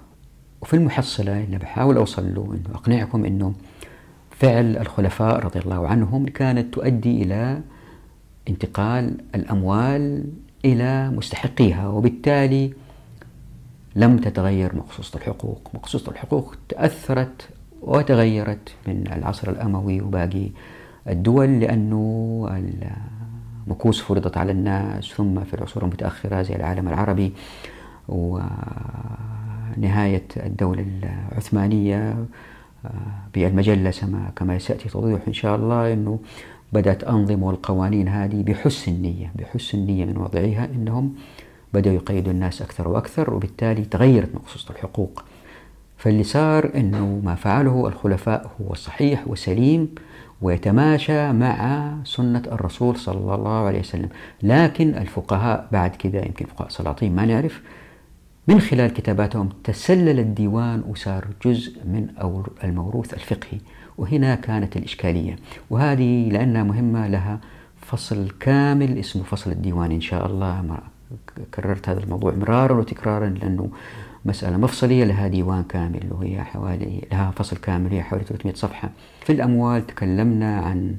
وفي 0.62 0.74
المحصلة 0.74 1.44
اللي 1.44 1.58
بحاول 1.58 1.98
أوصل 1.98 2.34
له 2.36 2.54
إنه 2.54 2.76
أقنعكم 2.76 3.26
إنه 3.26 3.54
فعل 4.32 4.78
الخلفاء 4.78 5.40
رضي 5.46 5.60
الله 5.60 5.88
عنهم 5.88 6.26
كانت 6.28 6.74
تؤدي 6.74 7.24
إلى 7.24 7.62
انتقال 8.50 9.18
الأموال 9.36 10.24
إلى 10.66 11.10
مستحقيها 11.10 11.88
وبالتالي 11.88 12.74
لم 13.96 14.18
تتغير 14.18 14.76
مقصوصة 14.76 15.18
الحقوق. 15.18 15.70
مقصوصة 15.74 16.12
الحقوق 16.12 16.56
تأثرت 16.70 17.50
وتغيرت 17.82 18.76
من 18.88 19.08
العصر 19.12 19.50
الأموي 19.50 20.02
وباقي 20.02 20.50
الدول 21.10 21.60
لأنه 21.60 22.48
المكوس 23.68 24.02
فرضت 24.02 24.38
على 24.38 24.52
الناس 24.52 25.06
ثم 25.06 25.44
في 25.44 25.54
العصور 25.54 25.84
المتأخرة 25.84 26.42
زي 26.42 26.56
العالم 26.56 26.88
العربي 26.88 27.34
ونهاية 29.78 30.26
الدولة 30.38 30.86
العثمانية 31.32 32.26
بالمجلة 33.34 33.94
كما 34.36 34.60
سيأتي 34.60 34.90
توضيح 34.90 35.20
إن 35.28 35.34
شاء 35.34 35.56
الله 35.56 35.94
أنه 35.94 36.20
بدأت 36.74 37.04
أنظمة 37.04 37.48
والقوانين 37.48 38.08
هذه 38.08 38.44
بحسن 38.44 38.92
النية 38.92 39.32
بحسن 39.36 39.78
النية 39.78 40.06
من 40.06 40.18
وضعها 40.18 40.66
أنهم 40.66 41.14
بدأوا 41.74 41.96
يقيدوا 41.96 42.32
الناس 42.32 42.62
أكثر 42.62 42.88
وأكثر 42.88 43.34
وبالتالي 43.34 43.86
تغيرت 43.86 44.36
مقصوصة 44.36 44.72
الحقوق. 44.72 45.24
فاللي 45.98 46.24
صار 46.24 46.72
أنه 46.76 47.22
ما 47.24 47.36
فعله 47.36 47.88
الخلفاء 47.88 48.52
هو 48.62 48.74
صحيح 48.74 49.28
وسليم 49.28 49.96
ويتماشى 50.42 51.32
مع 51.32 51.92
سنة 52.04 52.44
الرسول 52.52 52.98
صلى 52.98 53.36
الله 53.36 53.66
عليه 53.66 53.80
وسلم. 53.80 54.10
لكن 54.44 54.90
الفقهاء 54.96 55.68
بعد 55.72 55.96
كذا 55.96 56.26
يمكن 56.26 56.46
فقهاء 56.46 56.70
سلاطين 56.70 57.16
ما 57.16 57.26
نعرف 57.26 57.62
من 58.48 58.60
خلال 58.60 58.94
كتاباتهم 58.94 59.50
تسلل 59.64 60.20
الديوان 60.20 60.84
وصار 60.88 61.28
جزء 61.46 61.80
من 61.86 62.08
الموروث 62.64 63.14
الفقهي. 63.14 63.60
وهنا 64.00 64.36
كانت 64.36 64.78
الإشكالية. 64.78 65.36
وهذه 65.70 66.30
لأنها 66.30 66.64
مهمة 66.64 67.08
لها 67.08 67.40
فصل 67.82 68.30
كامل 68.40 68.98
اسمه 68.98 69.24
فصل 69.24 69.52
الديوان 69.52 69.92
إن 69.92 70.02
شاء 70.02 70.26
الله. 70.26 70.80
كررت 71.54 71.90
هذا 71.90 72.00
الموضوع 72.00 72.34
مرارا 72.34 72.74
وتكرارا 72.74 73.30
لأنه 73.30 73.70
مسألة 74.26 74.58
مفصلية 74.58 75.06
لها 75.06 75.28
ديوان 75.28 75.64
كامل 75.64 76.08
وهي 76.12 76.44
حوالي 76.44 77.02
لها 77.12 77.32
فصل 77.32 77.58
كامل 77.58 77.92
هي 77.92 78.04
حوالي 78.04 78.24
300 78.24 78.56
صفحة. 78.56 78.90
في 79.22 79.32
الأموال 79.32 79.88
تكلمنا 79.88 80.58
عن 80.60 80.96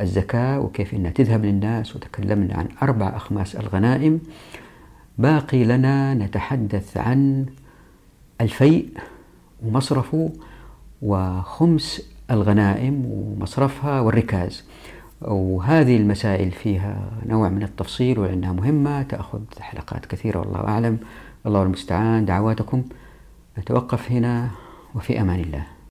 الزكاة 0.00 0.60
وكيف 0.60 0.94
أنها 0.94 1.10
تذهب 1.10 1.44
للناس 1.44 1.96
وتكلمنا 1.96 2.54
عن 2.54 2.68
أربع 2.82 3.16
أخماس 3.16 3.56
الغنائم. 3.56 4.20
باقي 5.18 5.64
لنا 5.64 6.14
نتحدث 6.14 6.96
عن 6.96 7.46
الفيء 8.40 8.88
ومصرفه 9.62 10.32
وخمس 11.02 12.09
الغنائم 12.30 13.06
ومصرفها 13.06 14.00
والركاز. 14.00 14.64
وهذه 15.20 15.96
المسائل 15.96 16.50
فيها 16.50 17.10
نوع 17.26 17.48
من 17.48 17.62
التفصيل 17.62 18.18
ولأنها 18.18 18.52
مهمة 18.52 19.02
تأخذ 19.02 19.40
حلقات 19.60 20.06
كثيرة 20.06 20.38
والله 20.38 20.60
أعلم. 20.60 20.98
الله 21.46 21.62
المستعان. 21.62 22.24
دعواتكم. 22.24 22.82
نتوقف 23.58 24.12
هنا 24.12 24.48
وفي 24.94 25.20
أمان 25.20 25.40
الله. 25.40 25.66